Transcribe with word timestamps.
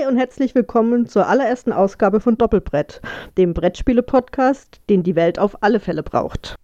Hi 0.00 0.06
und 0.06 0.16
herzlich 0.16 0.54
willkommen 0.54 1.06
zur 1.06 1.26
allerersten 1.26 1.72
Ausgabe 1.72 2.20
von 2.20 2.38
Doppelbrett, 2.38 3.00
dem 3.36 3.54
Brettspiele-Podcast, 3.54 4.80
den 4.88 5.02
die 5.02 5.14
Welt 5.14 5.38
auf 5.38 5.62
alle 5.62 5.80
Fälle 5.80 6.02
braucht. 6.02 6.56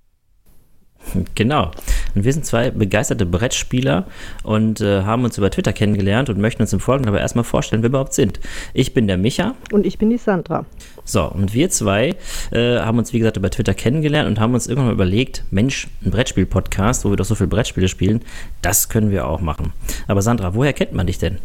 Genau. 1.34 1.70
Und 2.14 2.24
wir 2.24 2.32
sind 2.32 2.46
zwei 2.46 2.70
begeisterte 2.70 3.26
Brettspieler 3.26 4.06
und 4.42 4.80
äh, 4.80 5.02
haben 5.02 5.24
uns 5.24 5.38
über 5.38 5.50
Twitter 5.50 5.72
kennengelernt 5.72 6.30
und 6.30 6.38
möchten 6.38 6.62
uns 6.62 6.72
im 6.72 6.80
Folgenden 6.80 7.10
aber 7.10 7.20
erstmal 7.20 7.44
vorstellen, 7.44 7.82
wer 7.82 7.88
wir 7.88 7.90
überhaupt 7.90 8.14
sind. 8.14 8.40
Ich 8.74 8.94
bin 8.94 9.06
der 9.06 9.18
Micha. 9.18 9.54
Und 9.70 9.86
ich 9.86 9.98
bin 9.98 10.10
die 10.10 10.18
Sandra. 10.18 10.64
So, 11.04 11.24
und 11.24 11.52
wir 11.52 11.68
zwei 11.70 12.14
äh, 12.52 12.78
haben 12.78 12.98
uns, 12.98 13.12
wie 13.12 13.18
gesagt, 13.18 13.36
über 13.36 13.50
Twitter 13.50 13.74
kennengelernt 13.74 14.28
und 14.28 14.40
haben 14.40 14.54
uns 14.54 14.66
irgendwann 14.66 14.86
mal 14.86 14.94
überlegt, 14.94 15.44
Mensch, 15.50 15.88
ein 16.04 16.10
Brettspiel-Podcast, 16.10 17.04
wo 17.04 17.10
wir 17.10 17.16
doch 17.16 17.24
so 17.24 17.34
viele 17.34 17.48
Brettspiele 17.48 17.88
spielen, 17.88 18.22
das 18.62 18.88
können 18.88 19.10
wir 19.10 19.26
auch 19.28 19.40
machen. 19.40 19.72
Aber 20.08 20.22
Sandra, 20.22 20.54
woher 20.54 20.72
kennt 20.72 20.92
man 20.92 21.06
dich 21.06 21.18
denn? 21.18 21.38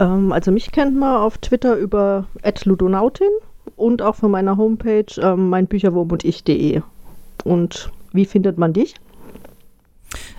Ähm, 0.00 0.32
also 0.32 0.50
mich 0.50 0.72
kennt 0.72 0.96
man 0.96 1.16
auf 1.16 1.38
Twitter 1.38 1.76
über 1.76 2.26
@ludonautin 2.64 3.28
und 3.76 4.02
auch 4.02 4.16
von 4.16 4.30
meiner 4.30 4.56
Homepage 4.56 5.06
ähm, 5.20 5.48
meinbücherwurm 5.50 6.10
und 6.10 6.24
ich.de. 6.24 6.82
Und 7.44 7.90
wie 8.12 8.24
findet 8.24 8.58
man 8.58 8.72
dich? 8.72 8.94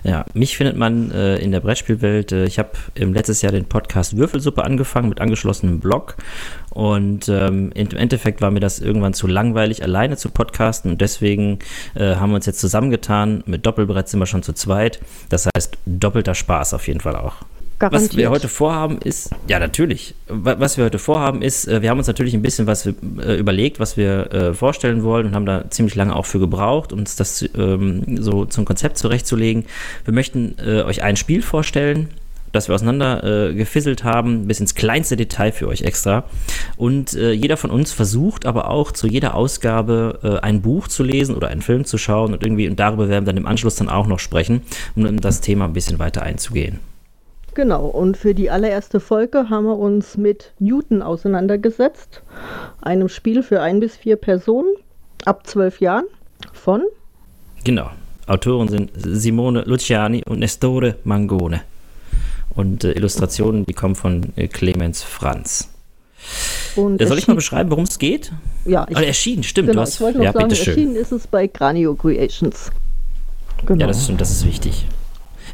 Ja, 0.04 0.24
mich 0.34 0.56
findet 0.56 0.76
man 0.76 1.10
äh, 1.10 1.36
in 1.38 1.52
der 1.52 1.60
Brettspielwelt. 1.60 2.32
Äh, 2.32 2.44
ich 2.44 2.58
habe 2.58 2.70
im 2.94 3.12
letztes 3.12 3.42
Jahr 3.42 3.52
den 3.52 3.66
Podcast 3.66 4.16
Würfelsuppe 4.16 4.64
angefangen 4.64 5.08
mit 5.08 5.20
angeschlossenem 5.20 5.80
Blog. 5.80 6.16
Und 6.70 7.28
ähm, 7.28 7.72
im 7.74 7.88
Endeffekt 7.88 8.40
war 8.40 8.50
mir 8.50 8.60
das 8.60 8.78
irgendwann 8.78 9.14
zu 9.14 9.26
langweilig, 9.26 9.82
alleine 9.82 10.16
zu 10.16 10.30
podcasten. 10.30 10.92
Und 10.92 11.00
deswegen 11.00 11.58
äh, 11.94 12.16
haben 12.16 12.30
wir 12.30 12.36
uns 12.36 12.46
jetzt 12.46 12.60
zusammengetan. 12.60 13.42
Mit 13.46 13.66
Doppelbrett 13.66 14.08
sind 14.08 14.20
wir 14.20 14.26
schon 14.26 14.42
zu 14.42 14.52
zweit. 14.52 15.00
Das 15.28 15.48
heißt, 15.54 15.76
doppelter 15.86 16.34
Spaß 16.34 16.74
auf 16.74 16.86
jeden 16.86 17.00
Fall 17.00 17.16
auch. 17.16 17.36
Garantiert. 17.78 18.10
Was 18.12 18.16
wir 18.16 18.30
heute 18.30 18.48
vorhaben 18.48 18.98
ist, 18.98 19.30
ja 19.48 19.58
natürlich, 19.58 20.14
was 20.28 20.78
wir 20.78 20.84
heute 20.84 20.98
vorhaben 20.98 21.42
ist, 21.42 21.68
äh, 21.68 21.82
wir 21.82 21.90
haben 21.90 21.98
uns 21.98 22.06
natürlich 22.06 22.34
ein 22.34 22.42
bisschen 22.42 22.66
was 22.66 22.86
äh, 22.86 22.92
überlegt, 23.38 23.80
was 23.80 23.96
wir 23.96 24.32
äh, 24.32 24.54
vorstellen 24.54 25.02
wollen 25.02 25.26
und 25.26 25.34
haben 25.34 25.46
da 25.46 25.70
ziemlich 25.70 25.94
lange 25.94 26.16
auch 26.16 26.26
für 26.26 26.38
gebraucht, 26.38 26.92
uns 26.92 27.16
das 27.16 27.44
ähm, 27.56 28.16
so 28.18 28.46
zum 28.46 28.64
Konzept 28.64 28.98
zurechtzulegen. 28.98 29.66
Wir 30.04 30.14
möchten 30.14 30.56
euch 30.58 31.02
ein 31.02 31.16
Spiel 31.16 31.42
vorstellen, 31.42 32.08
das 32.56 32.68
wir 32.68 32.74
auseinander 32.74 33.50
äh, 33.50 33.54
gefisselt 33.54 34.02
haben, 34.02 34.46
bis 34.46 34.60
ins 34.60 34.74
kleinste 34.74 35.16
Detail 35.16 35.52
für 35.52 35.68
euch 35.68 35.82
extra. 35.82 36.24
Und 36.76 37.14
äh, 37.14 37.32
jeder 37.32 37.56
von 37.56 37.70
uns 37.70 37.92
versucht 37.92 38.46
aber 38.46 38.70
auch 38.70 38.92
zu 38.92 39.06
jeder 39.06 39.34
Ausgabe 39.34 40.18
äh, 40.22 40.44
ein 40.44 40.62
Buch 40.62 40.88
zu 40.88 41.02
lesen 41.04 41.36
oder 41.36 41.48
einen 41.48 41.62
Film 41.62 41.84
zu 41.84 41.98
schauen 41.98 42.32
und 42.32 42.42
irgendwie, 42.42 42.68
und 42.68 42.80
darüber 42.80 43.08
werden 43.08 43.24
wir 43.26 43.32
dann 43.32 43.42
im 43.42 43.46
Anschluss 43.46 43.76
dann 43.76 43.88
auch 43.88 44.06
noch 44.06 44.18
sprechen, 44.18 44.62
um 44.94 45.20
das 45.20 45.40
Thema 45.40 45.66
ein 45.66 45.72
bisschen 45.72 45.98
weiter 45.98 46.22
einzugehen. 46.22 46.80
Genau, 47.56 47.86
und 47.86 48.18
für 48.18 48.34
die 48.34 48.50
allererste 48.50 49.00
Folge 49.00 49.48
haben 49.48 49.64
wir 49.64 49.78
uns 49.78 50.18
mit 50.18 50.52
Newton 50.58 51.00
auseinandergesetzt, 51.00 52.20
einem 52.82 53.08
Spiel 53.08 53.42
für 53.42 53.62
ein 53.62 53.80
bis 53.80 53.96
vier 53.96 54.16
Personen 54.16 54.68
ab 55.24 55.46
zwölf 55.46 55.80
Jahren 55.80 56.04
von. 56.52 56.82
Genau, 57.64 57.90
Autoren 58.26 58.68
sind 58.68 58.90
Simone 58.94 59.62
Luciani 59.62 60.22
und 60.26 60.40
Nestore 60.40 60.96
Mangone. 61.04 61.62
Und 62.54 62.84
äh, 62.84 62.92
Illustrationen, 62.92 63.64
die 63.64 63.72
kommen 63.72 63.94
von 63.94 64.34
äh, 64.36 64.48
Clemens 64.48 65.02
Franz. 65.02 65.70
Und 66.74 67.00
äh, 67.00 67.06
Soll 67.06 67.16
ich 67.16 67.26
mal 67.26 67.36
beschreiben, 67.36 67.70
worum 67.70 67.84
es 67.84 67.98
geht? 67.98 68.32
Ja, 68.66 68.86
ich, 68.90 68.98
oh, 68.98 69.00
erschienen, 69.00 69.44
stimmt. 69.44 69.68
Genau, 69.68 69.80
du 69.80 69.86
hast, 69.86 69.94
ich 69.94 70.00
wollte 70.02 70.18
noch 70.18 70.24
ja, 70.26 70.32
sagen, 70.34 70.50
erschienen 70.50 70.94
ist 70.94 71.10
es 71.10 71.26
bei 71.26 71.46
Granio 71.46 71.94
Creations. 71.94 72.70
Genau. 73.64 73.80
Ja, 73.80 73.86
das 73.86 74.04
stimmt, 74.04 74.20
das 74.20 74.30
ist 74.30 74.44
wichtig. 74.44 74.84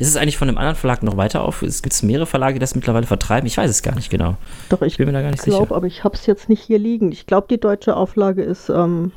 Ist 0.02 0.08
es 0.08 0.16
eigentlich 0.16 0.36
von 0.36 0.48
einem 0.48 0.58
anderen 0.58 0.76
Verlag 0.76 1.02
noch 1.04 1.16
weiter 1.16 1.42
auf? 1.42 1.60
Gibt 1.60 1.92
es 1.92 2.02
mehrere 2.02 2.26
Verlage, 2.26 2.54
die 2.54 2.58
das 2.58 2.74
mittlerweile 2.74 3.06
vertreiben? 3.06 3.46
Ich 3.46 3.56
weiß 3.56 3.70
es 3.70 3.82
gar 3.82 3.94
nicht 3.94 4.10
genau. 4.10 4.36
Doch, 4.68 4.82
ich 4.82 4.96
bin 4.96 5.06
mir 5.06 5.12
da 5.12 5.22
gar 5.22 5.30
nicht 5.30 5.44
glaub, 5.44 5.62
sicher. 5.62 5.76
aber 5.76 5.86
ich 5.86 6.02
habe 6.02 6.16
es 6.16 6.26
jetzt 6.26 6.48
nicht 6.48 6.60
hier 6.62 6.80
liegen. 6.80 7.12
Ich 7.12 7.26
glaube, 7.26 7.46
die 7.48 7.58
deutsche 7.58 7.96
Auflage 7.96 8.42
ist 8.42 8.68
ähm, 8.68 9.12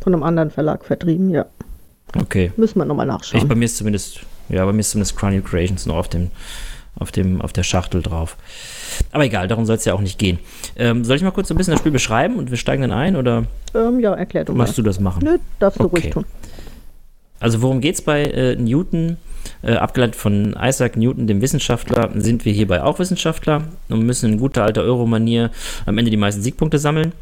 von 0.00 0.14
einem 0.14 0.22
anderen 0.22 0.50
Verlag 0.50 0.86
vertrieben, 0.86 1.28
ja. 1.28 1.44
Okay. 2.18 2.50
Müssen 2.56 2.78
wir 2.78 2.86
nochmal 2.86 3.06
nachschauen. 3.06 3.42
Ich, 3.42 3.48
bei 3.48 3.54
mir 3.54 3.66
ist 3.66 3.76
zumindest, 3.76 4.20
ja, 4.48 4.64
bei 4.64 4.72
mir 4.72 4.80
ist 4.80 4.90
zumindest 4.90 5.16
Chronicle 5.16 5.42
Creations 5.42 5.84
noch 5.84 5.96
auf 5.96 6.08
dem, 6.08 6.30
auf 6.98 7.12
dem, 7.12 7.42
auf 7.42 7.52
der 7.52 7.62
Schachtel 7.62 8.00
drauf. 8.00 8.38
Aber 9.12 9.24
egal, 9.24 9.48
darum 9.48 9.66
soll 9.66 9.76
es 9.76 9.84
ja 9.84 9.92
auch 9.92 10.00
nicht 10.00 10.18
gehen. 10.18 10.38
Ähm, 10.76 11.04
soll 11.04 11.16
ich 11.16 11.22
mal 11.22 11.30
kurz 11.30 11.50
ein 11.50 11.58
bisschen 11.58 11.72
das 11.72 11.80
Spiel 11.80 11.92
beschreiben 11.92 12.36
und 12.36 12.50
wir 12.50 12.56
steigen 12.56 12.80
dann 12.80 12.92
ein 12.92 13.16
oder? 13.16 13.44
Ähm, 13.74 14.00
ja, 14.00 14.14
erklär 14.14 14.46
du 14.46 14.52
mal. 14.52 14.64
Machst 14.64 14.78
du 14.78 14.82
das 14.82 14.98
machen? 14.98 15.22
Nö, 15.24 15.38
darfst 15.58 15.78
du 15.78 15.84
okay. 15.84 16.00
ruhig 16.00 16.10
tun. 16.10 16.24
Also 17.40 17.60
worum 17.60 17.80
geht 17.80 17.96
es 17.96 18.02
bei 18.02 18.22
äh, 18.22 18.56
Newton? 18.56 19.16
Äh, 19.62 19.74
abgeleitet 19.74 20.16
von 20.16 20.56
Isaac 20.60 20.96
Newton, 20.96 21.26
dem 21.26 21.40
Wissenschaftler, 21.40 22.10
sind 22.16 22.44
wir 22.44 22.52
hierbei 22.52 22.82
auch 22.82 22.98
Wissenschaftler 22.98 23.62
und 23.88 24.04
müssen 24.04 24.32
in 24.32 24.38
guter 24.38 24.64
alter 24.64 24.82
Euro-Manier 24.82 25.50
am 25.86 25.98
Ende 25.98 26.10
die 26.10 26.16
meisten 26.16 26.42
Siegpunkte 26.42 26.78
sammeln. 26.78 27.12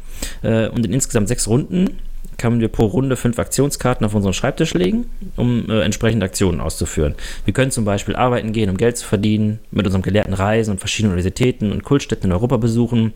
Äh, 0.41 0.67
und 0.69 0.85
in 0.85 0.93
insgesamt 0.93 1.27
sechs 1.27 1.47
Runden 1.47 1.99
können 2.37 2.59
wir 2.59 2.69
pro 2.69 2.85
Runde 2.85 3.15
fünf 3.15 3.37
Aktionskarten 3.37 4.03
auf 4.05 4.15
unseren 4.15 4.33
Schreibtisch 4.33 4.73
legen, 4.73 5.05
um 5.35 5.69
äh, 5.69 5.81
entsprechende 5.81 6.25
Aktionen 6.25 6.59
auszuführen. 6.59 7.13
Wir 7.45 7.53
können 7.53 7.69
zum 7.69 7.85
Beispiel 7.85 8.15
arbeiten 8.15 8.51
gehen, 8.51 8.71
um 8.71 8.77
Geld 8.77 8.97
zu 8.97 9.05
verdienen, 9.05 9.59
mit 9.69 9.85
unserem 9.85 10.01
Gelehrten 10.01 10.33
reisen 10.33 10.71
und 10.71 10.79
verschiedene 10.79 11.13
Universitäten 11.13 11.71
und 11.71 11.83
Kultstätten 11.83 12.31
in 12.31 12.31
Europa 12.31 12.57
besuchen. 12.57 13.13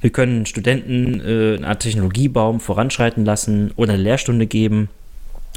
Wir 0.00 0.10
können 0.10 0.46
Studenten 0.46 1.20
äh, 1.20 1.56
eine 1.56 1.68
Art 1.68 1.80
Technologiebaum 1.80 2.60
voranschreiten 2.60 3.26
lassen 3.26 3.72
oder 3.76 3.92
eine 3.92 4.02
Lehrstunde 4.02 4.46
geben 4.46 4.88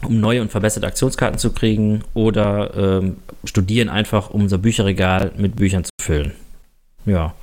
um 0.08 0.20
neue 0.20 0.42
und 0.42 0.52
verbesserte 0.52 0.88
Aktionskarten 0.88 1.40
zu 1.40 1.52
kriegen 1.52 2.04
oder 2.14 2.74
ähm, 2.76 3.18
studieren 3.44 3.90
einfach, 3.90 4.30
um 4.30 4.42
unser 4.42 4.58
Bücherregal 4.58 5.32
mit 5.38 5.56
Büchern 5.56 5.84
zu 5.84 5.92
füllen. 6.02 6.34
Ja. 7.06 7.34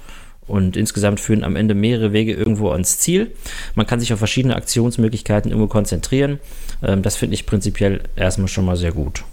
Und 0.46 0.78
insgesamt 0.78 1.20
führen 1.20 1.44
am 1.44 1.56
Ende 1.56 1.74
mehrere 1.74 2.14
Wege 2.14 2.32
irgendwo 2.32 2.70
ans 2.70 2.98
Ziel. 2.98 3.32
Man 3.74 3.86
kann 3.86 4.00
sich 4.00 4.14
auf 4.14 4.18
verschiedene 4.18 4.56
Aktionsmöglichkeiten 4.56 5.50
irgendwo 5.50 5.68
konzentrieren. 5.68 6.40
Ähm, 6.82 7.02
das 7.02 7.16
finde 7.16 7.34
ich 7.34 7.44
prinzipiell 7.44 8.00
erstmal 8.16 8.48
schon 8.48 8.64
mal 8.64 8.76
sehr 8.76 8.92
gut. 8.92 9.24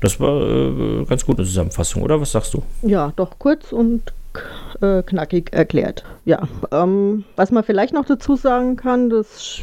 Das 0.00 0.20
war 0.20 0.40
äh, 0.42 1.04
ganz 1.06 1.26
gute 1.26 1.44
Zusammenfassung, 1.44 2.02
oder? 2.02 2.20
Was 2.20 2.32
sagst 2.32 2.54
du? 2.54 2.62
Ja, 2.82 3.12
doch 3.16 3.38
kurz 3.38 3.72
und 3.72 4.12
äh, 4.80 5.02
knackig 5.02 5.52
erklärt. 5.52 6.04
Ja, 6.24 6.48
ähm, 6.72 7.24
was 7.36 7.50
man 7.50 7.64
vielleicht 7.64 7.92
noch 7.92 8.06
dazu 8.06 8.36
sagen 8.36 8.76
kann, 8.76 9.10
das 9.10 9.60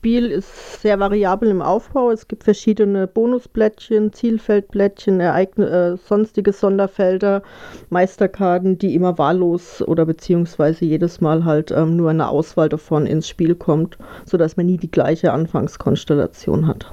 Spiel 0.00 0.30
ist 0.30 0.80
sehr 0.80 0.98
variabel 0.98 1.50
im 1.50 1.60
Aufbau. 1.60 2.10
Es 2.10 2.26
gibt 2.26 2.44
verschiedene 2.44 3.06
Bonusplättchen, 3.06 4.14
Zielfeldplättchen, 4.14 5.20
Ereigne, 5.20 5.68
äh, 5.68 6.08
sonstige 6.08 6.54
Sonderfelder, 6.54 7.42
Meisterkarten, 7.90 8.78
die 8.78 8.94
immer 8.94 9.18
wahllos 9.18 9.82
oder 9.82 10.06
beziehungsweise 10.06 10.86
jedes 10.86 11.20
Mal 11.20 11.44
halt 11.44 11.70
ähm, 11.70 11.96
nur 11.96 12.08
eine 12.08 12.30
Auswahl 12.30 12.70
davon 12.70 13.04
ins 13.04 13.28
Spiel 13.28 13.54
kommt, 13.54 13.98
sodass 14.24 14.56
man 14.56 14.64
nie 14.64 14.78
die 14.78 14.90
gleiche 14.90 15.34
Anfangskonstellation 15.34 16.66
hat. 16.66 16.90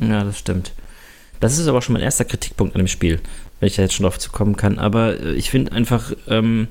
Ja, 0.00 0.22
das 0.22 0.38
stimmt. 0.38 0.70
Das 1.40 1.58
ist 1.58 1.66
aber 1.66 1.82
schon 1.82 1.94
mein 1.94 2.02
erster 2.02 2.24
Kritikpunkt 2.24 2.76
an 2.76 2.82
dem 2.82 2.86
Spiel, 2.86 3.18
wenn 3.58 3.66
ich 3.66 3.74
da 3.74 3.82
jetzt 3.82 3.94
schon 3.94 4.04
drauf 4.04 4.20
zu 4.20 4.30
kommen 4.30 4.54
kann. 4.54 4.78
Aber 4.78 5.18
äh, 5.18 5.32
ich 5.32 5.50
finde 5.50 5.72
einfach, 5.72 6.12
ähm, 6.28 6.68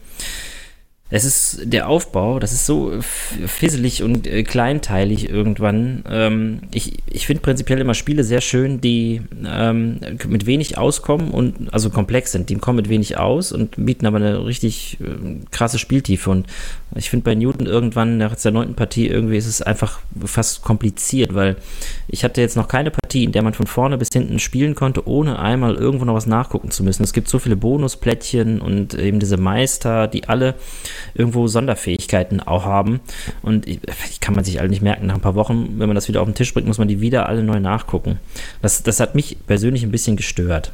es 1.16 1.26
ist 1.26 1.72
der 1.72 1.90
Aufbau, 1.90 2.40
das 2.40 2.54
ist 2.54 2.66
so 2.66 2.92
fisselig 3.46 4.02
und 4.02 4.26
äh, 4.26 4.42
kleinteilig 4.42 5.30
irgendwann. 5.30 6.04
Ähm, 6.10 6.62
ich 6.72 7.04
ich 7.06 7.28
finde 7.28 7.44
prinzipiell 7.44 7.80
immer 7.80 7.94
Spiele 7.94 8.24
sehr 8.24 8.42
schön, 8.42 8.82
die 8.82 9.22
ähm, 9.46 10.00
mit 10.28 10.48
wenig 10.48 10.80
auskommen 10.80 11.30
und 11.30 11.72
also 11.72 11.92
komplex 11.92 12.32
sind. 12.32 12.50
Die 12.50 12.56
kommen 12.56 12.78
mit 12.78 12.90
wenig 12.90 13.20
aus 13.20 13.52
und 13.52 13.76
bieten 13.78 14.08
aber 14.08 14.18
eine 14.18 14.44
richtig 14.44 14.98
äh, 15.02 15.46
krasse 15.52 15.78
Spieltiefe. 15.78 16.32
Und 16.32 16.48
ich 16.96 17.12
finde 17.12 17.26
bei 17.26 17.36
Newton 17.36 17.68
irgendwann 17.68 18.18
nach 18.18 18.36
der 18.36 18.52
neunten 18.52 18.74
Partie 18.74 19.08
irgendwie 19.08 19.38
ist 19.38 19.46
es 19.46 19.62
einfach 19.62 20.00
fast 20.26 20.64
kompliziert, 20.64 21.36
weil 21.36 21.58
ich 22.08 22.24
hatte 22.24 22.42
jetzt 22.42 22.58
noch 22.58 22.68
keine 22.68 22.90
Partie, 22.90 23.24
in 23.24 23.32
der 23.32 23.44
man 23.44 23.54
von 23.54 23.68
vorne 23.68 24.00
bis 24.00 24.10
hinten 24.12 24.40
spielen 24.40 24.74
konnte, 24.74 25.08
ohne 25.08 25.38
einmal 25.38 25.76
irgendwo 25.76 26.06
noch 26.06 26.16
was 26.16 26.26
nachgucken 26.26 26.72
zu 26.72 26.84
müssen. 26.84 27.04
Es 27.04 27.14
gibt 27.14 27.30
so 27.30 27.38
viele 27.38 27.56
Bonusplättchen 27.56 28.62
und 28.62 28.96
eben 28.96 29.20
diese 29.20 29.38
Meister, 29.38 30.08
die 30.08 30.28
alle 30.28 30.56
irgendwo 31.14 31.48
Sonderfähigkeiten 31.48 32.40
auch 32.40 32.66
haben. 32.66 33.00
Und 33.42 33.68
ich 33.68 34.20
kann 34.20 34.36
man 34.36 34.44
sich 34.44 34.60
alle 34.60 34.70
nicht 34.70 34.82
merken. 34.82 35.08
Nach 35.08 35.16
ein 35.16 35.22
paar 35.22 35.36
Wochen, 35.36 35.76
wenn 35.78 35.88
man 35.88 35.96
das 35.96 36.08
wieder 36.08 36.22
auf 36.22 36.28
den 36.28 36.36
Tisch 36.36 36.54
bringt, 36.54 36.68
muss 36.68 36.78
man 36.78 36.88
die 36.88 37.02
wieder 37.02 37.28
alle 37.28 37.44
neu 37.44 37.60
nachgucken. 37.60 38.20
Das, 38.62 38.84
das 38.84 39.00
hat 39.00 39.16
mich 39.16 39.38
persönlich 39.48 39.84
ein 39.84 39.92
bisschen 39.92 40.16
gestört. 40.16 40.72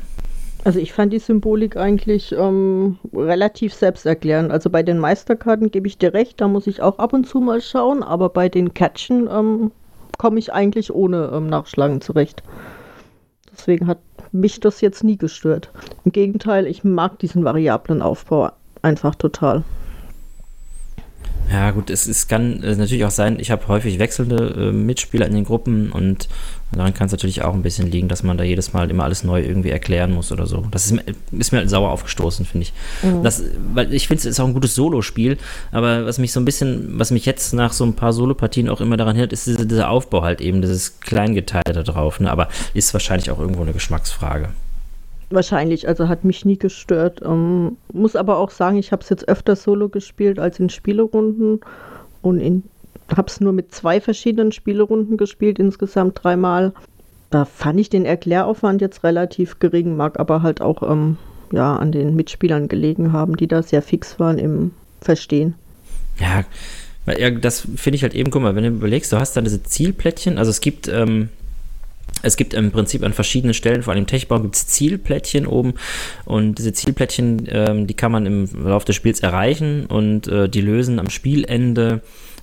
Also 0.64 0.80
ich 0.80 0.92
fand 0.92 1.14
die 1.14 1.20
Symbolik 1.20 1.78
eigentlich 1.78 2.34
ähm, 2.34 2.98
relativ 3.14 3.74
selbsterklärend. 3.74 4.52
Also 4.52 4.70
bei 4.70 4.84
den 4.84 5.00
Meisterkarten 5.00 5.72
gebe 5.72 5.88
ich 5.88 5.98
dir 5.98 6.14
recht, 6.14 6.42
da 6.42 6.48
muss 6.48 6.68
ich 6.68 6.82
auch 6.82 7.00
ab 7.00 7.14
und 7.14 7.26
zu 7.26 7.40
mal 7.40 7.62
schauen, 7.62 8.04
aber 8.04 8.30
bei 8.30 8.50
den 8.50 8.74
Catchen 8.74 9.30
ähm, 9.32 9.72
komme 10.18 10.38
ich 10.38 10.52
eigentlich 10.52 10.94
ohne 10.94 11.32
ähm, 11.34 11.48
Nachschlagen 11.48 12.02
zurecht. 12.02 12.44
Deswegen 13.52 13.88
hat 13.88 14.00
mich 14.32 14.60
das 14.60 14.82
jetzt 14.82 15.04
nie 15.04 15.18
gestört. 15.18 15.70
Im 16.06 16.12
Gegenteil, 16.12 16.68
ich 16.68 16.84
mag 16.84 17.20
diesen 17.20 17.44
variablen 17.44 18.02
Aufbau 18.02 18.52
einfach 18.82 19.16
total. 19.16 19.64
Ja, 21.52 21.72
gut, 21.72 21.90
es, 21.90 22.06
es 22.08 22.28
kann 22.28 22.62
äh, 22.64 22.76
natürlich 22.76 23.06
auch 23.06 23.12
sein, 23.12 23.40
ich 23.40 23.50
habe 23.50 23.68
häufig 23.68 23.98
wechselnde 23.98 24.70
äh, 24.70 24.72
Mitspieler 24.72 25.26
in 25.26 25.34
den 25.34 25.46
Gruppen 25.46 25.92
und 25.92 26.28
daran 26.72 26.94
kann 26.94 27.08
es 27.08 27.12
natürlich 27.12 27.42
auch 27.44 27.54
ein 27.56 27.64
bisschen 27.64 27.90
liegen, 27.90 28.08
dass 28.08 28.22
man 28.22 28.38
da 28.38 28.44
jedes 28.44 28.72
Mal 28.74 28.92
immer 28.92 29.04
alles 29.06 29.24
neu 29.24 29.42
irgendwie 29.42 29.72
erklären 29.72 30.12
muss 30.12 30.32
oder 30.32 30.46
so. 30.46 30.66
Das 30.70 30.86
ist, 30.86 30.92
mir- 30.92 31.04
ist 31.40 31.52
mir 31.52 31.58
halt 31.60 31.70
sauer 31.72 31.90
aufgestoßen, 31.90 32.46
finde 32.46 32.64
ich. 32.68 32.74
Mhm. 33.02 33.24
Das, 33.24 33.42
weil 33.74 33.92
ich 33.94 34.08
finde, 34.08 34.20
es 34.20 34.26
ist 34.26 34.40
auch 34.40 34.46
ein 34.46 34.54
gutes 34.54 34.76
Solospiel, 34.76 35.38
aber 35.72 36.06
was 36.06 36.20
mich 36.20 36.32
so 36.32 36.40
ein 36.40 36.46
bisschen, 36.46 37.00
was 37.00 37.10
mich 37.10 37.26
jetzt 37.26 37.54
nach 37.54 37.74
so 37.74 37.84
ein 37.84 37.96
paar 37.96 38.14
Solopartien 38.14 38.70
auch 38.70 38.80
immer 38.82 38.98
daran 38.98 39.16
hindert, 39.16 39.34
ist 39.34 39.48
dieser, 39.48 39.66
dieser 39.66 39.90
Aufbau 39.90 40.22
halt 40.22 40.42
eben, 40.42 40.62
dieses 40.62 41.00
Kleingeteilte 41.00 41.74
da 41.74 41.82
drauf. 41.82 42.20
Ne? 42.20 42.30
Aber 42.30 42.50
ist 42.76 42.94
wahrscheinlich 42.94 43.32
auch 43.32 43.40
irgendwo 43.40 43.64
eine 43.64 43.74
Geschmacksfrage. 43.74 44.50
Wahrscheinlich, 45.30 45.88
also 45.88 46.08
hat 46.08 46.24
mich 46.24 46.46
nie 46.46 46.58
gestört. 46.58 47.22
Ähm, 47.24 47.78
muss 47.94 48.16
aber 48.16 48.38
auch 48.38 48.50
sagen, 48.50 48.78
ich 48.78 48.92
habe 48.92 49.04
es 49.04 49.10
jetzt 49.10 49.28
öfter 49.28 49.56
solo 49.56 49.90
gespielt 49.90 50.40
als 50.40 50.60
in 50.60 50.70
Spielerunden 50.70 51.60
und 52.22 52.64
habe 53.16 53.28
es 53.28 53.40
nur 53.40 53.54
mit 53.54 53.74
zwei 53.74 54.02
verschiedenen 54.02 54.52
Spielerunden 54.52 55.18
gespielt, 55.18 55.60
insgesamt 55.60 56.24
dreimal. 56.24 56.74
Da 57.30 57.46
fand 57.46 57.80
ich 57.80 57.90
den 57.90 58.06
Erkläraufwand 58.06 58.82
jetzt 58.82 59.04
relativ 59.04 59.60
gering, 59.60 59.96
mag 59.96 60.20
aber 60.20 60.42
halt 60.42 60.62
auch 60.62 60.82
ähm, 60.82 61.18
ja, 61.52 61.76
an 61.76 61.92
den 61.92 62.16
Mitspielern 62.16 62.68
gelegen 62.68 63.14
haben, 63.14 63.38
die 63.38 63.48
da 63.48 63.62
sehr 63.62 63.84
fix 63.84 64.20
waren 64.20 64.40
im 64.40 64.72
Verstehen. 65.02 65.54
Ja 66.20 66.44
das 67.16 67.68
finde 67.76 67.96
ich 67.96 68.04
halt 68.04 68.14
eben, 68.14 68.30
guck 68.30 68.42
mal, 68.42 68.56
wenn 68.56 68.64
du 68.64 68.70
überlegst, 68.70 69.12
du 69.12 69.18
hast 69.18 69.36
dann 69.36 69.44
diese 69.44 69.64
Zielplättchen, 69.64 70.38
also 70.38 70.52
es 70.52 70.62
gibt, 70.62 70.88
ähm, 70.88 71.30
es 72.22 72.36
gibt 72.36 72.54
im 72.54 72.72
Prinzip 72.72 73.04
an 73.04 73.14
verschiedenen 73.14 73.54
Stellen, 73.54 73.84
vor 73.84 73.94
allem 73.94 74.04
im 74.04 74.08
Techbaum, 74.08 74.44
gibt 74.44 74.56
es 74.56 74.68
Zielplättchen 74.68 75.48
oben 75.48 75.76
und 76.26 76.56
diese 76.56 76.74
Zielplättchen, 76.74 77.48
ähm, 77.50 77.88
die 77.88 77.94
kann 77.94 78.12
man 78.12 78.26
im 78.26 78.48
Laufe 78.66 78.86
des 78.86 78.96
Spiels 78.96 79.22
erreichen 79.22 79.86
und 79.86 80.28
äh, 80.28 80.50
die 80.50 80.62
lösen 80.62 81.00
am 81.00 81.10
Spielende. 81.10 82.02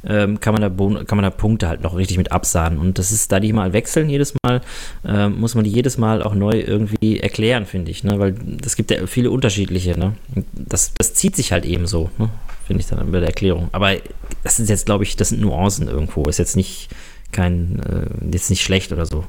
Ähm, 0.09 0.39
kann, 0.39 0.55
man 0.55 0.63
da 0.63 0.69
kann 1.05 1.17
man 1.17 1.25
da 1.25 1.31
Punkte 1.31 1.69
halt 1.69 1.83
noch 1.83 1.97
richtig 1.97 2.17
mit 2.17 2.31
absahnen. 2.31 2.79
Und 2.79 2.99
das 2.99 3.11
ist, 3.11 3.33
da 3.33 3.41
die 3.41 3.53
mal 3.53 3.73
wechseln 3.73 4.09
jedes 4.09 4.35
Mal, 4.45 4.61
ähm, 5.05 5.41
muss 5.41 5.57
man 5.57 5.65
die 5.65 5.71
jedes 5.71 5.99
Mal 5.99 6.23
auch 6.23 6.35
neu 6.35 6.61
irgendwie 6.61 7.19
erklären, 7.19 7.67
finde 7.67 7.91
ich. 7.91 8.05
Ne? 8.05 8.21
Weil 8.21 8.37
es 8.65 8.77
gibt 8.77 8.93
ja 8.93 9.05
viele 9.09 9.33
unterschiedliche. 9.33 9.99
Ne? 9.99 10.13
Das, 10.53 10.93
das 10.97 11.15
zieht 11.15 11.35
sich 11.35 11.51
halt 11.51 11.65
eben 11.65 11.89
so, 11.89 12.11
ne? 12.19 12.29
finde 12.67 12.83
ich 12.83 12.87
dann 12.87 13.11
bei 13.11 13.19
der 13.19 13.31
Erklärung. 13.31 13.69
Aber 13.73 13.97
das 14.45 14.61
ist 14.61 14.69
jetzt, 14.69 14.87
glaube 14.87 15.03
ich, 15.03 15.17
das 15.17 15.31
sind 15.31 15.41
Nuancen 15.41 15.89
irgendwo. 15.89 16.23
Ist 16.25 16.39
jetzt 16.39 16.57
nicht 16.57 16.89
kein, 17.33 17.81
äh, 17.81 18.33
jetzt 18.33 18.51
nicht 18.51 18.63
schlecht 18.63 18.93
oder 18.93 19.07
so. 19.07 19.25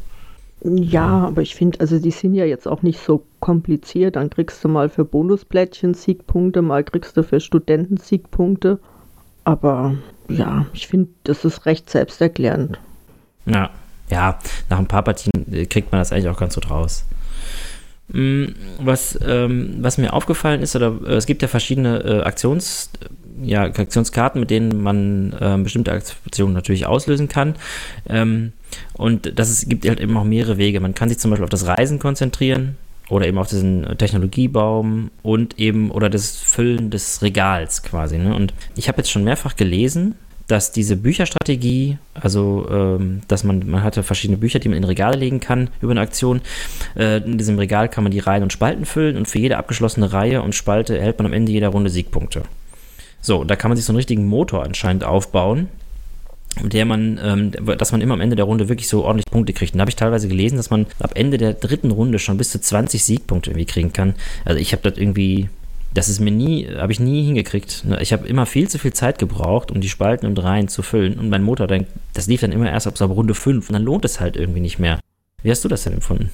Ja, 0.63 1.27
aber 1.27 1.41
ich 1.41 1.55
finde, 1.55 1.79
also 1.79 1.99
die 1.99 2.11
sind 2.11 2.33
ja 2.33 2.45
jetzt 2.45 2.67
auch 2.67 2.81
nicht 2.81 2.99
so 2.99 3.23
kompliziert. 3.39 4.15
Dann 4.15 4.29
kriegst 4.29 4.63
du 4.63 4.67
mal 4.67 4.89
für 4.89 5.05
Bonusplättchen 5.05 5.93
Siegpunkte, 5.93 6.61
mal 6.61 6.83
kriegst 6.83 7.15
du 7.15 7.23
für 7.23 7.39
Studenten 7.39 7.97
Siegpunkte. 7.97 8.79
Aber 9.43 9.95
ja, 10.29 10.65
ich 10.73 10.87
finde, 10.87 11.09
das 11.23 11.45
ist 11.45 11.65
recht 11.65 11.89
selbsterklärend. 11.89 12.79
Ja, 13.45 13.69
ja, 14.09 14.39
nach 14.69 14.79
ein 14.79 14.87
paar 14.87 15.03
Partien 15.03 15.31
äh, 15.51 15.65
kriegt 15.65 15.91
man 15.91 16.01
das 16.01 16.11
eigentlich 16.11 16.29
auch 16.29 16.39
ganz 16.39 16.55
gut 16.55 16.69
raus. 16.69 17.05
Mm, 18.09 18.45
Was, 18.79 19.17
ähm, 19.25 19.77
was 19.81 19.97
mir 19.97 20.13
aufgefallen 20.13 20.61
ist, 20.61 20.75
oder 20.75 20.97
äh, 21.05 21.15
es 21.15 21.25
gibt 21.25 21.41
ja 21.41 21.47
verschiedene 21.47 21.99
äh, 22.03 22.21
Aktions, 22.23 22.89
ja, 23.41 23.63
Aktionskarten, 23.63 24.39
mit 24.39 24.49
denen 24.49 24.81
man 24.81 25.35
ähm, 25.39 25.63
bestimmte 25.63 25.91
Aktionen 25.91 26.53
natürlich 26.53 26.85
auslösen 26.85 27.27
kann. 27.27 27.55
Ähm, 28.07 28.53
und 28.93 29.37
das 29.37 29.49
ist, 29.49 29.69
gibt 29.69 29.87
halt 29.87 29.99
eben 29.99 30.17
auch 30.17 30.23
mehrere 30.23 30.57
Wege. 30.57 30.79
Man 30.79 30.95
kann 30.95 31.09
sich 31.09 31.19
zum 31.19 31.31
Beispiel 31.31 31.43
auf 31.43 31.49
das 31.49 31.67
Reisen 31.67 31.99
konzentrieren 31.99 32.77
oder 33.09 33.27
eben 33.27 33.37
auf 33.37 33.47
diesen 33.47 33.83
äh, 33.83 33.95
Technologiebaum 33.95 35.11
und 35.23 35.59
eben 35.59 35.91
oder 35.91 36.09
das 36.09 36.35
Füllen 36.35 36.89
des 36.89 37.21
Regals 37.21 37.83
quasi. 37.83 38.17
Ne? 38.17 38.35
Und 38.35 38.53
ich 38.75 38.87
habe 38.87 38.97
jetzt 38.97 39.11
schon 39.11 39.23
mehrfach 39.23 39.55
gelesen, 39.55 40.15
dass 40.47 40.71
diese 40.71 40.95
Bücherstrategie, 40.95 41.97
also 42.13 42.67
ähm, 42.71 43.21
dass 43.27 43.43
man, 43.43 43.69
man 43.69 43.83
hatte 43.83 44.01
verschiedene 44.01 44.37
Bücher, 44.37 44.59
die 44.59 44.69
man 44.69 44.77
in 44.77 44.85
Regale 44.85 45.17
legen 45.17 45.41
kann 45.41 45.69
über 45.81 45.91
eine 45.91 46.01
Aktion. 46.01 46.41
Äh, 46.95 47.17
in 47.17 47.37
diesem 47.37 47.59
Regal 47.59 47.89
kann 47.89 48.03
man 48.03 48.11
die 48.11 48.19
Reihen 48.19 48.43
und 48.43 48.53
Spalten 48.53 48.85
füllen 48.85 49.17
und 49.17 49.27
für 49.27 49.39
jede 49.39 49.57
abgeschlossene 49.57 50.13
Reihe 50.13 50.41
und 50.41 50.55
Spalte 50.55 50.97
erhält 50.97 51.17
man 51.19 51.25
am 51.27 51.33
Ende 51.33 51.51
jeder 51.51 51.69
Runde 51.69 51.89
Siegpunkte. 51.89 52.43
So, 53.27 53.43
da 53.43 53.57
kann 53.57 53.69
man 53.69 53.75
sich 53.75 53.85
so 53.85 53.91
einen 53.91 53.97
richtigen 53.97 54.25
Motor 54.25 54.63
anscheinend 54.63 55.03
aufbauen, 55.03 55.67
der 56.63 56.85
man, 56.85 57.19
ähm, 57.21 57.51
dass 57.77 57.91
man 57.91 57.99
immer 57.99 58.13
am 58.13 58.21
Ende 58.21 58.37
der 58.37 58.45
Runde 58.45 58.69
wirklich 58.69 58.87
so 58.87 59.03
ordentlich 59.03 59.25
Punkte 59.25 59.51
kriegt. 59.51 59.73
Und 59.73 59.79
da 59.79 59.81
habe 59.81 59.89
ich 59.89 59.97
teilweise 59.97 60.29
gelesen, 60.29 60.55
dass 60.55 60.69
man 60.69 60.85
ab 60.99 61.11
Ende 61.15 61.37
der 61.37 61.51
dritten 61.51 61.91
Runde 61.91 62.19
schon 62.19 62.37
bis 62.37 62.51
zu 62.51 62.61
20 62.61 63.03
Siegpunkte 63.03 63.49
irgendwie 63.49 63.65
kriegen 63.65 63.91
kann. 63.91 64.15
Also 64.45 64.61
ich 64.61 64.71
habe 64.71 64.89
das 64.89 64.97
irgendwie, 64.97 65.49
das 65.93 66.07
ist 66.07 66.21
mir 66.21 66.31
nie, 66.31 66.69
habe 66.77 66.93
ich 66.93 67.01
nie 67.01 67.25
hingekriegt. 67.25 67.83
Ne? 67.83 68.01
Ich 68.01 68.13
habe 68.13 68.25
immer 68.25 68.45
viel 68.45 68.69
zu 68.69 68.79
viel 68.79 68.93
Zeit 68.93 69.19
gebraucht, 69.19 69.71
um 69.71 69.81
die 69.81 69.89
Spalten 69.89 70.25
und 70.25 70.41
Reihen 70.41 70.69
zu 70.69 70.81
füllen. 70.81 71.19
Und 71.19 71.27
mein 71.27 71.43
Motor, 71.43 71.67
dann, 71.67 71.85
das 72.13 72.27
lief 72.27 72.39
dann 72.39 72.53
immer 72.53 72.71
erst 72.71 72.87
ab 72.87 72.97
Runde 73.01 73.35
5 73.35 73.67
und 73.67 73.73
dann 73.73 73.83
lohnt 73.83 74.05
es 74.05 74.21
halt 74.21 74.37
irgendwie 74.37 74.61
nicht 74.61 74.79
mehr. 74.79 75.01
Wie 75.43 75.51
hast 75.51 75.65
du 75.65 75.67
das 75.67 75.83
denn 75.83 75.91
empfunden? 75.91 76.31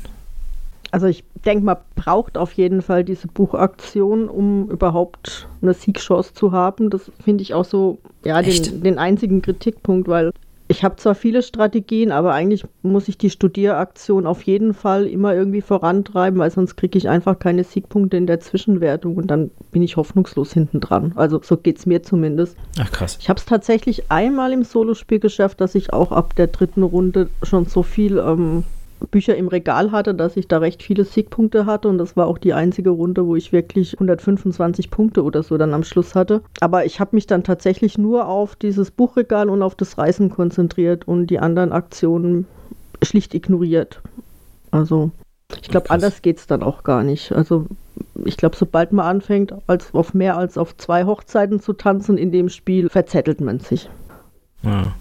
Also 0.94 1.08
ich 1.08 1.24
denke, 1.44 1.66
man 1.66 1.78
braucht 1.96 2.38
auf 2.38 2.54
jeden 2.54 2.84
Fall 2.84 3.04
diese 3.04 3.28
Buchaktion, 3.28 4.30
um 4.30 4.70
überhaupt 4.70 5.48
eine 5.64 5.74
Siegchance 5.74 6.36
zu 6.36 6.52
haben. 6.52 6.92
Das 6.92 7.12
finde 7.24 7.42
ich 7.42 7.56
auch 7.56 7.66
so, 7.66 7.98
ja, 8.24 8.40
den, 8.44 8.84
den 8.84 9.00
einzigen 9.00 9.42
Kritikpunkt, 9.42 10.08
weil 10.08 10.32
ich 10.68 10.84
habe 10.84 10.96
zwar 10.98 11.16
viele 11.16 11.42
Strategien, 11.42 12.12
aber 12.12 12.34
eigentlich 12.34 12.64
muss 12.84 13.08
ich 13.08 13.18
die 13.18 13.32
Studieraktion 13.32 14.28
auf 14.28 14.44
jeden 14.44 14.76
Fall 14.76 15.08
immer 15.08 15.34
irgendwie 15.34 15.62
vorantreiben, 15.62 16.40
weil 16.40 16.52
sonst 16.52 16.76
kriege 16.76 16.96
ich 16.96 17.10
einfach 17.10 17.40
keine 17.40 17.64
Siegpunkte 17.64 18.16
in 18.16 18.28
der 18.28 18.40
Zwischenwertung 18.40 19.16
und 19.16 19.32
dann 19.32 19.50
bin 19.72 19.82
ich 19.82 19.98
hoffnungslos 19.98 20.54
hinten 20.54 20.80
dran. 20.80 21.14
Also 21.16 21.42
so 21.42 21.58
geht 21.58 21.80
es 21.80 21.88
mir 21.88 22.04
zumindest. 22.04 22.56
Ach 22.80 22.92
krass. 22.92 23.18
Ich 23.20 23.30
habe 23.30 23.40
es 23.40 23.46
tatsächlich 23.46 24.12
einmal 24.12 24.54
im 24.54 24.64
Solospiel 24.64 25.20
geschafft, 25.20 25.60
dass 25.60 25.74
ich 25.74 25.92
auch 25.92 26.12
ab 26.12 26.36
der 26.36 26.48
dritten 26.48 26.84
Runde 26.84 27.30
schon 27.42 27.66
so 27.66 27.82
viel 27.82 28.20
ähm, 28.20 28.64
Bücher 29.12 29.36
im 29.36 29.48
Regal 29.48 29.92
hatte, 29.92 30.14
dass 30.14 30.38
ich 30.38 30.48
da 30.48 30.60
recht 30.60 30.84
viele 30.84 31.06
Siegpunkte 31.06 31.66
hatte 31.66 31.88
und 31.88 31.98
das 31.98 32.16
war 32.16 32.28
auch 32.28 32.38
die 32.38 32.54
einzige 32.54 32.90
Runde, 32.90 33.26
wo 33.26 33.36
ich 33.36 33.52
wirklich 33.52 33.94
125 33.94 34.90
Punkte 34.90 35.24
oder 35.24 35.44
so 35.44 35.58
dann 35.58 35.74
am 35.74 35.84
Schluss 35.84 36.16
hatte. 36.16 36.42
Aber 36.60 36.86
ich 36.86 37.00
habe 37.00 37.16
mich 37.16 37.28
dann 37.28 37.44
tatsächlich 37.44 37.98
nur 37.98 38.28
auf 38.28 38.56
dieses 38.56 38.92
Buchregal 38.92 39.50
und 39.50 39.62
auf 39.62 39.76
das 39.76 39.98
Reisen 39.98 40.30
konzentriert 40.30 41.08
und 41.08 41.28
die 41.28 41.40
anderen 41.40 41.72
Aktionen 41.72 42.48
schlicht 43.02 43.34
ignoriert. 43.34 44.02
Also 44.72 45.12
ich 45.62 45.70
glaube, 45.70 45.90
anders 45.90 46.22
geht 46.22 46.38
es 46.38 46.48
dann 46.48 46.64
auch 46.64 46.84
gar 46.84 47.04
nicht. 47.04 47.32
Also 47.32 47.68
ich 48.26 48.38
glaube, 48.38 48.56
sobald 48.56 48.92
man 48.92 49.06
anfängt, 49.06 49.54
als 49.68 49.94
auf 49.94 50.14
mehr 50.14 50.38
als 50.38 50.58
auf 50.58 50.76
zwei 50.78 51.06
Hochzeiten 51.06 51.60
zu 51.60 51.74
tanzen 51.74 52.18
in 52.18 52.32
dem 52.32 52.50
Spiel, 52.50 52.90
verzettelt 52.90 53.42
man 53.42 53.60
sich. 53.60 53.90
Ja. 54.64 54.94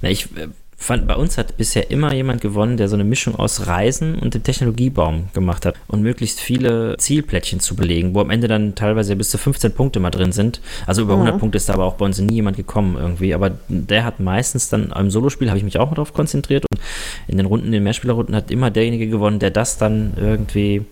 Na, 0.00 0.08
ich 0.08 0.36
äh, 0.36 0.48
fand, 0.84 1.06
bei 1.06 1.16
uns 1.16 1.38
hat 1.38 1.56
bisher 1.56 1.90
immer 1.90 2.12
jemand 2.14 2.40
gewonnen, 2.40 2.76
der 2.76 2.88
so 2.88 2.94
eine 2.96 3.04
Mischung 3.04 3.34
aus 3.36 3.66
Reisen 3.66 4.18
und 4.18 4.34
dem 4.34 4.42
Technologiebaum 4.42 5.28
gemacht 5.34 5.66
hat 5.66 5.74
und 5.88 6.02
möglichst 6.02 6.40
viele 6.40 6.96
Zielplättchen 6.98 7.60
zu 7.60 7.76
belegen, 7.76 8.14
wo 8.14 8.20
am 8.20 8.30
Ende 8.30 8.48
dann 8.48 8.74
teilweise 8.74 9.14
bis 9.16 9.30
zu 9.30 9.38
15 9.38 9.72
Punkte 9.72 10.00
mal 10.00 10.10
drin 10.10 10.32
sind. 10.32 10.60
Also 10.86 11.02
über 11.02 11.14
Mhm. 11.14 11.20
100 11.22 11.38
Punkte 11.40 11.56
ist 11.56 11.68
da 11.68 11.74
aber 11.74 11.84
auch 11.84 11.94
bei 11.94 12.04
uns 12.04 12.18
nie 12.20 12.34
jemand 12.34 12.56
gekommen 12.56 12.96
irgendwie. 12.98 13.34
Aber 13.34 13.50
der 13.68 14.04
hat 14.04 14.20
meistens 14.20 14.68
dann 14.68 14.92
im 14.92 15.10
Solospiel 15.10 15.48
habe 15.48 15.58
ich 15.58 15.64
mich 15.64 15.78
auch 15.78 15.88
mal 15.90 15.96
drauf 15.96 16.12
konzentriert 16.14 16.64
und 16.70 16.80
in 17.28 17.36
den 17.36 17.46
Runden, 17.46 17.66
in 17.66 17.72
den 17.72 17.82
Mehrspielerrunden 17.84 18.34
hat 18.34 18.50
immer 18.50 18.70
derjenige 18.70 19.08
gewonnen, 19.08 19.38
der 19.38 19.50
das 19.50 19.78
dann 19.78 20.12
irgendwie 20.16 20.84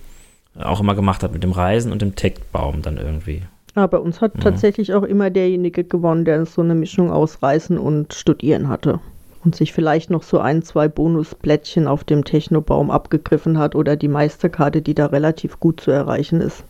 auch 0.59 0.81
immer 0.81 0.95
gemacht 0.95 1.23
hat 1.23 1.33
mit 1.33 1.43
dem 1.43 1.53
Reisen 1.53 1.93
und 1.93 2.03
dem 2.03 2.17
Tech-Baum 2.17 2.83
dann 2.83 2.97
irgendwie. 2.97 3.43
Aber 3.77 3.89
bei 3.89 3.99
uns 3.99 4.21
hat 4.21 4.35
Mhm. 4.37 4.41
tatsächlich 4.41 4.95
auch 4.95 5.05
immer 5.05 5.31
derjenige 5.31 5.85
gewonnen, 5.85 6.25
der 6.25 6.45
so 6.45 6.61
eine 6.61 6.75
Mischung 6.75 7.11
aus 7.11 7.41
Reisen 7.43 7.79
und 7.79 8.15
Studieren 8.15 8.69
hatte. 8.69 8.99
Und 9.43 9.57
sich 9.57 9.73
vielleicht 9.73 10.11
noch 10.11 10.23
so 10.23 10.39
ein, 10.39 10.63
zwei 10.63 10.89
Bonusplättchen 10.89 11.87
auf 11.87 12.05
dem 12.05 12.25
Technobaum 12.25 12.91
abgegriffen 12.91 13.59
hat 13.59 13.75
oder 13.75 13.97
die 13.97 14.09
Meisterkarte, 14.09 14.83
die 14.83 14.95
da 14.95 15.07
relativ 15.07 15.59
gut 15.61 15.81
zu 15.81 15.91
erreichen 15.91 16.43
ist. 16.43 16.63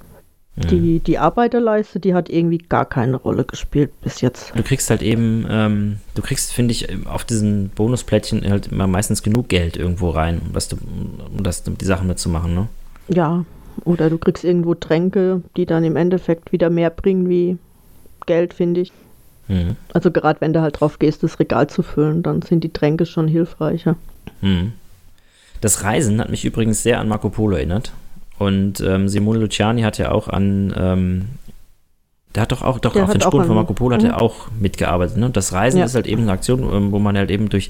Mhm. 0.57 0.69
Die, 0.69 1.01
die 1.01 1.19
Arbeiterleiste, 1.19 2.01
die 2.01 2.15
hat 2.15 2.29
irgendwie 2.29 2.59
gar 2.59 2.85
keine 2.85 3.17
Rolle 3.17 3.45
gespielt 3.45 3.91
bis 4.03 4.21
jetzt. 4.21 4.53
Du 4.55 4.63
kriegst 4.63 4.91
halt 4.91 5.03
eben, 5.03 5.47
ähm, 5.49 5.97
du 6.15 6.23
kriegst, 6.23 6.53
finde 6.53 6.73
ich, 6.73 6.89
auf 7.07 7.25
diesen 7.25 7.71
Bonusplättchen 7.71 8.49
halt 8.49 8.69
immer 8.69 8.87
meistens 8.87 9.23
genug 9.23 9.49
Geld 9.49 9.77
irgendwo 9.77 10.11
rein, 10.11 10.41
was 10.53 10.69
du, 10.69 10.77
um 10.77 11.43
das, 11.43 11.67
um 11.67 11.79
die 11.79 11.85
Sachen 11.85 12.07
mitzumachen, 12.07 12.55
ne? 12.55 12.69
Ja, 13.09 13.45
oder 13.85 14.11
du 14.11 14.19
kriegst 14.19 14.45
irgendwo 14.45 14.75
Tränke, 14.75 15.43
die 15.57 15.67
dann 15.67 15.85
im 15.85 15.97
Endeffekt 15.97 16.53
wieder 16.53 16.71
mehr 16.71 16.91
bringen 16.91 17.29
wie 17.29 17.59
Geld, 18.27 18.55
finde 18.55 18.83
ich. 18.83 18.93
Mhm. 19.51 19.77
Also 19.93 20.11
gerade 20.11 20.41
wenn 20.41 20.53
du 20.53 20.61
halt 20.63 20.81
drauf 20.81 20.99
gehst, 20.99 21.23
das 21.23 21.39
Regal 21.41 21.69
zu 21.69 21.83
füllen, 21.83 22.23
dann 22.23 22.41
sind 22.43 22.63
die 22.65 22.73
Tränke 22.73 23.05
schon 23.05 23.29
hilfreicher. 23.29 23.97
Mhm. 24.41 24.73
Das 25.61 25.83
Reisen 25.83 26.21
hat 26.21 26.31
mich 26.31 26.45
übrigens 26.45 26.83
sehr 26.83 27.01
an 27.01 27.09
Marco 27.09 27.29
Polo 27.29 27.57
erinnert. 27.57 27.93
Und 28.39 28.81
ähm, 28.81 29.09
Simone 29.09 29.39
Luciani 29.41 29.83
hat 29.83 29.99
ja 29.99 30.11
auch 30.13 30.29
an, 30.29 30.73
ähm, 30.77 31.29
der 32.35 32.43
hat 32.45 32.53
doch 32.53 32.63
auch, 32.63 32.79
doch 32.79 32.93
Der 32.95 33.05
auf 33.05 33.11
den 33.13 33.21
Spuren 33.21 33.45
von 33.45 33.57
Marco 33.57 33.75
Polo 33.75 33.95
hat 33.97 34.03
Mhm. 34.03 34.09
er 34.11 34.23
auch 34.23 34.47
mitgearbeitet. 34.59 35.17
Ne? 35.19 35.29
Das 35.31 35.53
Reisen 35.53 35.79
Ja. 35.81 35.85
ist 35.85 35.95
halt 35.95 36.07
eben 36.07 36.23
eine 36.23 36.33
Aktion, 36.33 36.63
ähm, 36.73 36.93
wo 36.93 36.99
man 36.99 37.19
halt 37.19 37.31
eben 37.31 37.49
durch 37.51 37.69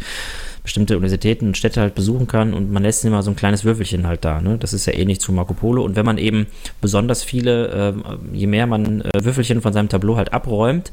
bestimmte 0.62 0.95
Universitäten 0.97 1.49
und 1.49 1.57
Städte 1.57 1.81
halt 1.81 1.95
besuchen 1.95 2.26
kann 2.26 2.52
und 2.55 2.71
man 2.71 2.83
lässt 2.83 3.05
immer 3.05 3.23
so 3.23 3.31
ein 3.31 3.37
kleines 3.37 3.64
Würfelchen 3.64 4.07
halt 4.07 4.25
da. 4.25 4.40
Ne? 4.40 4.59
Das 4.59 4.73
ist 4.73 4.87
ja 4.87 4.93
ähnlich 4.93 5.21
zu 5.21 5.33
Marco 5.33 5.55
Polo. 5.55 5.83
Und 5.83 5.97
wenn 5.97 6.05
man 6.05 6.19
eben 6.19 6.47
besonders 6.81 7.23
viele, 7.23 7.95
äh, 8.33 8.37
je 8.37 8.47
mehr 8.47 8.67
man 8.67 9.00
äh, 9.00 9.25
Würfelchen 9.25 9.62
von 9.62 9.73
seinem 9.73 9.88
Tableau 9.88 10.17
halt 10.17 10.33
abräumt, 10.33 10.93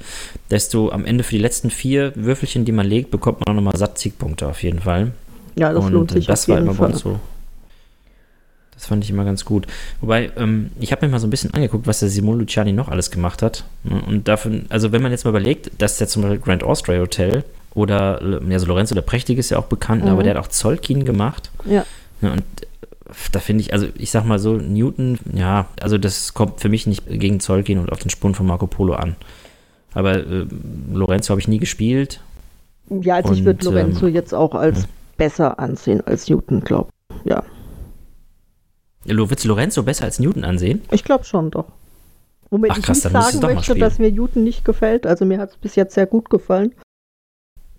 desto 0.49 0.91
am 0.91 1.05
Ende 1.05 1.23
für 1.23 1.35
die 1.35 1.41
letzten 1.41 1.69
vier 1.69 2.13
Würfelchen, 2.15 2.65
die 2.65 2.71
man 2.71 2.87
legt, 2.87 3.11
bekommt 3.11 3.39
man 3.41 3.49
auch 3.49 3.55
nochmal 3.55 3.77
satt 3.77 3.97
Siegpunkte 3.97 4.47
auf 4.47 4.63
jeden 4.63 4.79
Fall. 4.79 5.11
Ja, 5.55 5.73
das 5.73 5.83
und 5.83 5.93
lohnt 5.93 6.11
sich 6.11 6.27
das 6.27 6.43
auf 6.43 6.49
war 6.49 6.55
jeden 6.57 6.67
immer 6.67 6.75
Fall. 6.75 6.95
so. 6.95 7.19
Das 8.77 8.85
fand 8.85 9.03
ich 9.03 9.09
immer 9.09 9.25
ganz 9.25 9.43
gut. 9.43 9.65
Wobei, 10.01 10.31
ähm, 10.37 10.69
ich 10.79 10.91
habe 10.91 11.05
mir 11.05 11.11
mal 11.11 11.19
so 11.19 11.25
ein 11.25 11.31
bisschen 11.31 11.51
angeguckt, 11.51 11.87
was 11.87 11.99
der 11.99 12.09
Simone 12.09 12.41
Luciani 12.41 12.73
noch 12.73 12.89
alles 12.89 13.09
gemacht 13.09 13.41
hat. 13.41 13.63
Ne? 13.83 13.99
Und 14.07 14.27
davon, 14.27 14.67
also 14.69 14.91
wenn 14.91 15.01
man 15.01 15.11
jetzt 15.11 15.23
mal 15.23 15.31
überlegt, 15.31 15.71
dass 15.79 15.97
der 15.97 16.07
zum 16.07 16.21
Beispiel 16.21 16.39
Grand 16.39 16.63
Austria 16.63 16.99
Hotel 16.99 17.43
oder, 17.77 18.41
ja, 18.49 18.59
so 18.59 18.65
Lorenzo 18.65 18.95
der 18.95 19.01
Prächtige 19.03 19.39
ist 19.39 19.49
ja 19.51 19.59
auch 19.59 19.65
bekannt, 19.67 20.03
Mhm. 20.03 20.09
aber 20.09 20.23
der 20.23 20.35
hat 20.35 20.43
auch 20.43 20.47
Zolkin 20.49 21.05
gemacht. 21.05 21.51
Ja. 21.65 21.85
Ja, 22.21 22.31
und 22.33 22.43
da 23.31 23.39
finde 23.39 23.61
ich, 23.61 23.71
also 23.73 23.87
ich 23.95 24.11
sag 24.11 24.25
mal 24.25 24.39
so, 24.39 24.53
Newton, 24.55 25.19
ja, 25.33 25.67
also 25.81 25.97
das 25.97 26.33
kommt 26.33 26.59
für 26.59 26.69
mich 26.69 26.87
nicht 26.87 27.03
gegen 27.07 27.39
Zolkin 27.39 27.77
und 27.79 27.91
auf 27.91 27.99
den 27.99 28.09
Spuren 28.09 28.33
von 28.35 28.45
Marco 28.47 28.67
Polo 28.67 28.93
an. 28.95 29.15
Aber 29.93 30.15
äh, 30.17 30.45
Lorenzo 30.93 31.29
habe 31.31 31.39
ich 31.39 31.47
nie 31.47 31.59
gespielt. 31.59 32.19
Ja, 32.89 33.15
also 33.15 33.33
ich 33.33 33.45
würde 33.45 33.65
Und, 33.67 33.73
Lorenzo 33.73 34.07
ähm, 34.07 34.13
jetzt 34.13 34.33
auch 34.33 34.55
als 34.55 34.81
ja. 34.81 34.87
besser 35.17 35.59
ansehen 35.59 36.01
als 36.05 36.27
Newton, 36.29 36.61
glaube 36.61 36.89
Ja, 37.23 37.43
Lo- 39.05 39.29
Willst 39.29 39.43
du 39.45 39.47
Lorenzo 39.49 39.83
besser 39.83 40.05
als 40.05 40.19
Newton 40.19 40.43
ansehen? 40.43 40.81
ich 40.91 41.03
glaube 41.03 41.23
schon 41.23 41.51
doch. 41.51 41.65
Womit 42.49 42.71
Ach, 42.71 42.77
ich 42.77 42.83
krass, 42.83 43.03
nicht 43.03 43.13
musst 43.13 43.33
du 43.35 43.39
sagen 43.39 43.55
möchte, 43.55 43.75
dass 43.75 43.99
mir 43.99 44.11
Newton 44.11 44.43
nicht 44.43 44.63
gefällt. 44.65 45.05
Also 45.05 45.25
mir 45.25 45.37
hat 45.37 45.51
es 45.51 45.57
bis 45.57 45.75
jetzt 45.75 45.93
sehr 45.95 46.05
gut 46.05 46.29
gefallen. 46.29 46.73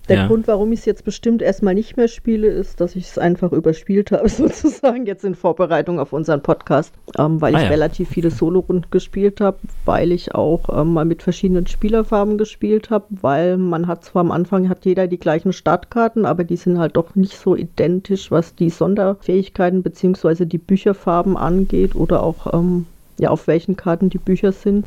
Der 0.09 0.17
Ja. 0.17 0.27
Grund, 0.27 0.49
warum 0.49 0.73
ich 0.73 0.81
es 0.81 0.85
jetzt 0.87 1.05
bestimmt 1.05 1.43
erstmal 1.43 1.75
nicht 1.75 1.97
mehr 1.97 2.09
spiele, 2.09 2.47
ist, 2.49 2.81
dass 2.81 2.97
ich 2.97 3.05
es 3.09 3.19
einfach 3.19 3.53
überspielt 3.53 4.11
habe, 4.11 4.29
sozusagen 4.29 5.05
jetzt 5.07 5.25
in 5.25 5.35
Vorbereitung 5.35 6.01
auf 6.01 6.13
unseren 6.13 6.43
Podcast, 6.43 6.95
ähm, 7.19 7.41
weil 7.41 7.55
Ah, 7.55 7.59
ich 7.59 7.65
ja. 7.65 7.71
relativ 7.71 8.09
viele 8.09 8.31
Solo-Runden 8.31 8.91
gespielt 8.91 9.41
habe, 9.41 9.59
weil 9.85 10.13
ich 10.13 10.35
auch 10.35 10.69
ähm, 10.81 10.95
mal 10.95 11.05
mit 11.05 11.23
verschiedenen 11.23 11.67
Spielerfarben 11.67 12.39
gespielt 12.39 12.91
habe, 12.91 13.05
weil 13.11 13.59
man 13.59 13.87
hat 13.87 14.05
zwar 14.05 14.21
am 14.21 14.31
Anfang 14.31 14.69
hat 14.69 14.85
jeder 14.85 15.07
die 15.09 15.19
gleichen 15.19 15.53
Startkarten, 15.53 16.25
aber 16.25 16.45
die 16.45 16.57
sind 16.57 16.79
halt 16.79 16.97
doch 16.97 17.15
nicht 17.15 17.37
so 17.39 17.55
identisch, 17.55 18.31
was 18.31 18.55
die 18.55 18.71
Sonderfähigkeiten 18.71 19.83
bzw. 19.83 20.45
die 20.47 20.59
Bücherfarben 20.59 21.37
angeht 21.37 21.95
oder 21.95 22.23
auch 22.23 22.53
ähm, 22.55 22.87
ja 23.19 23.31
auf 23.31 23.47
welchen 23.47 23.77
Karten 23.77 24.11
die 24.11 24.19
Bücher 24.19 24.53
sind. 24.53 24.87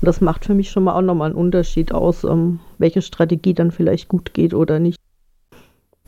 Und 0.00 0.06
das 0.06 0.20
macht 0.20 0.44
für 0.44 0.54
mich 0.54 0.70
schon 0.70 0.84
mal 0.84 0.94
auch 0.94 1.02
nochmal 1.02 1.30
einen 1.30 1.38
Unterschied 1.38 1.92
aus, 1.92 2.24
ähm, 2.24 2.60
welche 2.78 3.02
Strategie 3.02 3.54
dann 3.54 3.70
vielleicht 3.70 4.08
gut 4.08 4.32
geht 4.34 4.54
oder 4.54 4.78
nicht. 4.78 4.98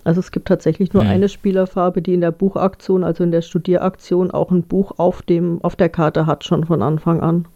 Also 0.04 0.20
es 0.20 0.30
gibt 0.30 0.48
tatsächlich 0.48 0.92
nur 0.94 1.02
Hm. 1.02 1.10
eine 1.10 1.28
Spielerfarbe, 1.28 2.00
die 2.00 2.14
in 2.14 2.20
der 2.20 2.30
Buchaktion, 2.30 3.04
also 3.04 3.22
in 3.22 3.32
der 3.32 3.42
Studieraktion, 3.42 4.30
auch 4.30 4.50
ein 4.50 4.62
Buch 4.62 4.92
auf, 4.98 5.22
dem, 5.22 5.62
auf 5.62 5.76
der 5.76 5.88
Karte 5.88 6.26
hat, 6.26 6.44
schon 6.44 6.64
von 6.64 6.82
Anfang 6.82 7.20
an. 7.20 7.46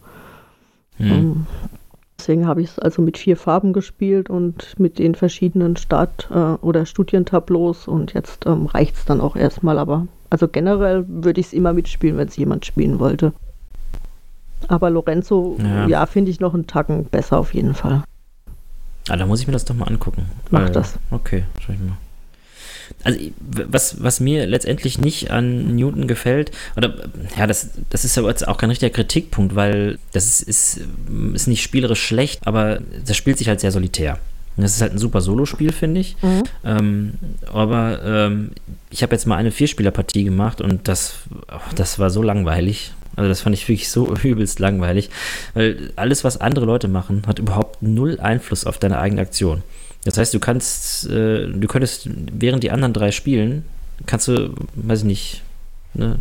Hm. 0.99 1.07
Ähm, 1.07 1.47
Deswegen 2.19 2.47
habe 2.47 2.63
ich 2.63 2.69
es 2.69 2.79
also 2.79 3.03
mit 3.03 3.19
vier 3.19 3.37
Farben 3.37 3.73
gespielt 3.73 4.31
und 4.31 4.79
mit 4.79 4.99
den 4.99 5.15
verschiedenen 5.15 5.77
Start- 5.77 6.29
äh, 6.31 6.55
oder 6.65 6.87
Studientableaus 6.87 7.89
und 7.89 8.15
jetzt 8.15 8.47
ähm, 8.47 8.67
reicht 8.67 8.95
es 8.97 9.05
dann 9.05 9.21
auch 9.21 9.37
erstmal. 9.37 9.79
Aber 9.79 10.07
also 10.31 10.49
generell 10.49 11.05
würde 11.09 11.41
ich 11.41 11.49
es 11.49 11.53
immer 11.53 11.73
mitspielen, 11.73 12.17
wenn 12.17 12.29
es 12.29 12.37
jemand 12.37 12.65
spielen 12.65 12.99
wollte. 12.99 13.33
Aber 14.69 14.91
Lorenzo, 14.91 15.59
Ja. 15.63 15.87
ja, 15.87 16.07
finde 16.07 16.31
ich 16.31 16.41
noch 16.41 16.55
einen 16.55 16.67
Tacken 16.67 17.05
besser 17.07 17.39
auf 17.39 17.55
jeden 17.55 17.75
Fall. 17.75 18.03
Ah, 19.09 19.17
da 19.17 19.27
muss 19.27 19.41
ich 19.41 19.47
mir 19.47 19.53
das 19.53 19.65
doch 19.65 19.75
mal 19.75 19.87
angucken. 19.87 20.27
Mach 20.51 20.63
Weil- 20.63 20.73
das. 20.73 20.95
Okay, 21.11 21.45
schau 21.61 21.73
ich 21.73 21.79
mal. 21.79 21.97
Also, 23.03 23.19
was, 23.41 24.03
was 24.03 24.21
mir 24.21 24.47
letztendlich 24.47 24.99
nicht 24.99 25.31
an 25.31 25.75
Newton 25.75 26.07
gefällt, 26.07 26.51
oder 26.77 26.95
ja, 27.37 27.47
das, 27.47 27.71
das 27.89 28.05
ist 28.05 28.17
aber 28.19 28.29
jetzt 28.29 28.47
auch 28.47 28.59
kein 28.59 28.69
richtiger 28.69 28.91
Kritikpunkt, 28.91 29.55
weil 29.55 29.99
das 30.13 30.27
ist, 30.27 30.43
ist, 30.43 30.81
ist 31.33 31.47
nicht 31.47 31.63
spielerisch 31.63 32.03
schlecht, 32.03 32.47
aber 32.47 32.81
das 33.07 33.17
spielt 33.17 33.39
sich 33.39 33.49
halt 33.49 33.61
sehr 33.61 33.73
solitär. 33.73 34.19
Das 34.57 34.77
ist 34.77 34.83
halt 34.83 34.93
ein 34.93 34.99
super 34.99 35.21
Solospiel, 35.21 35.73
finde 35.73 36.01
ich. 36.01 36.17
Ähm, 36.65 37.15
aber 37.53 38.01
ähm, 38.05 38.51
ich 38.91 39.03
habe 39.03 39.13
jetzt 39.15 39.27
mal 39.27 39.37
eine 39.37 39.51
Vierspielerpartie 39.51 40.23
gemacht 40.25 40.61
und 40.61 40.87
das, 40.87 41.15
oh, 41.51 41.59
das 41.75 41.99
war 41.99 42.11
so 42.11 42.23
langweilig. 42.23 42.93
Also 43.17 43.29
das 43.29 43.41
fand 43.41 43.55
ich 43.55 43.69
wirklich 43.69 43.89
so 43.89 44.15
übelst 44.23 44.59
langweilig, 44.59 45.11
weil 45.55 45.93
alles, 45.97 46.25
was 46.25 46.41
andere 46.41 46.65
Leute 46.67 46.89
machen, 46.89 47.23
hat 47.27 47.39
überhaupt 47.39 47.83
null 47.83 48.19
Einfluss 48.21 48.65
auf 48.67 48.79
deine 48.79 48.99
eigene 48.99 49.21
Aktion. 49.21 49.63
Das 50.05 50.19
heißt, 50.19 50.35
du 50.35 50.39
kannst, 50.39 51.09
äh, 51.09 51.47
du 51.49 51.67
könntest, 51.67 52.09
während 52.33 52.63
die 52.63 52.71
anderen 52.71 52.93
drei 52.93 53.11
spielen, 53.11 53.65
kannst 54.07 54.29
du, 54.29 54.55
weiß 54.75 55.01
ich 55.01 55.05
nicht, 55.07 55.43
ne, 55.95 56.19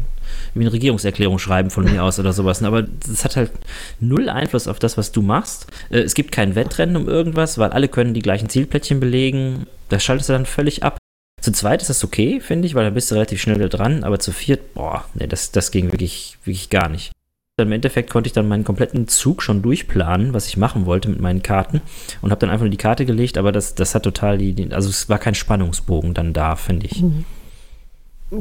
wie 0.54 0.62
eine 0.62 0.72
Regierungserklärung 0.72 1.40
schreiben 1.40 1.70
von 1.70 1.84
mir 1.84 2.04
aus 2.04 2.20
oder 2.20 2.34
sowas. 2.34 2.62
ne, 2.62 2.68
Aber 2.68 2.84
das 2.84 3.26
hat 3.26 3.36
halt 3.36 3.52
null 4.00 4.30
Einfluss 4.30 4.68
auf 4.68 4.80
das, 4.80 4.98
was 4.98 5.12
du 5.12 5.22
machst. 5.22 5.68
Äh, 5.90 6.00
es 6.00 6.14
gibt 6.14 6.32
kein 6.32 6.56
Wettrennen 6.56 6.96
um 6.96 7.10
irgendwas, 7.10 7.58
weil 7.58 7.72
alle 7.72 7.88
können 7.88 8.14
die 8.14 8.22
gleichen 8.22 8.50
Zielplättchen 8.50 9.00
belegen. 9.00 9.68
Das 9.90 10.04
schaltest 10.04 10.30
du 10.30 10.34
dann 10.34 10.46
völlig 10.46 10.84
ab. 10.84 10.98
Zu 11.44 11.52
zweit 11.52 11.82
ist 11.82 11.90
das 11.90 12.06
okay, 12.06 12.40
finde 12.40 12.68
ich, 12.68 12.74
weil 12.74 12.86
da 12.86 12.90
bist 12.90 13.12
du 13.12 13.16
relativ 13.16 13.42
schnell 13.42 13.58
wieder 13.58 13.68
dran, 13.68 14.06
aber 14.06 14.18
zu 14.18 14.32
viert, 14.32 14.74
boah, 14.74 15.04
nee, 15.14 15.28
das, 15.28 15.52
das 15.52 15.72
ging 15.72 15.92
wirklich, 15.92 16.38
wirklich 16.46 16.70
gar 16.70 16.88
nicht. 16.88 17.12
Im 17.58 17.74
Endeffekt 17.74 18.10
konnte 18.10 18.28
ich 18.28 18.34
dann 18.34 18.48
meinen 18.48 18.64
kompletten 18.64 19.10
Zug 19.10 19.44
schon 19.44 19.62
durchplanen, 19.62 20.34
was 20.34 20.48
ich 20.48 20.56
machen 20.56 20.86
wollte 20.86 21.10
mit 21.10 21.20
meinen 21.20 21.44
Karten 21.44 21.82
und 22.22 22.32
habe 22.32 22.40
dann 22.40 22.50
einfach 22.50 22.64
nur 22.64 22.70
die 22.70 22.78
Karte 22.78 23.06
gelegt, 23.06 23.38
aber 23.38 23.52
das, 23.52 23.76
das 23.76 23.94
hat 23.94 24.04
total 24.04 24.38
die, 24.38 24.70
also 24.72 24.88
es 24.88 25.10
war 25.10 25.20
kein 25.20 25.36
Spannungsbogen 25.36 26.14
dann 26.14 26.32
da, 26.32 26.56
finde 26.56 26.86
ich. 26.86 27.04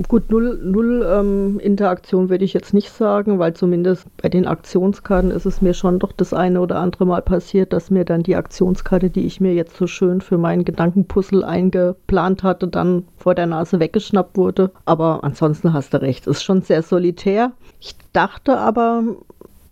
Gut, 0.09 0.31
null, 0.31 0.59
null 0.63 1.07
ähm, 1.07 1.61
Interaktion 1.61 2.31
würde 2.31 2.47
ich 2.47 2.55
jetzt 2.55 2.73
nicht 2.73 2.91
sagen, 2.91 3.39
weil 3.39 3.53
zumindest 3.53 4.07
bei 4.17 4.31
den 4.31 4.47
Aktionskarten 4.47 5.31
ist 5.31 5.45
es 5.45 5.61
mir 5.61 5.75
schon 5.75 5.99
doch 5.99 6.13
das 6.13 6.33
eine 6.33 6.63
oder 6.63 6.77
andere 6.77 7.05
Mal 7.05 7.21
passiert, 7.21 7.75
dass 7.75 7.91
mir 7.91 8.07
dann 8.07 8.23
die 8.23 8.37
Aktionskarte, 8.37 9.11
die 9.11 9.27
ich 9.27 9.41
mir 9.41 9.53
jetzt 9.53 9.77
so 9.77 9.87
schön 9.87 10.23
für 10.23 10.39
meinen 10.39 10.65
Gedankenpuzzle 10.65 11.47
eingeplant 11.47 12.43
hatte, 12.43 12.69
dann 12.69 13.05
vor 13.19 13.35
der 13.35 13.47
Nase 13.47 13.81
weggeschnappt 13.81 14.39
wurde. 14.39 14.71
Aber 14.87 15.25
ansonsten 15.25 15.75
hast 15.75 15.93
du 15.93 16.01
recht, 16.01 16.27
ist 16.27 16.43
schon 16.43 16.63
sehr 16.63 16.83
solitär. 16.83 17.53
Ich 17.79 17.95
dachte 18.15 18.57
aber, 18.57 19.03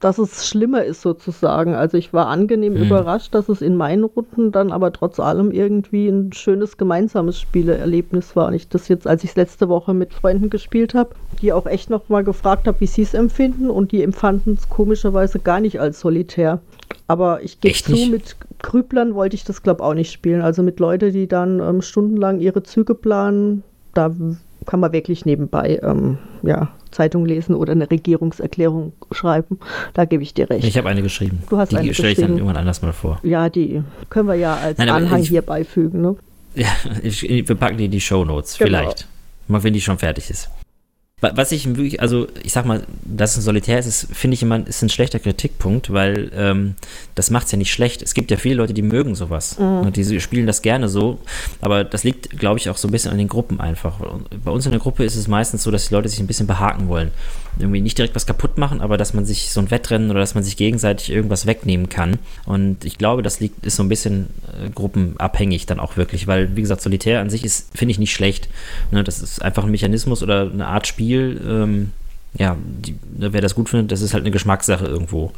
dass 0.01 0.19
es 0.19 0.49
schlimmer 0.49 0.83
ist 0.85 1.03
sozusagen. 1.03 1.75
Also 1.75 1.99
ich 1.99 2.13
war 2.13 2.27
angenehm 2.27 2.75
Hm. 2.75 2.85
überrascht, 2.85 3.35
dass 3.35 3.49
es 3.49 3.61
in 3.61 3.77
meinen 3.77 4.05
Runden 4.05 4.51
dann 4.51 4.73
aber 4.73 4.93
trotz 4.93 5.21
allem 5.21 5.51
irgendwie 5.51 6.09
ein 6.09 6.33
schönes 6.33 6.79
gemeinsames 6.79 7.39
Spielerlebnis 7.39 8.35
war. 8.35 8.49
Und 8.49 8.55
ich 8.55 8.69
das 8.69 8.89
jetzt, 8.89 9.07
als 9.07 9.25
ich 9.25 9.31
es 9.31 9.37
letzte 9.37 9.69
Woche 9.69 9.93
mit 9.93 10.15
Freunden 10.15 10.49
gespielt 10.49 10.95
habe, 10.95 11.11
die 11.43 11.53
auch 11.53 11.67
echt 11.67 11.91
noch 11.91 12.09
mal 12.09 12.25
gefragt 12.25 12.67
habe, 12.67 12.81
wie 12.81 12.87
sie 12.87 13.03
es 13.03 13.15
empfinden 13.15 13.69
und 13.71 13.93
die 13.93 14.03
empfanden 14.03 14.55
es 14.55 14.69
komischerweise 14.69 15.39
gar 15.39 15.61
nicht 15.61 15.81
als 15.81 16.01
solitär. 16.01 16.61
Aber 17.07 17.43
ich 17.43 17.61
gebe 17.61 17.75
zu, 17.75 17.93
nicht? 17.93 18.11
mit 18.11 18.37
Grüblern 18.63 19.15
wollte 19.15 19.37
ich 19.37 19.45
das 19.45 19.63
glaube 19.63 19.85
auch 19.85 19.95
nicht 19.95 20.13
spielen. 20.13 20.41
Also 20.41 20.63
mit 20.63 20.81
Leuten, 20.81 21.13
die 21.13 21.27
dann 21.27 21.61
ähm, 21.61 21.83
stundenlang 21.83 22.41
ihre 22.41 22.63
Züge 22.63 22.95
planen, 22.95 23.63
da 23.95 24.11
kann 24.67 24.81
man 24.81 24.93
wirklich 24.93 25.27
nebenbei 25.27 25.81
ähm, 25.83 26.19
ja, 26.43 26.69
Zeitung 26.91 27.25
lesen 27.27 27.55
oder 27.55 27.73
eine 27.73 27.91
Regierungserklärung 27.91 28.93
schreiben. 29.13 29.59
Da 29.95 30.05
gebe 30.05 30.23
ich 30.23 30.35
dir 30.35 30.49
recht. 30.51 30.65
Ich 30.65 30.77
habe 30.77 30.89
eine 30.89 31.03
geschrieben. 31.03 31.43
Du 31.49 31.57
hast 31.59 31.73
die 31.73 31.77
eine 31.77 31.95
stelle 31.95 32.11
ich 32.11 32.17
dann 32.17 32.23
geschrieben. 32.27 32.39
irgendwann 32.39 32.57
anders 32.57 32.83
mal 32.83 32.93
vor. 32.93 33.19
ja, 33.23 33.49
die 33.49 33.83
können 34.09 34.29
wir 34.29 34.35
ja 34.35 34.57
als 34.57 34.79
Nein, 34.79 34.89
Anhang 34.91 35.23
ich- 35.23 35.29
hier 35.29 35.43
beifügen. 35.43 36.01
Ne? 36.03 36.17
Ja, 36.55 36.69
ich, 37.03 37.23
wir 37.23 37.55
packen 37.55 37.79
die 37.79 37.85
in 37.87 37.91
die 37.91 38.01
Show 38.01 38.25
Notes, 38.25 38.59
Genau. 38.59 38.69
vielleicht. 38.81 39.07
Mal 39.49 39.63
wenn 39.65 39.73
die 39.73 39.81
schon 39.81 39.99
fertig 39.99 40.31
ist. 40.31 40.49
Wa- 41.21 41.33
Was 41.35 41.53
ich 41.53 41.67
wirklich, 41.77 42.01
also 42.01 42.27
ich 42.43 42.53
sag 42.53 42.65
mal, 42.65 42.83
dass 43.05 43.33
es 43.33 43.39
ein 43.39 43.43
Solitär 43.43 43.79
ist, 43.79 43.87
ist, 43.87 44.09
finde 44.13 44.35
ich 44.35 44.43
immer, 44.43 44.67
ist 44.67 44.83
ein 44.83 44.89
schlechter 44.89 45.19
Kritikpunkt, 45.19 45.93
weil 45.93 46.31
ähm, 46.35 46.75
das 47.15 47.31
macht 47.31 47.47
es 47.47 47.53
ja 47.53 47.59
nicht 47.59 47.73
schlecht. 47.73 48.03
Es 48.03 48.15
gibt 48.15 48.31
ja 48.31 48.37
viele 48.37 48.55
Leute, 48.57 48.73
die 48.75 48.83
mögen 48.83 49.15
sowas. 49.15 49.59
Ne, 49.59 49.91
Die 49.93 50.21
spielen 50.21 50.47
das 50.47 50.63
gerne 50.63 50.89
so, 50.89 51.19
aber 51.61 51.85
das 51.85 52.05
liegt, 52.05 52.31
glaube 52.39 52.59
ich, 52.59 52.71
auch 52.71 52.77
so 52.77 52.89
ein 52.89 52.91
bisschen 52.91 53.11
an 53.13 53.19
den 53.19 53.29
Gruppen 53.29 53.61
einfach. 53.61 54.01
Bei 54.45 54.51
uns 54.51 54.65
in 54.65 54.73
der 54.73 54.81
Gruppe 54.81 55.05
ist 55.05 55.17
es 55.17 55.29
meistens 55.29 55.63
so, 55.63 55.71
dass 55.71 55.89
die 55.89 55.95
Leute 55.95 56.09
sich 56.09 56.21
ein 56.21 56.27
bisschen 56.27 56.47
behaken 56.47 56.89
wollen. 56.89 57.11
Irgendwie 57.61 57.81
nicht 57.81 57.99
direkt 57.99 58.15
was 58.15 58.27
kaputt 58.27 58.59
machen, 58.59 58.81
aber 58.81 58.97
dass 58.97 59.15
man 59.15 59.25
sich 59.25 59.51
so 59.51 59.61
ein 59.61 59.71
Wettrennen 59.71 60.11
oder 60.11 60.21
dass 60.21 60.35
man 60.35 60.45
sich 60.45 60.57
gegenseitig 60.57 61.11
irgendwas 61.11 61.47
wegnehmen 61.47 61.89
kann. 61.89 62.19
Und 62.47 62.85
ich 62.85 62.99
glaube, 62.99 63.23
das 63.23 63.41
liegt, 63.41 63.65
ist 63.67 63.77
so 63.77 63.83
ein 63.83 63.89
bisschen 63.89 64.29
äh, 64.49 64.71
gruppenabhängig 64.71 65.67
dann 65.67 65.81
auch 65.81 65.97
wirklich, 65.97 66.27
weil, 66.27 66.57
wie 66.57 66.63
gesagt, 66.63 66.83
Solitär 66.83 67.21
an 67.21 67.31
sich 67.31 67.45
ist, 67.45 67.77
finde 67.77 67.93
ich, 67.93 67.99
nicht 67.99 68.13
schlecht. 68.13 68.49
Ne, 68.91 69.05
das 69.05 69.21
ist 69.21 69.43
einfach 69.43 69.65
ein 69.65 69.71
Mechanismus 69.71 70.23
oder 70.23 70.51
eine 70.51 70.67
Art 70.67 70.87
Spiel. 70.87 71.41
Ähm, 71.47 71.93
ja, 72.35 72.57
die, 72.65 72.97
ne, 73.17 73.33
wer 73.33 73.41
das 73.41 73.55
gut 73.55 73.69
findet, 73.69 73.93
das 73.93 74.03
ist 74.03 74.15
halt 74.15 74.23
eine 74.23 74.31
Geschmackssache 74.31 74.85
irgendwo. 74.85 75.33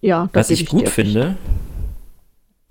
Ja, 0.00 0.28
da 0.32 0.40
Was 0.40 0.50
ich 0.50 0.64
dir 0.64 0.66
gut 0.66 0.88
finde, 0.88 1.36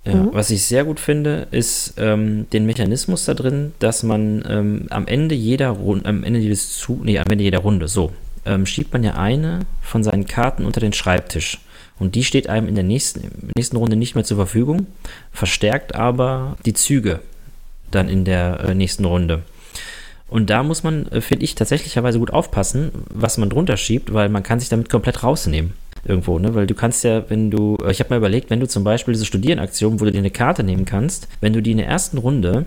ja, 0.06 0.16
Mhm. 0.16 0.30
was 0.34 0.50
ich 0.50 0.66
sehr 0.66 0.84
gut 0.84 1.00
finde, 1.00 1.48
ist 1.52 1.94
ähm, 1.98 2.50
den 2.52 2.66
Mechanismus 2.66 3.26
da 3.26 3.34
drin, 3.36 3.74
dass 3.80 4.02
man 4.04 4.44
ähm, 4.50 4.88
am 4.90 5.06
Ende 5.08 5.36
jeder 5.36 5.70
Runde, 5.70 6.06
am 6.08 6.24
Ende 6.24 6.40
jedes 6.40 6.78
zu, 6.78 7.00
nee, 7.04 7.20
am 7.20 7.28
Ende 7.30 7.44
jeder 7.44 7.60
Runde, 7.60 7.88
so, 7.88 8.12
ähm, 8.46 8.66
schiebt 8.66 8.94
man 8.94 9.04
ja 9.04 9.14
eine 9.14 9.60
von 9.82 10.04
seinen 10.04 10.26
Karten 10.26 10.66
unter 10.66 10.80
den 10.80 10.94
Schreibtisch. 10.94 11.60
Und 12.00 12.16
die 12.16 12.24
steht 12.24 12.50
einem 12.50 12.68
in 12.68 12.74
der 12.74 12.84
nächsten, 12.84 13.52
nächsten 13.56 13.78
Runde 13.78 13.96
nicht 13.96 14.16
mehr 14.16 14.24
zur 14.24 14.38
Verfügung, 14.38 14.88
verstärkt 15.32 15.94
aber 15.94 16.58
die 16.66 16.74
Züge 16.74 17.20
dann 17.92 18.10
in 18.10 18.26
der 18.26 18.60
äh, 18.62 18.74
nächsten 18.74 19.06
Runde. 19.06 19.44
Und 20.28 20.50
da 20.50 20.64
muss 20.64 20.82
man, 20.82 21.06
äh, 21.10 21.22
finde 21.22 21.46
ich, 21.46 21.54
tatsächlicherweise 21.54 22.18
gut 22.18 22.34
aufpassen, 22.34 22.90
was 23.14 23.38
man 23.38 23.52
drunter 23.52 23.78
schiebt, 23.78 24.14
weil 24.14 24.30
man 24.30 24.42
kann 24.42 24.60
sich 24.60 24.70
damit 24.70 24.90
komplett 24.90 25.22
rausnehmen 25.24 25.74
irgendwo, 26.04 26.40
ne? 26.40 26.56
Weil 26.56 26.68
du 26.68 26.74
kannst 26.74 27.04
ja, 27.04 27.30
wenn 27.30 27.52
du, 27.52 27.78
äh, 27.84 27.92
ich 27.92 28.00
habe 28.00 28.10
mal 28.10 28.18
überlegt, 28.18 28.50
wenn 28.50 28.60
du 28.60 28.68
zum 28.68 28.84
Beispiel 28.84 29.14
diese 29.14 29.26
Studierenaktion, 29.26 30.00
wo 30.00 30.06
du 30.06 30.12
dir 30.12 30.20
eine 30.20 30.32
Karte 30.32 30.64
nehmen 30.64 30.86
kannst, 30.86 31.28
wenn 31.42 31.54
du 31.54 31.62
die 31.62 31.72
in 31.72 31.78
der 31.78 31.88
ersten 31.88 32.18
Runde 32.18 32.66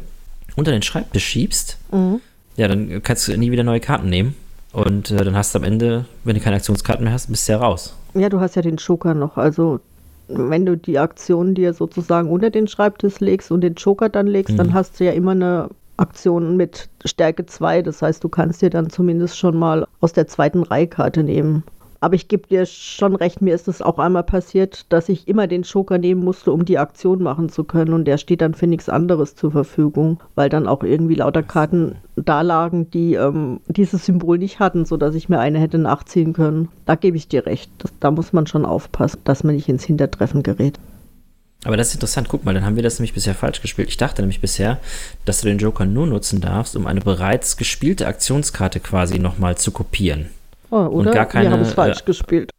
unter 0.56 0.70
den 0.70 0.82
Schreibtisch 0.82 1.24
schiebst, 1.24 1.78
mhm. 1.92 2.20
ja, 2.56 2.68
dann 2.68 3.02
kannst 3.02 3.28
du 3.28 3.36
nie 3.36 3.50
wieder 3.50 3.64
neue 3.64 3.80
Karten 3.80 4.08
nehmen. 4.08 4.34
Und 4.72 5.10
äh, 5.10 5.24
dann 5.24 5.36
hast 5.36 5.54
du 5.54 5.60
am 5.60 5.64
Ende, 5.64 6.04
wenn 6.24 6.34
du 6.34 6.40
keine 6.40 6.56
Aktionskarten 6.56 7.04
mehr 7.04 7.12
hast, 7.12 7.28
bist 7.28 7.48
du 7.48 7.52
ja 7.52 7.58
raus. 7.58 7.94
Ja, 8.14 8.28
du 8.28 8.40
hast 8.40 8.56
ja 8.56 8.62
den 8.62 8.76
Joker 8.76 9.14
noch. 9.14 9.36
Also 9.36 9.80
wenn 10.28 10.66
du 10.66 10.76
die 10.76 10.98
Aktion 10.98 11.54
dir 11.54 11.74
sozusagen 11.74 12.28
unter 12.28 12.50
den 12.50 12.66
Schreibtisch 12.66 13.20
legst 13.20 13.50
und 13.50 13.60
den 13.60 13.74
Joker 13.74 14.08
dann 14.08 14.26
legst, 14.26 14.52
mhm. 14.52 14.58
dann 14.58 14.74
hast 14.74 14.98
du 14.98 15.04
ja 15.04 15.12
immer 15.12 15.32
eine 15.32 15.68
Aktion 15.96 16.56
mit 16.56 16.88
Stärke 17.04 17.46
2. 17.46 17.82
Das 17.82 18.02
heißt, 18.02 18.24
du 18.24 18.28
kannst 18.28 18.62
dir 18.62 18.70
dann 18.70 18.90
zumindest 18.90 19.38
schon 19.38 19.56
mal 19.56 19.86
aus 20.00 20.12
der 20.12 20.26
zweiten 20.26 20.62
Reihkarte 20.62 21.22
nehmen. 21.22 21.62
Aber 22.00 22.14
ich 22.14 22.28
gebe 22.28 22.48
dir 22.48 22.66
schon 22.66 23.16
recht, 23.16 23.40
mir 23.40 23.54
ist 23.54 23.68
es 23.68 23.82
auch 23.82 23.98
einmal 23.98 24.24
passiert, 24.24 24.86
dass 24.92 25.08
ich 25.08 25.28
immer 25.28 25.46
den 25.46 25.62
Joker 25.62 25.98
nehmen 25.98 26.22
musste, 26.22 26.52
um 26.52 26.64
die 26.64 26.78
Aktion 26.78 27.22
machen 27.22 27.48
zu 27.48 27.64
können. 27.64 27.92
Und 27.92 28.04
der 28.04 28.18
steht 28.18 28.40
dann 28.40 28.54
für 28.54 28.66
nichts 28.66 28.88
anderes 28.88 29.36
zur 29.36 29.52
Verfügung, 29.52 30.20
weil 30.34 30.48
dann 30.48 30.66
auch 30.68 30.82
irgendwie 30.82 31.14
lauter 31.14 31.42
Karten 31.42 31.96
da 32.16 32.42
lagen, 32.42 32.90
die 32.90 33.14
ähm, 33.14 33.60
dieses 33.66 34.06
Symbol 34.06 34.38
nicht 34.38 34.60
hatten, 34.60 34.84
sodass 34.84 35.14
ich 35.14 35.28
mir 35.28 35.40
eine 35.40 35.58
hätte 35.58 35.78
nachziehen 35.78 36.32
können. 36.32 36.68
Da 36.86 36.94
gebe 36.94 37.16
ich 37.16 37.28
dir 37.28 37.46
recht. 37.46 37.70
Das, 37.78 37.92
da 38.00 38.10
muss 38.10 38.32
man 38.32 38.46
schon 38.46 38.66
aufpassen, 38.66 39.20
dass 39.24 39.44
man 39.44 39.54
nicht 39.54 39.68
ins 39.68 39.84
Hintertreffen 39.84 40.42
gerät. 40.42 40.78
Aber 41.64 41.76
das 41.76 41.88
ist 41.88 41.94
interessant. 41.94 42.28
Guck 42.28 42.44
mal, 42.44 42.54
dann 42.54 42.64
haben 42.64 42.76
wir 42.76 42.82
das 42.82 42.98
nämlich 42.98 43.14
bisher 43.14 43.34
falsch 43.34 43.62
gespielt. 43.62 43.88
Ich 43.88 43.96
dachte 43.96 44.22
nämlich 44.22 44.40
bisher, 44.40 44.78
dass 45.24 45.40
du 45.40 45.48
den 45.48 45.58
Joker 45.58 45.86
nur 45.86 46.06
nutzen 46.06 46.40
darfst, 46.40 46.76
um 46.76 46.86
eine 46.86 47.00
bereits 47.00 47.56
gespielte 47.56 48.06
Aktionskarte 48.06 48.80
quasi 48.80 49.18
nochmal 49.18 49.56
zu 49.56 49.72
kopieren. 49.72 50.30
Oh, 50.74 50.86
oder? 50.88 51.10
Und 51.10 51.14
gar 51.14 51.26
keine, 51.26 51.44
wir 51.44 51.52
haben 51.52 51.60
es 51.62 51.72
falsch 51.72 52.00
äh, 52.00 52.04
gespielt. 52.04 52.50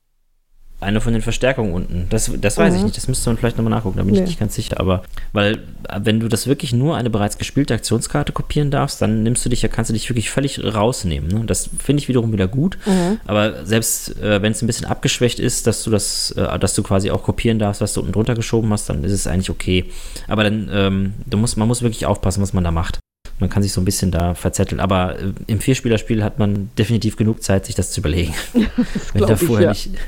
Eine 0.80 1.02
von 1.02 1.12
den 1.12 1.22
Verstärkungen 1.22 1.74
unten. 1.74 2.08
Das, 2.10 2.32
das 2.40 2.58
weiß 2.58 2.72
mhm. 2.72 2.78
ich 2.78 2.84
nicht. 2.86 2.98
Das 2.98 3.10
müsste 3.10 3.30
man 3.30 3.38
vielleicht 3.38 3.58
nochmal 3.58 3.72
nachgucken. 3.72 3.98
Da 3.98 4.04
bin 4.04 4.14
nee. 4.14 4.22
ich 4.22 4.26
nicht 4.26 4.40
ganz 4.40 4.56
sicher. 4.56 4.80
Aber 4.80 5.04
weil, 5.34 5.64
wenn 6.00 6.22
du 6.22 6.30
das 6.30 6.48
wirklich 6.48 6.72
nur 6.72 6.96
eine 6.96 7.10
bereits 7.10 7.38
gespielte 7.38 7.74
Aktionskarte 7.74 8.32
kopieren 8.32 8.72
darfst, 8.72 9.02
dann 9.02 9.24
nimmst 9.24 9.44
du 9.44 9.50
dich 9.50 9.64
ja, 9.64 9.68
kannst 9.68 9.90
du 9.90 9.94
dich 9.94 10.10
wirklich 10.10 10.30
völlig 10.30 10.64
rausnehmen. 10.64 11.30
Ne? 11.30 11.46
Das 11.46 11.70
finde 11.78 12.02
ich 12.02 12.08
wiederum 12.08 12.32
wieder 12.32 12.48
gut. 12.48 12.78
Mhm. 12.86 13.20
Aber 13.26 13.66
selbst 13.66 14.18
äh, 14.22 14.42
wenn 14.42 14.54
es 14.54 14.62
ein 14.62 14.68
bisschen 14.68 14.86
abgeschwächt 14.86 15.40
ist, 15.40 15.68
dass 15.68 15.84
du 15.84 15.90
das, 15.90 16.32
äh, 16.32 16.58
dass 16.58 16.74
du 16.74 16.84
quasi 16.84 17.12
auch 17.12 17.24
kopieren 17.24 17.60
darfst, 17.60 17.82
was 17.82 17.94
du 17.94 18.00
unten 18.00 18.14
drunter 18.14 18.36
geschoben 18.36 18.72
hast, 18.72 18.88
dann 18.90 19.04
ist 19.04 19.12
es 19.12 19.28
eigentlich 19.28 19.50
okay. 19.50 19.86
Aber 20.30 20.46
dann, 20.46 20.70
ähm, 20.72 21.14
du 21.26 21.38
musst, 21.38 21.58
man 21.58 21.68
muss 21.68 21.82
wirklich 21.82 22.06
aufpassen, 22.06 22.42
was 22.42 22.54
man 22.54 22.64
da 22.64 22.72
macht. 22.72 23.00
Man 23.40 23.50
kann 23.50 23.64
sich 23.64 23.74
so 23.74 23.82
ein 23.82 23.86
bisschen 23.86 24.12
da 24.12 24.34
verzetteln. 24.34 24.80
Aber 24.80 25.20
äh, 25.20 25.34
im 25.48 25.60
Vierspielerspiel 25.60 26.24
hat 26.24 26.40
man 26.40 26.70
definitiv 26.78 27.18
genug 27.18 27.44
Zeit, 27.44 27.66
sich 27.66 27.76
das 27.76 27.92
zu 27.92 28.02
überlegen. 28.02 28.34
Das 28.54 29.14
Wenn 29.14 29.28
da 29.28 29.36
vorher 29.36 29.72
ich, 29.72 29.86
ja. 29.86 29.92
nicht 29.92 30.02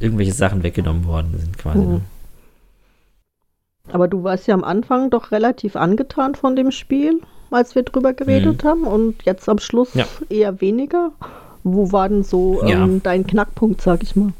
irgendwelche 0.00 0.32
Sachen 0.32 0.62
weggenommen 0.62 1.06
worden 1.06 1.34
sind, 1.38 1.58
quasi. 1.58 1.78
Mhm. 1.78 2.02
Aber 3.88 4.08
du 4.08 4.24
warst 4.24 4.46
ja 4.46 4.54
am 4.54 4.64
Anfang 4.64 5.10
doch 5.10 5.30
relativ 5.30 5.76
angetan 5.76 6.34
von 6.34 6.56
dem 6.56 6.70
Spiel, 6.70 7.20
als 7.50 7.74
wir 7.74 7.82
drüber 7.82 8.12
geredet 8.12 8.64
mhm. 8.64 8.68
haben. 8.68 8.84
Und 8.84 9.24
jetzt 9.24 9.48
am 9.48 9.58
Schluss 9.58 9.94
ja. 9.94 10.06
eher 10.28 10.60
weniger. 10.60 11.12
Wo 11.62 11.92
war 11.92 12.08
denn 12.08 12.24
so 12.24 12.62
ähm, 12.62 12.68
ja. 12.68 13.00
dein 13.02 13.26
Knackpunkt, 13.26 13.80
sag 13.80 14.02
ich 14.02 14.16
mal? 14.16 14.32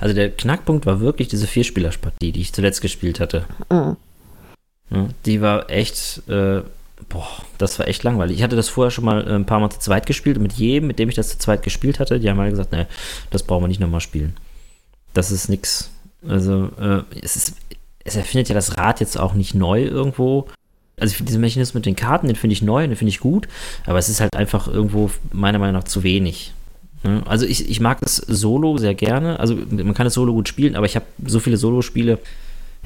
Also 0.00 0.14
der 0.14 0.30
Knackpunkt 0.30 0.86
war 0.86 1.00
wirklich 1.00 1.28
diese 1.28 1.46
Vierspielerpartie, 1.46 2.32
die 2.32 2.40
ich 2.40 2.52
zuletzt 2.52 2.80
gespielt 2.80 3.20
hatte. 3.20 3.46
Mhm. 3.70 3.96
Die 5.26 5.40
war 5.40 5.70
echt 5.70 6.22
äh, 6.28 6.62
boah, 7.08 7.28
das 7.58 7.78
war 7.78 7.88
echt 7.88 8.02
langweilig. 8.02 8.36
Ich 8.36 8.42
hatte 8.42 8.56
das 8.56 8.68
vorher 8.68 8.90
schon 8.90 9.04
mal 9.04 9.26
äh, 9.26 9.34
ein 9.34 9.46
paar 9.46 9.60
Mal 9.60 9.70
zu 9.70 9.78
zweit 9.78 10.06
gespielt 10.06 10.36
und 10.36 10.42
mit 10.42 10.52
jedem, 10.52 10.86
mit 10.86 10.98
dem 10.98 11.08
ich 11.08 11.14
das 11.14 11.28
zu 11.28 11.38
zweit 11.38 11.62
gespielt 11.62 12.00
hatte, 12.00 12.20
die 12.20 12.28
haben 12.28 12.40
alle 12.40 12.50
gesagt, 12.50 12.72
ne, 12.72 12.86
das 13.30 13.42
brauchen 13.42 13.64
wir 13.64 13.68
nicht 13.68 13.80
nochmal 13.80 14.00
spielen. 14.00 14.36
Das 15.14 15.30
ist 15.30 15.48
nix. 15.48 15.90
Also, 16.26 16.70
äh, 16.80 17.02
es 17.22 17.36
ist, 17.36 17.54
es 18.04 18.16
erfindet 18.16 18.48
ja 18.48 18.54
das 18.54 18.76
Rad 18.76 19.00
jetzt 19.00 19.18
auch 19.18 19.34
nicht 19.34 19.54
neu 19.54 19.82
irgendwo. 19.82 20.48
Also 21.00 21.12
ich 21.12 21.16
finde 21.16 21.28
diesen 21.28 21.40
Mechanismus 21.40 21.74
mit 21.74 21.86
den 21.86 21.96
Karten, 21.96 22.26
den 22.26 22.36
finde 22.36 22.54
ich 22.54 22.62
neu, 22.62 22.86
den 22.86 22.96
finde 22.96 23.10
ich 23.10 23.20
gut, 23.20 23.46
aber 23.86 23.98
es 23.98 24.08
ist 24.08 24.20
halt 24.20 24.34
einfach 24.34 24.66
irgendwo 24.66 25.10
meiner 25.32 25.60
Meinung 25.60 25.74
nach 25.74 25.84
zu 25.84 26.02
wenig. 26.02 26.52
Ne? 27.04 27.22
Also 27.26 27.46
ich, 27.46 27.68
ich 27.68 27.78
mag 27.80 28.00
das 28.00 28.16
Solo 28.16 28.78
sehr 28.78 28.94
gerne. 28.94 29.38
Also 29.38 29.54
man 29.54 29.94
kann 29.94 30.04
das 30.04 30.14
Solo 30.14 30.32
gut 30.32 30.48
spielen, 30.48 30.74
aber 30.74 30.86
ich 30.86 30.96
habe 30.96 31.06
so 31.24 31.38
viele 31.38 31.56
Solo-Spiele, 31.56 32.18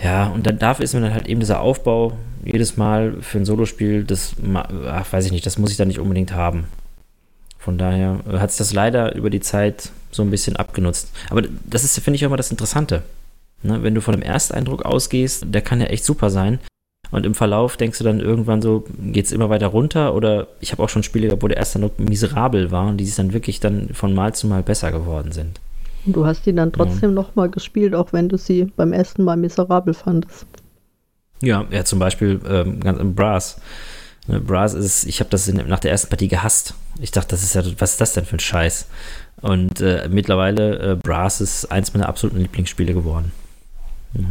ja, 0.02 0.28
und 0.28 0.46
dann 0.46 0.58
dafür 0.58 0.84
ist 0.84 0.94
mir 0.94 1.00
dann 1.00 1.14
halt 1.14 1.26
eben 1.26 1.40
dieser 1.40 1.60
Aufbau 1.60 2.12
jedes 2.44 2.76
Mal 2.76 3.14
für 3.20 3.38
ein 3.38 3.44
Solospiel, 3.44 4.04
das, 4.04 4.34
ach, 4.86 5.12
weiß 5.12 5.26
ich 5.26 5.32
nicht, 5.32 5.46
das 5.46 5.58
muss 5.58 5.70
ich 5.70 5.76
dann 5.76 5.88
nicht 5.88 6.00
unbedingt 6.00 6.32
haben. 6.32 6.66
Von 7.58 7.78
daher 7.78 8.18
äh, 8.28 8.38
hat 8.38 8.50
sich 8.50 8.58
das 8.58 8.72
leider 8.72 9.14
über 9.14 9.30
die 9.30 9.40
Zeit 9.40 9.90
so 10.10 10.22
ein 10.22 10.30
bisschen 10.30 10.56
abgenutzt. 10.56 11.12
Aber 11.30 11.42
das 11.42 11.84
ist, 11.84 11.98
finde 12.00 12.16
ich, 12.16 12.24
auch 12.24 12.28
immer 12.28 12.36
das 12.36 12.50
Interessante. 12.50 13.02
Ne? 13.62 13.82
Wenn 13.84 13.94
du 13.94 14.00
von 14.00 14.12
dem 14.12 14.22
Ersteindruck 14.22 14.84
ausgehst, 14.84 15.44
der 15.46 15.62
kann 15.62 15.80
ja 15.80 15.86
echt 15.86 16.04
super 16.04 16.30
sein. 16.30 16.58
Und 17.12 17.24
im 17.24 17.34
Verlauf 17.34 17.76
denkst 17.76 17.98
du 17.98 18.04
dann 18.04 18.20
irgendwann 18.20 18.62
so, 18.62 18.84
geht 18.98 19.26
es 19.26 19.32
immer 19.32 19.50
weiter 19.50 19.68
runter? 19.68 20.14
Oder 20.14 20.48
ich 20.60 20.72
habe 20.72 20.82
auch 20.82 20.88
schon 20.88 21.04
Spiele 21.04 21.26
gehabt, 21.26 21.42
wo 21.42 21.48
der 21.48 21.58
Ersteindruck 21.58 22.00
miserabel 22.00 22.72
war 22.72 22.88
und 22.88 22.96
die 22.96 23.04
sich 23.04 23.14
dann 23.14 23.32
wirklich 23.32 23.60
dann 23.60 23.90
von 23.92 24.12
Mal 24.12 24.34
zu 24.34 24.48
Mal 24.48 24.62
besser 24.62 24.90
geworden 24.90 25.30
sind. 25.30 25.60
Und 26.04 26.16
du 26.16 26.26
hast 26.26 26.46
die 26.46 26.54
dann 26.54 26.72
trotzdem 26.72 27.10
ja. 27.10 27.14
nochmal 27.14 27.48
gespielt, 27.48 27.94
auch 27.94 28.12
wenn 28.12 28.28
du 28.28 28.36
sie 28.36 28.64
beim 28.76 28.92
ersten 28.92 29.24
Mal 29.24 29.36
miserabel 29.36 29.94
fandest. 29.94 30.46
Ja, 31.40 31.64
ja, 31.70 31.84
zum 31.84 31.98
Beispiel 31.98 32.40
ähm, 32.48 32.80
ganz 32.80 32.98
im 32.98 33.14
Brass. 33.14 33.60
Ne, 34.28 34.40
Brass 34.40 34.74
ist, 34.74 35.04
ich 35.04 35.20
habe 35.20 35.30
das 35.30 35.48
in, 35.48 35.56
nach 35.68 35.80
der 35.80 35.90
ersten 35.90 36.08
Partie 36.08 36.28
gehasst. 36.28 36.74
Ich 37.00 37.10
dachte, 37.10 37.30
das 37.30 37.42
ist 37.42 37.54
ja, 37.54 37.62
was 37.78 37.92
ist 37.92 38.00
das 38.00 38.12
denn 38.12 38.24
für 38.24 38.36
ein 38.36 38.40
Scheiß? 38.40 38.86
Und 39.40 39.80
äh, 39.80 40.08
mittlerweile, 40.10 40.92
äh, 40.92 40.96
Brass 40.96 41.40
ist 41.40 41.66
eins 41.72 41.92
meiner 41.94 42.08
absoluten 42.08 42.40
Lieblingsspiele 42.40 42.94
geworden. 42.94 43.32
Ja, 44.14 44.26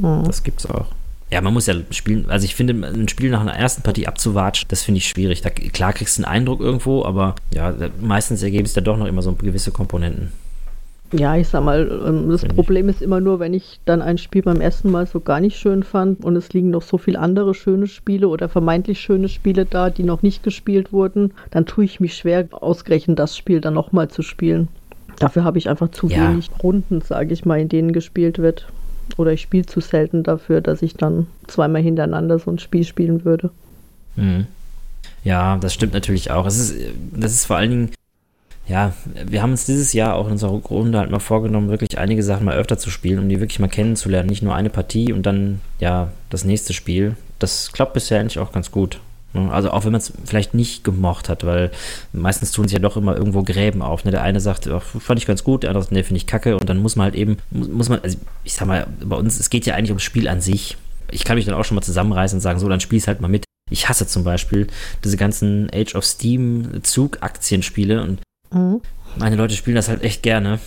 mhm. 0.00 0.24
Das 0.24 0.42
gibt's 0.42 0.66
auch. 0.66 0.86
Ja, 1.30 1.42
man 1.42 1.52
muss 1.52 1.66
ja 1.66 1.74
spielen, 1.90 2.30
also 2.30 2.46
ich 2.46 2.54
finde, 2.54 2.72
ein 2.88 3.06
Spiel 3.08 3.30
nach 3.30 3.42
einer 3.42 3.54
ersten 3.54 3.82
Partie 3.82 4.08
abzuwatschen, 4.08 4.66
das 4.68 4.82
finde 4.82 4.98
ich 4.98 5.08
schwierig. 5.08 5.42
Da, 5.42 5.50
klar 5.50 5.92
kriegst 5.92 6.18
du 6.18 6.24
einen 6.24 6.32
Eindruck 6.32 6.60
irgendwo, 6.60 7.04
aber 7.04 7.36
ja, 7.52 7.74
meistens 8.00 8.42
ergeben 8.42 8.64
es 8.64 8.72
da 8.72 8.80
doch 8.80 8.96
noch 8.96 9.06
immer 9.06 9.20
so 9.20 9.32
gewisse 9.32 9.70
Komponenten. 9.70 10.32
Ja, 11.12 11.36
ich 11.36 11.48
sag 11.48 11.64
mal, 11.64 12.02
ähm, 12.06 12.28
das 12.28 12.44
Problem 12.44 12.88
ist 12.88 13.00
immer 13.00 13.20
nur, 13.20 13.40
wenn 13.40 13.54
ich 13.54 13.80
dann 13.86 14.02
ein 14.02 14.18
Spiel 14.18 14.42
beim 14.42 14.60
ersten 14.60 14.90
Mal 14.90 15.06
so 15.06 15.20
gar 15.20 15.40
nicht 15.40 15.56
schön 15.56 15.82
fand 15.82 16.22
und 16.22 16.36
es 16.36 16.52
liegen 16.52 16.70
noch 16.70 16.82
so 16.82 16.98
viele 16.98 17.18
andere 17.18 17.54
schöne 17.54 17.86
Spiele 17.86 18.28
oder 18.28 18.48
vermeintlich 18.48 19.00
schöne 19.00 19.28
Spiele 19.28 19.64
da, 19.64 19.88
die 19.88 20.02
noch 20.02 20.22
nicht 20.22 20.42
gespielt 20.42 20.92
wurden, 20.92 21.32
dann 21.50 21.64
tue 21.64 21.84
ich 21.84 21.98
mich 21.98 22.14
schwer, 22.14 22.46
ausgerechnet 22.50 23.18
das 23.18 23.36
Spiel 23.36 23.60
dann 23.60 23.74
nochmal 23.74 24.08
zu 24.08 24.22
spielen. 24.22 24.68
Dafür 25.18 25.44
habe 25.44 25.58
ich 25.58 25.68
einfach 25.68 25.90
zu 25.90 26.08
ja. 26.08 26.30
wenig 26.30 26.50
Runden, 26.62 27.00
sage 27.00 27.32
ich 27.32 27.44
mal, 27.44 27.58
in 27.58 27.68
denen 27.68 27.92
gespielt 27.92 28.38
wird. 28.38 28.66
Oder 29.16 29.32
ich 29.32 29.40
spiele 29.40 29.64
zu 29.64 29.80
selten 29.80 30.22
dafür, 30.22 30.60
dass 30.60 30.82
ich 30.82 30.94
dann 30.94 31.26
zweimal 31.46 31.80
hintereinander 31.80 32.38
so 32.38 32.50
ein 32.50 32.58
Spiel 32.58 32.84
spielen 32.84 33.24
würde. 33.24 33.50
Mhm. 34.16 34.46
Ja, 35.24 35.56
das 35.56 35.72
stimmt 35.74 35.94
natürlich 35.94 36.30
auch. 36.30 36.46
Es 36.46 36.58
ist, 36.58 36.76
das 37.12 37.32
ist 37.32 37.46
vor 37.46 37.56
allen 37.56 37.70
Dingen 37.70 37.90
ja, 38.68 38.92
wir 39.26 39.42
haben 39.42 39.52
uns 39.52 39.64
dieses 39.64 39.94
Jahr 39.94 40.14
auch 40.14 40.26
in 40.26 40.32
unserer 40.32 40.50
Runde 40.50 40.98
halt 40.98 41.10
mal 41.10 41.18
vorgenommen, 41.18 41.70
wirklich 41.70 41.98
einige 41.98 42.22
Sachen 42.22 42.44
mal 42.44 42.56
öfter 42.56 42.76
zu 42.76 42.90
spielen, 42.90 43.18
um 43.18 43.28
die 43.28 43.40
wirklich 43.40 43.58
mal 43.58 43.68
kennenzulernen. 43.68 44.28
Nicht 44.28 44.42
nur 44.42 44.54
eine 44.54 44.70
Partie 44.70 45.12
und 45.12 45.24
dann, 45.24 45.60
ja, 45.80 46.12
das 46.28 46.44
nächste 46.44 46.74
Spiel. 46.74 47.16
Das 47.38 47.72
klappt 47.72 47.94
bisher 47.94 48.20
eigentlich 48.20 48.38
auch 48.38 48.52
ganz 48.52 48.70
gut. 48.70 49.00
Also 49.34 49.70
auch 49.70 49.84
wenn 49.84 49.92
man 49.92 50.00
es 50.00 50.12
vielleicht 50.24 50.54
nicht 50.54 50.84
gemocht 50.84 51.28
hat, 51.28 51.44
weil 51.44 51.70
meistens 52.12 52.50
tun 52.50 52.66
sich 52.66 52.72
ja 52.74 52.78
doch 52.78 52.96
immer 52.96 53.16
irgendwo 53.16 53.42
Gräben 53.42 53.82
auf. 53.82 54.04
Ne? 54.04 54.10
Der 54.10 54.22
eine 54.22 54.40
sagt, 54.40 54.66
oh, 54.66 54.80
fand 54.80 55.20
ich 55.20 55.26
ganz 55.26 55.44
gut, 55.44 55.62
der 55.62 55.70
andere 55.70 55.84
sagt, 55.84 55.92
ne, 55.92 56.02
finde 56.02 56.18
ich 56.18 56.26
kacke. 56.26 56.56
Und 56.56 56.68
dann 56.68 56.78
muss 56.78 56.96
man 56.96 57.04
halt 57.04 57.14
eben, 57.14 57.36
muss 57.50 57.88
man, 57.88 58.00
also 58.00 58.18
ich 58.44 58.54
sag 58.54 58.66
mal, 58.66 58.86
bei 59.02 59.16
uns, 59.16 59.38
es 59.38 59.50
geht 59.50 59.66
ja 59.66 59.74
eigentlich 59.74 59.90
ums 59.90 60.02
Spiel 60.02 60.28
an 60.28 60.40
sich. 60.40 60.76
Ich 61.10 61.24
kann 61.24 61.36
mich 61.36 61.44
dann 61.44 61.54
auch 61.54 61.64
schon 61.64 61.74
mal 61.74 61.82
zusammenreißen 61.82 62.38
und 62.38 62.40
sagen, 62.40 62.58
so, 62.58 62.68
dann 62.68 62.80
spiel's 62.80 63.06
halt 63.06 63.20
mal 63.20 63.28
mit. 63.28 63.44
Ich 63.70 63.88
hasse 63.88 64.06
zum 64.06 64.24
Beispiel 64.24 64.66
diese 65.04 65.18
ganzen 65.18 65.68
Age 65.72 65.94
of 65.94 66.04
Steam 66.04 66.82
Zug-Aktienspiele 66.82 68.02
und 68.02 68.20
Mhm. 68.52 68.80
Meine 69.16 69.36
Leute 69.36 69.54
spielen 69.54 69.76
das 69.76 69.88
halt 69.88 70.02
echt 70.02 70.22
gerne. 70.22 70.58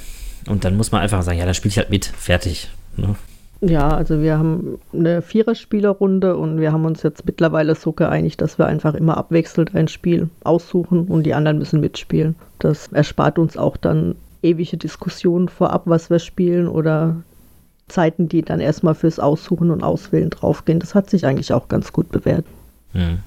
Und 0.48 0.66
dann 0.66 0.76
muss 0.76 0.92
man 0.92 1.02
einfach 1.02 1.22
sagen, 1.22 1.38
ja, 1.38 1.46
dann 1.46 1.54
spiele 1.54 1.72
ich 1.72 1.78
halt 1.78 1.90
mit, 1.90 2.06
fertig. 2.06 2.70
Ne? 2.98 3.16
Ja, 3.62 3.90
also 3.90 4.22
wir 4.22 4.40
haben 4.40 4.80
eine 4.92 5.22
Viererspielerrunde 5.22 6.36
und 6.36 6.60
wir 6.60 6.72
haben 6.72 6.86
uns 6.86 7.04
jetzt 7.04 7.26
mittlerweile 7.28 7.76
so 7.76 7.92
geeinigt, 7.92 8.42
dass 8.42 8.58
wir 8.58 8.66
einfach 8.66 8.96
immer 8.96 9.18
abwechselnd 9.18 9.76
ein 9.76 9.88
Spiel 9.88 10.30
aussuchen 10.44 11.06
und 11.06 11.24
die 11.24 11.36
anderen 11.36 11.60
müssen 11.60 11.80
mitspielen. 11.80 12.36
Das 12.58 12.88
erspart 12.88 13.38
uns 13.38 13.58
auch 13.58 13.78
dann 13.78 14.16
ewige 14.42 14.78
Diskussionen 14.78 15.48
vorab, 15.48 15.84
was 15.86 16.10
wir 16.10 16.18
spielen 16.18 16.68
oder 16.68 17.18
Zeiten, 17.88 18.28
die 18.28 18.42
dann 18.42 18.60
erstmal 18.60 18.96
fürs 18.96 19.20
Aussuchen 19.20 19.70
und 19.70 19.84
Auswählen 19.84 20.32
draufgehen. 20.32 20.80
Das 20.80 20.96
hat 20.96 21.12
sich 21.12 21.28
eigentlich 21.28 21.54
auch 21.54 21.68
ganz 21.68 21.94
gut 21.94 22.10
bewährt. 22.10 22.46
Mhm. 22.94 23.20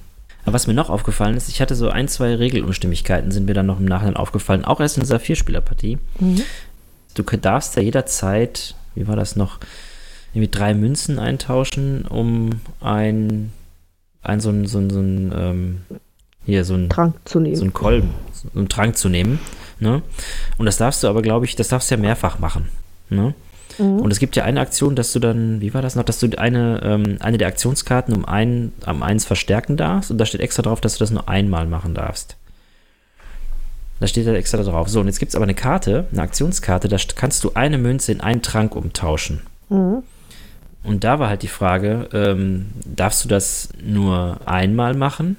Aber 0.45 0.53
was 0.53 0.67
mir 0.67 0.73
noch 0.73 0.89
aufgefallen 0.89 1.35
ist, 1.35 1.49
ich 1.49 1.59
hatte 1.59 1.75
so 1.75 1.89
ein, 1.89 2.07
zwei 2.07 2.35
Regelunstimmigkeiten, 2.35 3.31
sind 3.31 3.45
mir 3.45 3.53
dann 3.53 3.65
noch 3.65 3.79
im 3.79 3.85
Nachhinein 3.85 4.15
aufgefallen, 4.15 4.63
auch 4.63 4.79
erst 4.79 4.97
in 4.97 5.03
dieser 5.03 5.19
Vierspielerpartie. 5.19 5.97
Mhm. 6.19 6.41
Du 7.15 7.23
darfst 7.23 7.75
ja 7.75 7.81
jederzeit, 7.81 8.75
wie 8.93 9.07
war 9.07 9.15
das 9.15 9.35
noch, 9.35 9.59
irgendwie 10.33 10.51
drei 10.51 10.73
Münzen 10.73 11.17
eintauschen, 11.17 12.05
um 12.05 12.61
ein 12.81 13.51
ein 14.25 14.39
so 14.39 14.49
ein, 14.49 14.65
so 14.65 14.79
ein, 14.79 14.89
so 14.89 14.99
ein 14.99 15.33
ähm, 15.35 15.81
hier 16.45 16.65
so 16.65 16.75
ein 16.75 16.89
Trank 16.89 17.15
zu 17.25 17.39
nehmen. 17.39 17.55
so 17.55 17.63
einen 17.63 17.73
Kolben, 17.73 18.09
so 18.33 18.59
einen 18.59 18.69
Trank 18.69 18.97
zu 18.97 19.09
nehmen. 19.09 19.39
Ne? 19.79 20.01
Und 20.57 20.65
das 20.65 20.77
darfst 20.77 21.03
du 21.03 21.07
aber, 21.07 21.21
glaube 21.21 21.45
ich, 21.45 21.55
das 21.55 21.69
darfst 21.69 21.89
du 21.89 21.95
ja 21.95 22.01
mehrfach 22.01 22.39
machen. 22.39 22.69
Ne? 23.09 23.33
Mhm. 23.77 23.99
Und 23.99 24.11
es 24.11 24.19
gibt 24.19 24.35
ja 24.35 24.43
eine 24.43 24.59
Aktion, 24.59 24.95
dass 24.95 25.13
du 25.13 25.19
dann, 25.19 25.61
wie 25.61 25.73
war 25.73 25.81
das 25.81 25.95
noch, 25.95 26.03
dass 26.03 26.19
du 26.19 26.29
eine, 26.37 26.81
ähm, 26.83 27.17
eine 27.19 27.37
der 27.37 27.47
Aktionskarten 27.47 28.15
um 28.15 28.25
ein, 28.25 28.71
um 28.85 29.03
eins 29.03 29.25
verstärken 29.25 29.77
darfst 29.77 30.11
und 30.11 30.17
da 30.17 30.25
steht 30.25 30.41
extra 30.41 30.61
drauf, 30.63 30.81
dass 30.81 30.93
du 30.93 30.99
das 30.99 31.11
nur 31.11 31.27
einmal 31.27 31.65
machen 31.67 31.93
darfst. 31.93 32.35
Da 33.99 34.07
steht 34.07 34.27
da 34.27 34.33
extra 34.33 34.61
drauf. 34.61 34.89
So, 34.89 34.99
und 34.99 35.07
jetzt 35.07 35.19
gibt 35.19 35.29
es 35.29 35.35
aber 35.35 35.43
eine 35.43 35.53
Karte, 35.53 36.05
eine 36.11 36.21
Aktionskarte, 36.21 36.87
da 36.87 36.97
kannst 37.15 37.43
du 37.43 37.51
eine 37.53 37.77
Münze 37.77 38.11
in 38.11 38.21
einen 38.21 38.41
Trank 38.41 38.75
umtauschen. 38.75 39.41
Mhm. 39.69 40.03
Und 40.83 41.03
da 41.03 41.19
war 41.19 41.29
halt 41.29 41.41
die 41.41 41.47
Frage, 41.47 42.09
ähm, 42.13 42.67
darfst 42.85 43.23
du 43.23 43.27
das 43.29 43.69
nur 43.83 44.39
einmal 44.45 44.93
machen? 44.93 45.37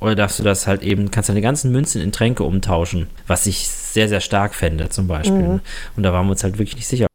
Oder 0.00 0.14
darfst 0.14 0.38
du 0.38 0.44
das 0.44 0.68
halt 0.68 0.82
eben, 0.82 1.10
kannst 1.10 1.28
deine 1.28 1.40
ganzen 1.40 1.72
Münzen 1.72 2.00
in 2.00 2.12
Tränke 2.12 2.44
umtauschen, 2.44 3.08
was 3.26 3.46
ich 3.46 3.68
sehr, 3.68 4.08
sehr 4.08 4.20
stark 4.20 4.54
fände, 4.54 4.88
zum 4.90 5.08
Beispiel. 5.08 5.48
Mhm. 5.48 5.60
Und 5.96 6.02
da 6.04 6.12
waren 6.12 6.26
wir 6.26 6.30
uns 6.30 6.44
halt 6.44 6.58
wirklich 6.58 6.76
nicht 6.76 6.86
sicher. 6.86 7.07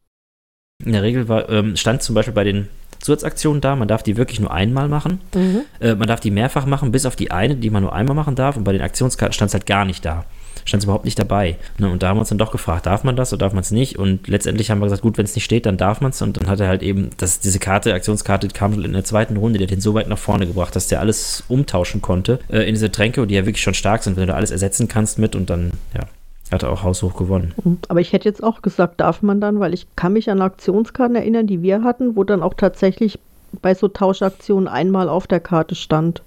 In 0.84 0.92
der 0.92 1.02
Regel 1.02 1.28
war, 1.28 1.48
ähm, 1.48 1.76
stand 1.76 2.02
zum 2.02 2.14
Beispiel 2.14 2.34
bei 2.34 2.44
den 2.44 2.68
Zusatzaktionen 3.04 3.60
da, 3.60 3.76
man 3.76 3.86
darf 3.86 4.02
die 4.02 4.16
wirklich 4.16 4.40
nur 4.40 4.50
einmal 4.50 4.88
machen. 4.88 5.20
Mhm. 5.34 5.60
Äh, 5.78 5.94
man 5.94 6.08
darf 6.08 6.20
die 6.20 6.30
mehrfach 6.30 6.64
machen, 6.64 6.90
bis 6.90 7.04
auf 7.04 7.16
die 7.16 7.30
eine, 7.30 7.54
die 7.54 7.70
man 7.70 7.82
nur 7.82 7.92
einmal 7.92 8.16
machen 8.16 8.34
darf. 8.34 8.56
Und 8.56 8.64
bei 8.64 8.72
den 8.72 8.80
Aktionskarten 8.80 9.34
stand 9.34 9.48
es 9.50 9.54
halt 9.54 9.66
gar 9.66 9.84
nicht 9.84 10.04
da. 10.04 10.24
Stand 10.64 10.82
es 10.82 10.84
überhaupt 10.84 11.04
nicht 11.04 11.18
dabei. 11.18 11.58
Ne? 11.76 11.90
Und 11.90 12.02
da 12.02 12.08
haben 12.08 12.16
wir 12.16 12.20
uns 12.20 12.30
dann 12.30 12.38
doch 12.38 12.50
gefragt, 12.50 12.86
darf 12.86 13.04
man 13.04 13.14
das 13.14 13.34
oder 13.34 13.40
darf 13.40 13.52
man 13.52 13.60
es 13.60 13.70
nicht? 13.70 13.98
Und 13.98 14.26
letztendlich 14.26 14.70
haben 14.70 14.78
wir 14.78 14.86
gesagt, 14.86 15.02
gut, 15.02 15.18
wenn 15.18 15.26
es 15.26 15.34
nicht 15.34 15.44
steht, 15.44 15.66
dann 15.66 15.76
darf 15.76 16.00
man 16.00 16.12
es. 16.12 16.22
Und 16.22 16.38
dann 16.38 16.48
hat 16.48 16.60
er 16.60 16.68
halt 16.68 16.82
eben, 16.82 17.10
das, 17.18 17.40
diese 17.40 17.58
Karte, 17.58 17.92
Aktionskarte, 17.92 18.48
kam 18.48 18.72
in 18.82 18.94
der 18.94 19.04
zweiten 19.04 19.36
Runde, 19.36 19.58
die 19.58 19.66
hat 19.66 19.72
ihn 19.72 19.82
so 19.82 19.92
weit 19.92 20.08
nach 20.08 20.16
vorne 20.16 20.46
gebracht, 20.46 20.74
dass 20.74 20.88
der 20.88 21.00
alles 21.00 21.44
umtauschen 21.48 22.00
konnte 22.00 22.38
äh, 22.48 22.60
in 22.60 22.74
diese 22.74 22.90
Tränke, 22.90 23.26
die 23.26 23.34
ja 23.34 23.44
wirklich 23.44 23.62
schon 23.62 23.74
stark 23.74 24.02
sind, 24.02 24.16
wenn 24.16 24.22
du 24.22 24.28
da 24.28 24.34
alles 24.34 24.50
ersetzen 24.50 24.88
kannst 24.88 25.18
mit 25.18 25.36
und 25.36 25.50
dann, 25.50 25.72
ja, 25.92 26.06
hat 26.52 26.62
er 26.62 26.70
auch 26.70 26.82
haushoch 26.82 27.16
gewonnen. 27.16 27.54
Aber 27.88 28.00
ich 28.00 28.12
hätte 28.12 28.28
jetzt 28.28 28.42
auch 28.42 28.62
gesagt, 28.62 29.00
darf 29.00 29.22
man 29.22 29.40
dann, 29.40 29.60
weil 29.60 29.74
ich 29.74 29.86
kann 29.96 30.12
mich 30.12 30.30
an 30.30 30.42
Aktionskarten 30.42 31.16
erinnern, 31.16 31.46
die 31.46 31.62
wir 31.62 31.82
hatten, 31.82 32.16
wo 32.16 32.24
dann 32.24 32.42
auch 32.42 32.54
tatsächlich 32.54 33.18
bei 33.62 33.74
so 33.74 33.88
Tauschaktionen 33.88 34.68
einmal 34.68 35.08
auf 35.08 35.26
der 35.26 35.40
Karte 35.40 35.74
stand. 35.74 36.22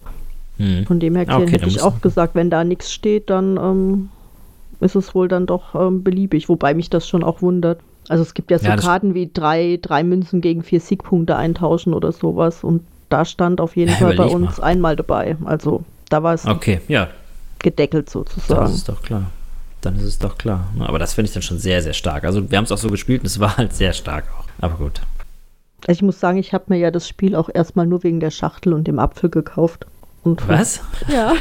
Hm. 0.58 0.86
Von 0.88 1.00
dem 1.00 1.16
her 1.16 1.26
Ah, 1.28 1.38
okay, 1.38 1.52
hätte 1.52 1.68
ich 1.68 1.82
auch 1.82 2.02
gesagt, 2.02 2.34
wenn 2.36 2.50
da 2.50 2.64
nichts 2.64 2.92
steht, 2.92 3.30
dann 3.30 3.58
ähm, 3.58 4.10
ist 4.80 4.96
es 4.96 5.14
wohl 5.14 5.28
dann 5.28 5.46
doch 5.46 5.76
ähm, 5.76 6.04
beliebig, 6.04 6.50
wobei 6.50 6.74
mich 6.74 6.90
das 6.90 7.08
schon 7.08 7.24
auch 7.24 7.42
wundert. 7.42 7.80
Also 8.10 8.24
es 8.24 8.34
gibt 8.34 8.50
ja 8.50 8.58
so 8.58 8.66
Ja, 8.68 8.76
das- 8.76 8.86
Karten 8.86 9.14
wie 9.14 9.30
drei, 9.32 9.78
drei 9.82 10.04
Münzen 10.04 10.42
gegen 10.42 10.64
vier 10.64 10.80
Siegpunkte 10.80 11.36
eintauschen 11.36 11.94
oder 11.94 12.12
sowas 12.12 12.64
und 12.64 12.82
da 13.10 13.24
stand 13.24 13.62
auf 13.62 13.76
jeden 13.76 13.92
Ja, 13.92 13.98
Fall 13.98 14.16
bei 14.16 14.26
uns 14.26 14.60
einmal 14.60 14.96
dabei. 14.96 15.38
Also 15.46 15.84
da 16.10 16.24
war 16.24 16.34
es 16.34 16.46
Okay, 16.46 16.82
ja, 16.88 17.08
gedeckelt 17.60 18.10
sozusagen. 18.10 18.66
ist 18.66 18.76
es 18.76 18.84
doch 18.86 19.02
klar. 19.04 19.24
Dann 19.82 19.96
ist 19.96 20.04
es 20.04 20.20
doch 20.20 20.38
klar. 20.38 20.68
Ne, 20.76 20.88
Aber 20.88 21.00
das 21.00 21.14
finde 21.14 21.28
ich 21.28 21.34
dann 21.34 21.44
schon 21.44 21.60
sehr, 21.60 21.82
sehr 21.82 21.94
stark. 21.94 22.24
Also 22.24 22.50
wir 22.50 22.58
haben 22.58 22.66
es 22.66 22.72
auch 22.72 22.78
so 22.78 22.90
gespielt 22.90 23.22
und 23.22 23.28
es 23.28 23.40
war 23.40 23.58
halt 23.58 23.74
sehr 23.74 23.94
stark 23.94 24.26
auch. 24.38 24.46
Aber 24.60 24.76
gut. 24.76 25.02
Also 25.82 26.00
ich 26.00 26.02
muss 26.02 26.20
sagen, 26.20 26.38
ich 26.40 26.54
habe 26.54 26.66
mir 26.70 26.78
ja 26.78 26.92
das 26.92 27.08
Spiel 27.08 27.36
auch 27.36 27.50
erstmal 27.54 27.86
nur 27.86 28.04
wegen 28.04 28.20
der 28.20 28.32
Schachtel 28.32 28.74
und 28.74 28.88
dem 28.88 29.00
Apfel 29.00 29.30
gekauft. 29.30 29.86
Und 30.24 30.48
Was? 30.48 30.82
Ja. 31.08 31.34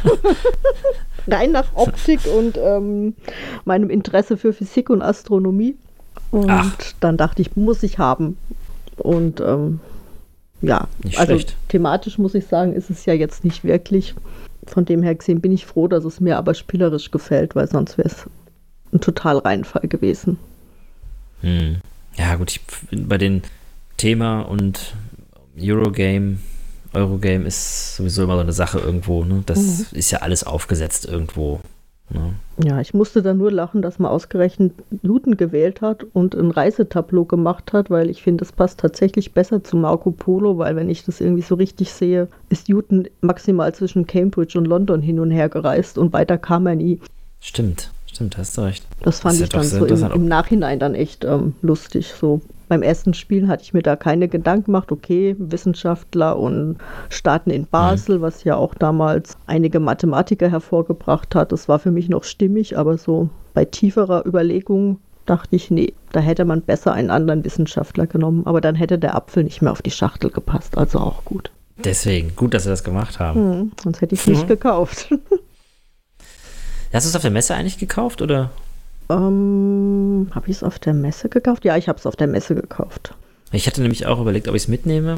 Rein 1.27 1.51
nach 1.53 1.67
Optik 1.75 2.21
und 2.27 2.57
ähm, 2.57 3.15
meinem 3.65 3.91
Interesse 3.91 4.37
für 4.37 4.53
Physik 4.53 4.91
und 4.91 5.03
Astronomie. 5.03 5.77
Und 6.31 6.51
Ach. 6.51 6.77
dann 7.01 7.17
dachte 7.17 7.43
ich, 7.43 7.57
muss 7.57 7.83
ich 7.83 7.99
haben. 7.99 8.37
Und 8.99 9.41
ähm, 9.41 9.81
ja, 10.63 10.87
Nicht 11.03 11.19
also 11.19 11.33
schlecht. 11.33 11.57
thematisch 11.69 12.19
muss 12.19 12.35
ich 12.35 12.47
sagen, 12.47 12.75
ist 12.75 12.91
es 12.91 13.05
ja 13.07 13.15
jetzt 13.15 13.45
nicht 13.45 13.65
wirklich. 13.65 14.15
Von 14.67 14.85
dem 14.85 15.03
her 15.03 15.15
gesehen 15.15 15.41
bin 15.41 15.53
ich 15.53 15.67
froh, 15.67 15.89
dass 15.89 16.05
es 16.05 16.21
mir 16.21 16.37
aber 16.37 16.55
spielerisch 16.55 17.11
gefällt, 17.11 17.55
weil 17.55 17.69
sonst 17.69 17.99
wäre 17.99 18.09
es 18.09 18.27
ein 18.93 19.01
total 19.01 19.39
Reinfall 19.39 19.89
gewesen. 19.89 20.39
Hm. 21.41 21.77
Ja, 22.17 22.37
gut, 22.37 22.51
ich, 22.51 22.61
bei 22.91 23.19
den 23.19 23.43
Thema 23.97 24.41
und 24.41 24.95
Eurogame, 25.59 26.39
Eurogame 26.93 27.47
ist 27.47 27.97
sowieso 27.97 28.25
immer 28.25 28.35
so 28.35 28.41
eine 28.41 28.53
Sache 28.53 28.79
irgendwo. 28.79 29.25
Ne? 29.25 29.43
Das 29.47 29.93
ist 29.93 30.11
ja 30.11 30.21
alles 30.21 30.45
aufgesetzt 30.45 31.07
irgendwo. 31.07 31.61
Ne? 32.11 32.35
Ja, 32.65 32.81
ich 32.81 32.95
musste 32.95 33.21
da 33.23 33.35
nur 33.35 33.51
lachen, 33.51 33.83
dass 33.83 33.99
man 33.99 34.11
ausgerechnet 34.11 34.73
Newton 35.03 35.37
gewählt 35.37 35.81
hat 35.81 36.07
und 36.13 36.35
ein 36.35 36.51
Reisetableau 36.51 37.25
gemacht 37.25 37.73
hat, 37.73 37.91
weil 37.91 38.09
ich 38.11 38.23
finde, 38.23 38.45
das 38.45 38.53
passt 38.53 38.81
tatsächlich 38.81 39.33
besser 39.33 39.63
zu 39.65 39.77
Marco 39.77 40.11
Polo, 40.11 40.57
weil 40.57 40.77
wenn 40.77 40.89
ich 40.89 41.05
das 41.05 41.21
irgendwie 41.21 41.43
so 41.43 41.57
richtig 41.57 41.93
sehe, 41.93 42.29
ist 42.49 42.69
Newton 42.69 43.09
maximal 43.21 43.75
zwischen 43.75 44.07
Cambridge 44.07 44.57
und 44.59 44.67
London 44.67 45.03
hin 45.03 45.21
und 45.21 45.31
her 45.31 45.49
gereist 45.49 45.99
und 45.99 46.13
weiter 46.13 46.39
kam 46.39 46.67
er 46.67 46.77
nie. 46.77 47.01
Stimmt, 47.41 47.91
stimmt, 48.07 48.39
hast 48.39 48.57
du 48.57 48.63
recht. 48.63 48.87
Das 49.03 49.21
fand 49.21 49.39
ja 49.39 49.45
ich 49.45 49.51
dann 49.51 49.65
so 49.65 49.85
im, 49.85 50.13
im 50.13 50.29
Nachhinein 50.29 50.79
dann 50.79 50.95
echt 50.95 51.25
ähm, 51.25 51.55
lustig. 51.61 52.15
So 52.19 52.41
beim 52.69 52.83
ersten 52.83 53.15
Spiel 53.15 53.49
hatte 53.49 53.63
ich 53.63 53.73
mir 53.75 53.83
da 53.83 53.97
keine 53.97 54.29
Gedanken 54.29 54.67
gemacht, 54.67 54.91
okay, 54.93 55.37
Wissenschaftler 55.39 56.39
und 56.39 56.77
Staaten 57.09 57.51
in 57.51 57.67
Basel, 57.67 58.21
was 58.21 58.45
ja 58.45 58.57
auch 58.57 58.75
damals 58.75 59.37
einige 59.47 59.81
Mathematiker 59.81 60.49
hervorgebracht 60.51 61.35
hat. 61.35 61.53
Das 61.53 61.69
war 61.69 61.79
für 61.79 61.91
mich 61.91 62.09
noch 62.09 62.25
stimmig, 62.25 62.77
aber 62.79 62.99
so 62.99 63.29
bei 63.55 63.65
tieferer 63.65 64.25
Überlegung 64.27 64.99
dachte 65.27 65.57
ich, 65.57 65.71
nee, 65.71 65.93
da 66.13 66.21
hätte 66.21 66.45
man 66.45 66.63
besser 66.63 66.93
einen 66.93 67.11
anderen 67.11 67.45
Wissenschaftler 67.45 68.07
genommen, 68.07 68.43
aber 68.47 68.61
dann 68.61 68.75
hätte 68.77 68.99
der 68.99 69.15
Apfel 69.17 69.45
nicht 69.45 69.61
mehr 69.63 69.73
auf 69.73 69.83
die 69.83 69.91
Schachtel 69.91 70.31
gepasst, 70.31 70.79
also 70.79 70.99
auch 71.01 71.25
gut. 71.25 71.51
Deswegen, 71.85 72.35
gut, 72.37 72.55
dass 72.55 72.63
sie 72.63 72.71
das 72.71 72.85
gemacht 72.85 73.19
haben. 73.19 73.41
Hm, 73.41 73.73
sonst 73.83 74.01
hätte 74.01 74.15
ich 74.15 74.21
es 74.23 74.27
nicht 74.27 74.45
Mhm. 74.45 74.49
gekauft. 74.49 75.09
Hast 76.93 77.05
du 77.05 77.09
es 77.11 77.17
auf 77.17 77.23
der 77.23 77.31
Messe 77.31 77.55
eigentlich 77.55 77.79
gekauft 77.79 78.23
oder? 78.23 78.51
Ähm, 79.09 80.29
habe 80.35 80.49
ich 80.49 80.57
es 80.57 80.63
auf 80.63 80.79
der 80.79 80.95
Messe 80.95 81.29
gekauft? 81.29 81.65
Ja, 81.65 81.77
ich 81.77 81.89
habe 81.89 81.99
es 81.99 82.07
auf 82.07 82.17
der 82.17 82.27
Messe 82.27 82.55
gekauft. 82.55 83.15
Ich 83.53 83.67
hatte 83.67 83.81
nämlich 83.81 84.07
auch 84.07 84.21
überlegt, 84.21 84.49
ob 84.49 84.55
ich 84.55 84.63
es 84.63 84.69
mitnehme, 84.69 85.17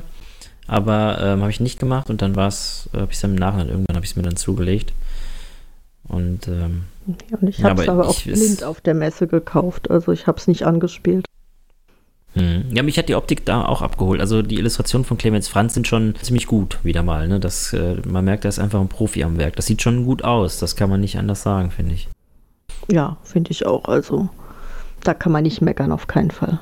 aber 0.66 1.18
ähm, 1.20 1.40
habe 1.40 1.50
ich 1.50 1.60
nicht 1.60 1.78
gemacht 1.78 2.10
und 2.10 2.20
dann 2.22 2.36
war 2.36 2.48
es, 2.48 2.88
äh, 2.92 2.98
habe 2.98 3.10
ich 3.10 3.16
es 3.18 3.24
im 3.24 3.34
Nachhinein, 3.34 3.68
irgendwann 3.68 3.96
habe 3.96 4.04
ich 4.04 4.12
es 4.12 4.16
mir 4.16 4.22
dann 4.22 4.36
zugelegt. 4.36 4.92
Und 6.04 6.48
ähm, 6.48 6.84
Ja, 7.30 7.38
und 7.40 7.48
ich 7.48 7.62
habe 7.62 7.82
es 7.82 7.88
aber 7.88 8.02
aber 8.02 8.08
auch 8.10 8.22
blind 8.22 8.64
auf 8.64 8.80
der 8.80 8.94
Messe 8.94 9.26
gekauft. 9.26 9.90
Also 9.90 10.12
ich 10.12 10.26
habe 10.26 10.38
es 10.38 10.46
nicht 10.46 10.64
angespielt. 10.64 11.26
hm. 12.34 12.64
ja, 12.74 12.82
mich 12.82 12.98
hat 12.98 13.08
die 13.08 13.14
Optik 13.14 13.44
da 13.44 13.64
auch 13.66 13.82
abgeholt. 13.82 14.20
Also 14.20 14.42
die 14.42 14.58
Illustrationen 14.58 15.04
von 15.04 15.18
Clemens 15.18 15.48
Franz 15.48 15.74
sind 15.74 15.86
schon 15.88 16.14
ziemlich 16.22 16.46
gut, 16.46 16.78
wieder 16.82 17.02
mal. 17.02 17.28
Ne? 17.28 17.40
Das, 17.40 17.72
äh, 17.72 17.96
man 18.06 18.24
merkt, 18.24 18.44
da 18.44 18.48
ist 18.48 18.58
einfach 18.58 18.80
ein 18.80 18.88
Profi 18.88 19.24
am 19.24 19.38
Werk. 19.38 19.56
Das 19.56 19.66
sieht 19.66 19.82
schon 19.82 20.04
gut 20.04 20.24
aus, 20.24 20.58
das 20.58 20.76
kann 20.76 20.90
man 20.90 21.00
nicht 21.00 21.18
anders 21.18 21.42
sagen, 21.42 21.70
finde 21.70 21.94
ich. 21.94 22.08
Ja, 22.90 23.16
finde 23.22 23.50
ich 23.50 23.66
auch. 23.66 23.84
Also 23.86 24.28
da 25.02 25.14
kann 25.14 25.32
man 25.32 25.42
nicht 25.42 25.60
meckern, 25.60 25.92
auf 25.92 26.06
keinen 26.06 26.30
Fall. 26.30 26.58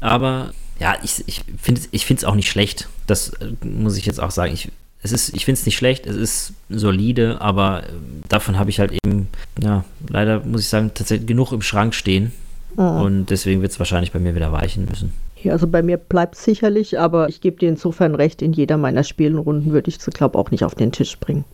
Aber 0.00 0.52
ja, 0.78 0.96
ich, 1.02 1.24
ich 1.26 1.42
finde 1.60 1.80
es 1.80 1.88
ich 1.90 2.06
find's 2.06 2.24
auch 2.24 2.34
nicht 2.34 2.50
schlecht. 2.50 2.88
Das 3.06 3.30
äh, 3.34 3.52
muss 3.64 3.96
ich 3.96 4.06
jetzt 4.06 4.20
auch 4.20 4.30
sagen. 4.30 4.52
Ich, 4.52 4.70
es 5.02 5.12
ist, 5.12 5.34
ich 5.34 5.44
finde 5.44 5.60
es 5.60 5.66
nicht 5.66 5.76
schlecht, 5.76 6.06
es 6.06 6.16
ist 6.16 6.52
solide, 6.68 7.40
aber 7.40 7.84
äh, 7.84 7.92
davon 8.28 8.58
habe 8.58 8.70
ich 8.70 8.80
halt 8.80 8.92
eben, 8.92 9.28
ja, 9.62 9.84
leider 10.08 10.40
muss 10.44 10.62
ich 10.62 10.68
sagen, 10.68 10.90
tatsächlich 10.94 11.28
genug 11.28 11.52
im 11.52 11.62
Schrank 11.62 11.94
stehen. 11.94 12.32
Und 12.76 13.30
deswegen 13.30 13.62
wird 13.62 13.72
es 13.72 13.78
wahrscheinlich 13.78 14.12
bei 14.12 14.18
mir 14.18 14.34
wieder 14.34 14.52
weichen 14.52 14.84
müssen. 14.84 15.12
Ja, 15.42 15.52
also 15.52 15.66
bei 15.66 15.82
mir 15.82 15.96
bleibt 15.96 16.34
es 16.34 16.44
sicherlich, 16.44 17.00
aber 17.00 17.28
ich 17.28 17.40
gebe 17.40 17.56
dir 17.56 17.70
insofern 17.70 18.14
recht, 18.14 18.42
in 18.42 18.52
jeder 18.52 18.76
meiner 18.76 19.02
Spielenrunden 19.02 19.72
würde 19.72 19.88
ich 19.88 19.98
sie, 19.98 20.10
glaube 20.10 20.38
auch 20.38 20.50
nicht 20.50 20.62
auf 20.62 20.74
den 20.74 20.92
Tisch 20.92 21.18
bringen. 21.18 21.44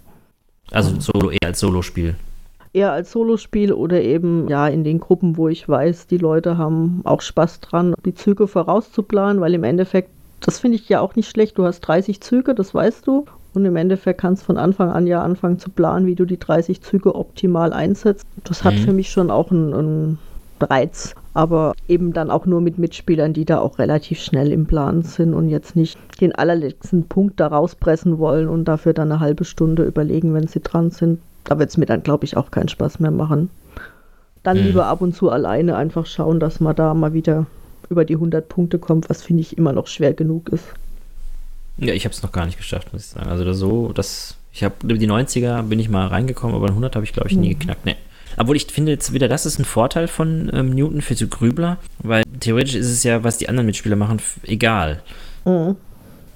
Also 0.73 0.99
Solo 1.01 1.31
eher 1.31 1.47
als 1.47 1.61
Solospiel. 1.61 2.17
Eher 2.75 2.93
als 2.93 3.13
Solospiel 3.13 3.73
oder 3.73 4.01
eben 4.01 4.49
ja 4.49 4.67
in 4.67 4.83
den 4.83 4.99
Gruppen, 4.99 5.37
wo 5.37 5.49
ich 5.49 5.69
weiß, 5.69 6.07
die 6.07 6.17
Leute 6.19 6.57
haben 6.57 7.03
auch 7.05 7.21
Spaß 7.21 7.61
dran, 7.61 7.95
die 8.07 8.15
Züge 8.15 8.47
vorauszuplanen, 8.49 9.41
weil 9.43 9.53
im 9.55 9.65
Endeffekt, 9.65 10.11
das 10.41 10.59
finde 10.59 10.77
ich 10.77 10.89
ja 10.89 11.01
auch 11.01 11.15
nicht 11.15 11.29
schlecht. 11.29 11.59
Du 11.59 11.65
hast 11.65 11.81
30 11.81 12.21
Züge, 12.23 12.55
das 12.55 12.75
weißt 12.75 13.07
du. 13.07 13.27
Und 13.55 13.67
im 13.67 13.77
Endeffekt 13.77 14.21
kannst 14.23 14.43
du 14.43 14.47
von 14.47 14.57
Anfang 14.57 14.91
an 14.91 15.07
ja 15.07 15.23
anfangen 15.23 15.59
zu 15.59 15.69
planen, 15.69 16.07
wie 16.07 16.15
du 16.15 16.25
die 16.25 16.39
30 16.39 16.81
Züge 16.81 17.15
optimal 17.15 17.75
einsetzt. 17.75 18.25
Das 18.45 18.65
hat 18.65 18.75
Mhm. 18.75 18.79
für 18.79 18.93
mich 18.95 19.11
schon 19.11 19.31
auch 19.31 19.51
einen, 19.51 19.75
einen 19.75 20.19
Reiz, 20.63 21.15
aber 21.35 21.75
eben 21.89 22.15
dann 22.15 22.31
auch 22.31 22.47
nur 22.47 22.63
mit 22.63 22.79
Mitspielern, 22.79 23.35
die 23.35 23.45
da 23.45 23.61
auch 23.61 23.79
relativ 23.79 24.21
schnell 24.21 24.51
im 24.53 24.67
Plan 24.67 25.03
sind 25.03 25.35
und 25.35 25.49
jetzt 25.51 25.77
nicht 25.77 25.99
den 26.23 26.35
allerletzten 26.35 27.09
Punkt 27.09 27.39
da 27.41 27.49
rauspressen 27.49 28.19
wollen 28.19 28.49
und 28.49 28.65
dafür 28.65 28.95
dann 28.95 29.13
eine 29.13 29.21
halbe 29.21 29.45
Stunde 29.45 29.85
überlegen, 29.85 30.33
wenn 30.33 30.47
sie 30.47 30.61
dran 30.61 30.91
sind. 30.91 31.21
Da 31.45 31.59
wird 31.59 31.71
es 31.71 31.77
mir 31.77 31.87
dann, 31.87 32.03
glaube 32.03 32.25
ich, 32.25 32.37
auch 32.37 32.51
keinen 32.51 32.69
Spaß 32.69 33.01
mehr 33.01 33.11
machen. 33.11 33.51
Dann 34.43 34.59
Mhm. 34.59 34.65
lieber 34.65 34.87
ab 34.87 35.01
und 35.01 35.15
zu 35.15 35.31
alleine 35.31 35.77
einfach 35.77 36.07
schauen, 36.07 36.41
dass 36.41 36.61
man 36.61 36.75
da 36.77 36.95
mal 36.95 37.13
wieder 37.13 37.47
über 37.89 38.05
die 38.05 38.17
100 38.17 38.49
Punkte 38.49 38.79
kommt, 38.79 39.11
was 39.11 39.23
finde 39.23 39.43
ich 39.43 39.59
immer 39.59 39.73
noch 39.73 39.87
schwer 39.87 40.15
genug 40.15 40.49
ist. 40.49 40.65
Ja, 41.79 41.93
ich 41.95 42.05
habe 42.05 42.13
es 42.15 42.23
noch 42.23 42.33
gar 42.33 42.47
nicht 42.47 42.59
geschafft, 42.59 42.93
muss 42.93 43.03
ich 43.03 43.09
sagen. 43.09 43.29
Also 43.29 43.51
so, 43.53 43.93
das, 43.93 44.37
ich 44.53 44.63
habe 44.65 44.75
die 44.83 45.07
90er 45.09 45.63
bin 45.63 45.79
ich 45.79 45.89
mal 45.89 46.07
reingekommen, 46.07 46.55
aber 46.57 46.69
100 46.69 46.95
habe 46.97 47.05
ich 47.05 47.13
glaube 47.13 47.29
ich 47.29 47.37
nie 47.37 47.51
geknackt. 47.51 47.85
Nee. 47.87 47.97
Obwohl 48.37 48.57
ich 48.57 48.67
finde 48.67 48.93
jetzt 48.93 49.13
wieder, 49.13 49.29
das 49.29 49.45
ist 49.45 49.59
ein 49.59 49.65
Vorteil 49.65 50.09
von 50.09 50.51
ähm, 50.55 50.71
Newton 50.71 51.03
für 51.03 51.15
so 51.15 51.27
Grübler, 51.27 51.77
weil 51.99 52.23
theoretisch 52.41 52.75
ist 52.75 52.91
es 52.91 53.03
ja, 53.03 53.25
was 53.25 53.37
die 53.39 53.49
anderen 53.49 53.67
Mitspieler 53.67 53.97
machen, 53.97 54.21
egal. 54.45 55.03
Mhm. 55.45 55.77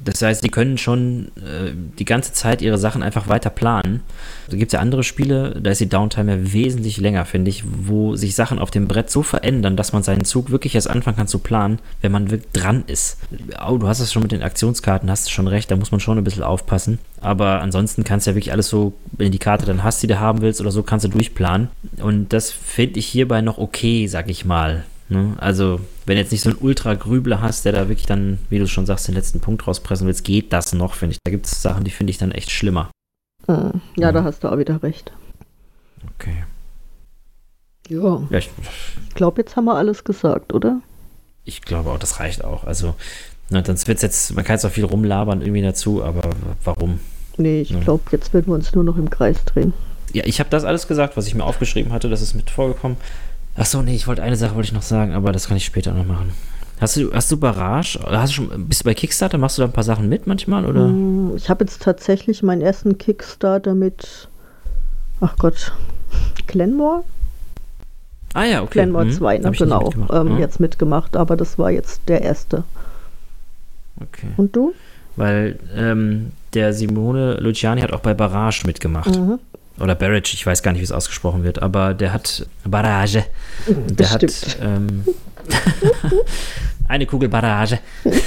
Das 0.07 0.23
heißt, 0.23 0.43
die 0.45 0.51
können 0.51 0.79
schon 0.79 1.33
äh, 1.37 1.73
die 1.99 2.05
ganze 2.05 2.33
Zeit 2.33 2.63
ihre 2.63 2.79
Sachen 2.79 3.03
einfach 3.03 3.29
weiter 3.29 3.51
planen. 3.51 4.03
Da 4.49 4.57
gibt 4.57 4.73
es 4.73 4.73
ja 4.73 4.81
andere 4.81 5.03
Spiele, 5.03 5.59
da 5.61 5.73
ist 5.73 5.81
die 5.81 5.89
Downtime 5.89 6.37
ja 6.37 6.53
wesentlich 6.53 6.99
länger, 6.99 7.25
finde 7.25 7.51
ich, 7.51 7.65
wo 7.67 8.15
sich 8.15 8.37
Sachen 8.37 8.61
auf 8.61 8.71
dem 8.71 8.87
Brett 8.87 9.11
so 9.11 9.25
verändern, 9.25 9.77
dass 9.77 9.93
man 9.93 10.05
seinen 10.05 10.25
Zug 10.25 10.51
wirklich 10.51 10.77
erst 10.77 10.89
anfangen 10.89 11.17
kann 11.17 11.27
zu 11.27 11.41
planen, 11.41 11.81
wenn 12.03 12.13
man 12.13 12.31
wirklich 12.31 12.53
dran 12.53 12.85
ist. 12.87 13.19
Oh, 13.67 13.79
du 13.79 13.89
hast 13.89 13.99
es 13.99 14.13
schon 14.13 14.23
mit 14.23 14.31
den 14.31 14.45
Aktionskarten, 14.45 15.11
hast 15.11 15.27
du 15.27 15.31
schon 15.31 15.49
recht, 15.49 15.71
da 15.73 15.77
muss 15.77 15.91
man 15.91 15.99
schon 16.01 16.19
ein 16.19 16.25
bisschen 16.25 16.45
aufpassen. 16.45 16.99
Aber 17.21 17.61
ansonsten 17.61 18.05
kannst 18.05 18.27
du 18.27 18.31
ja 18.31 18.37
wirklich 18.37 18.53
alles 18.53 18.69
so, 18.69 18.95
wenn 19.11 19.33
die 19.33 19.39
Karte 19.39 19.67
dann 19.67 19.83
hast, 19.83 20.03
die 20.03 20.07
du 20.07 20.21
haben 20.21 20.41
willst 20.41 20.61
oder 20.61 20.71
so, 20.71 20.85
kannst 20.85 21.05
du 21.05 21.09
durchplanen. 21.09 21.69
Und 22.01 22.33
das 22.33 22.53
finde 22.53 23.01
ich 23.01 23.07
hierbei 23.07 23.41
noch 23.41 23.59
okay, 23.59 24.07
sag 24.07 24.31
ich 24.31 24.45
mal. 24.45 24.85
Ne? 25.09 25.35
Also, 25.39 25.81
wenn 26.05 26.17
du 26.17 26.23
jetzt 26.23 26.33
nicht 26.33 26.43
so 26.43 26.51
einen 26.51 26.59
Ultra-Grübler 26.59 27.41
hast, 27.41 27.65
der 27.65 27.73
da 27.73 27.89
wirklich 27.89 28.07
dann, 28.07 28.39
wie 28.51 28.59
du 28.59 28.67
schon 28.67 28.87
sagst, 28.87 29.07
den 29.07 29.15
letzten 29.15 29.41
Punkt 29.41 29.67
rauspressen 29.67 30.07
willst, 30.07 30.25
geht 30.25 30.53
das 30.53 30.73
noch, 30.73 30.95
finde 30.95 31.13
ich. 31.13 31.19
Da 31.25 31.31
gibt 31.31 31.47
es 31.47 31.63
Sachen, 31.63 31.85
die 31.85 31.91
finde 31.91 32.11
ich 32.11 32.19
dann 32.19 32.33
echt 32.33 32.51
schlimmer. 32.51 32.91
Hm. 33.47 33.81
Ja, 33.97 34.07
ja, 34.07 34.13
da 34.13 34.25
hast 34.25 34.43
du 34.43 34.49
auch 34.49 34.59
wieder 34.59 34.83
recht. 34.83 35.13
Okay. 36.15 36.45
Ja. 37.89 38.23
ja 38.31 38.39
ich 38.39 38.51
glaube, 39.15 39.43
jetzt 39.43 39.57
haben 39.57 39.67
wir 39.67 39.77
alles 39.77 40.03
gesagt, 40.03 40.53
oder? 40.53 40.81
Ich 41.45 41.63
glaube 41.63 41.91
auch, 41.91 41.99
das 41.99 42.19
reicht 42.19 42.45
auch. 42.45 42.65
Also, 42.65 42.97
na, 43.49 43.63
dann 43.63 43.77
wird 43.87 44.03
jetzt, 44.03 44.35
man 44.35 44.45
kann 44.45 44.57
jetzt 44.57 44.65
auch 44.65 44.71
viel 44.71 44.85
rumlabern 44.85 45.41
irgendwie 45.41 45.63
dazu, 45.63 46.03
aber 46.03 46.31
warum? 46.65 46.99
Nee, 47.37 47.61
ich 47.61 47.81
glaube, 47.81 48.03
jetzt 48.11 48.35
werden 48.35 48.49
wir 48.49 48.55
uns 48.55 48.75
nur 48.75 48.83
noch 48.83 48.97
im 48.97 49.11
Kreis 49.11 49.45
drehen. 49.45 49.73
Ja, 50.13 50.25
ich 50.25 50.41
habe 50.41 50.51
das 50.51 50.65
alles 50.65 50.89
gesagt, 50.89 51.17
was 51.17 51.27
ich 51.27 51.35
mir 51.35 51.45
aufgeschrieben 51.45 51.93
hatte, 51.93 52.09
das 52.09 52.23
ist 52.23 52.35
mit 52.35 52.51
vorgekommen. 52.51 52.97
Achso, 53.57 53.83
nee, 53.83 53.95
ich 53.95 54.07
wollte 54.07 54.23
eine 54.23 54.37
Sache 54.37 54.55
wollte 54.55 54.69
ich 54.69 54.75
noch 54.75 54.83
sagen, 54.83 55.13
aber 55.13 55.33
das 55.33 55.49
kann 55.49 55.57
ich 55.57 55.65
später 55.65 55.93
noch 55.93 56.05
machen. 56.05 56.33
Hast 56.79 56.97
du, 56.97 57.13
hast 57.13 57.33
du 57.33 57.39
Barrage? 57.39 57.99
Hast 58.05 58.33
du 58.33 58.35
schon, 58.35 58.69
bist 58.69 58.83
du 58.83 58.85
bei 58.85 58.95
Kickstarter? 58.95 59.39
Machst 59.39 59.57
du 59.57 59.63
da 59.63 59.69
ein 59.69 59.73
paar 59.73 59.85
Sachen 59.85 60.11
mit 60.11 60.27
manchmal? 60.27 60.67
Oder? 60.67 60.89
Mm, 60.89 61.35
ich 61.37 61.49
habe 61.49 61.65
jetzt 61.65 61.81
tatsächlich 61.81 62.43
meinen 62.43 62.61
ersten 62.61 62.99
Kickstarter 62.99 63.75
mit, 63.75 64.29
ach 65.21 65.37
Gott, 65.39 65.73
Glenmore? 66.47 67.05
Ah 68.35 68.45
ja, 68.45 68.63
okay. 68.63 68.73
Glenmore 68.73 69.07
hm, 69.07 69.13
2, 69.13 69.39
ne, 69.39 69.51
genau. 69.53 69.91
Ähm, 70.13 70.33
ja. 70.33 70.39
Jetzt 70.41 70.61
mitgemacht, 70.61 71.17
aber 71.17 71.37
das 71.37 71.59
war 71.59 71.71
jetzt 71.71 72.03
der 72.09 72.21
erste. 72.21 72.65
Okay. 73.99 74.29
Und 74.37 74.55
du? 74.55 74.75
Weil 75.17 75.59
ähm, 75.75 76.33
der 76.53 76.75
Simone 76.75 77.37
Luciani 77.41 77.81
hat 77.81 77.95
auch 77.95 78.01
bei 78.01 78.13
Barrage 78.13 78.65
mitgemacht. 78.67 79.17
Mhm 79.17 79.39
oder 79.79 79.95
Barrage, 79.95 80.31
ich 80.35 80.47
weiß 80.47 80.63
gar 80.63 80.73
nicht, 80.73 80.81
wie 80.81 80.85
es 80.85 80.93
ausgesprochen 80.93 81.45
wird, 81.45 81.63
aber 81.63 81.95
der 81.95 82.13
hat 82.13 82.47
Barrage. 82.65 83.25
Der 83.67 84.19
Bestimmt. 84.19 84.33
hat 84.33 84.59
ähm, 84.63 85.05
eine 86.89 87.07
Kugel 87.07 87.29
Barrage. 87.29 87.79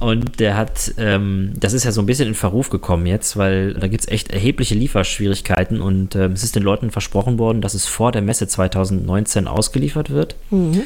Und 0.00 0.38
der 0.38 0.56
hat, 0.56 0.94
ähm, 0.96 1.52
das 1.58 1.72
ist 1.72 1.84
ja 1.84 1.90
so 1.90 2.00
ein 2.00 2.06
bisschen 2.06 2.28
in 2.28 2.34
Verruf 2.34 2.70
gekommen 2.70 3.06
jetzt, 3.06 3.36
weil 3.36 3.74
da 3.74 3.88
gibt 3.88 4.02
es 4.02 4.08
echt 4.08 4.30
erhebliche 4.30 4.76
Lieferschwierigkeiten 4.76 5.80
und 5.80 6.14
ähm, 6.14 6.32
es 6.32 6.44
ist 6.44 6.54
den 6.54 6.62
Leuten 6.62 6.92
versprochen 6.92 7.38
worden, 7.38 7.60
dass 7.60 7.74
es 7.74 7.86
vor 7.86 8.12
der 8.12 8.22
Messe 8.22 8.46
2019 8.46 9.48
ausgeliefert 9.48 10.10
wird. 10.10 10.36
Mhm. 10.50 10.82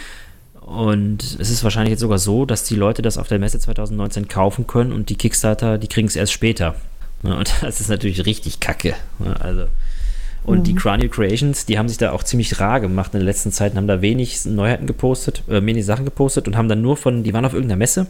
Und 0.60 1.22
es 1.38 1.50
ist 1.50 1.62
wahrscheinlich 1.62 1.90
jetzt 1.90 2.00
sogar 2.00 2.18
so, 2.18 2.46
dass 2.46 2.64
die 2.64 2.76
Leute 2.76 3.02
das 3.02 3.18
auf 3.18 3.28
der 3.28 3.38
Messe 3.38 3.58
2019 3.58 4.28
kaufen 4.28 4.66
können 4.66 4.92
und 4.92 5.10
die 5.10 5.16
Kickstarter, 5.16 5.76
die 5.76 5.88
kriegen 5.88 6.08
es 6.08 6.16
erst 6.16 6.32
später. 6.32 6.76
Ne, 7.22 7.36
und 7.36 7.52
das 7.62 7.80
ist 7.80 7.88
natürlich 7.88 8.24
richtig 8.26 8.60
kacke. 8.60 8.94
Ne, 9.18 9.40
also. 9.40 9.66
Und 10.44 10.60
mhm. 10.60 10.64
die 10.64 10.74
Cranial 10.74 11.08
Creations, 11.08 11.66
die 11.66 11.78
haben 11.78 11.88
sich 11.88 11.98
da 11.98 12.10
auch 12.10 12.24
ziemlich 12.24 12.58
rar 12.58 12.80
gemacht 12.80 13.14
in 13.14 13.20
den 13.20 13.26
letzten 13.26 13.52
Zeiten, 13.52 13.76
haben 13.76 13.86
da 13.86 14.02
wenig 14.02 14.44
Neuheiten 14.44 14.86
gepostet, 14.86 15.44
äh, 15.48 15.64
wenig 15.64 15.86
Sachen 15.86 16.04
gepostet 16.04 16.48
und 16.48 16.56
haben 16.56 16.68
dann 16.68 16.82
nur 16.82 16.96
von, 16.96 17.22
die 17.22 17.32
waren 17.32 17.44
auf 17.44 17.54
irgendeiner 17.54 17.78
Messe 17.78 18.06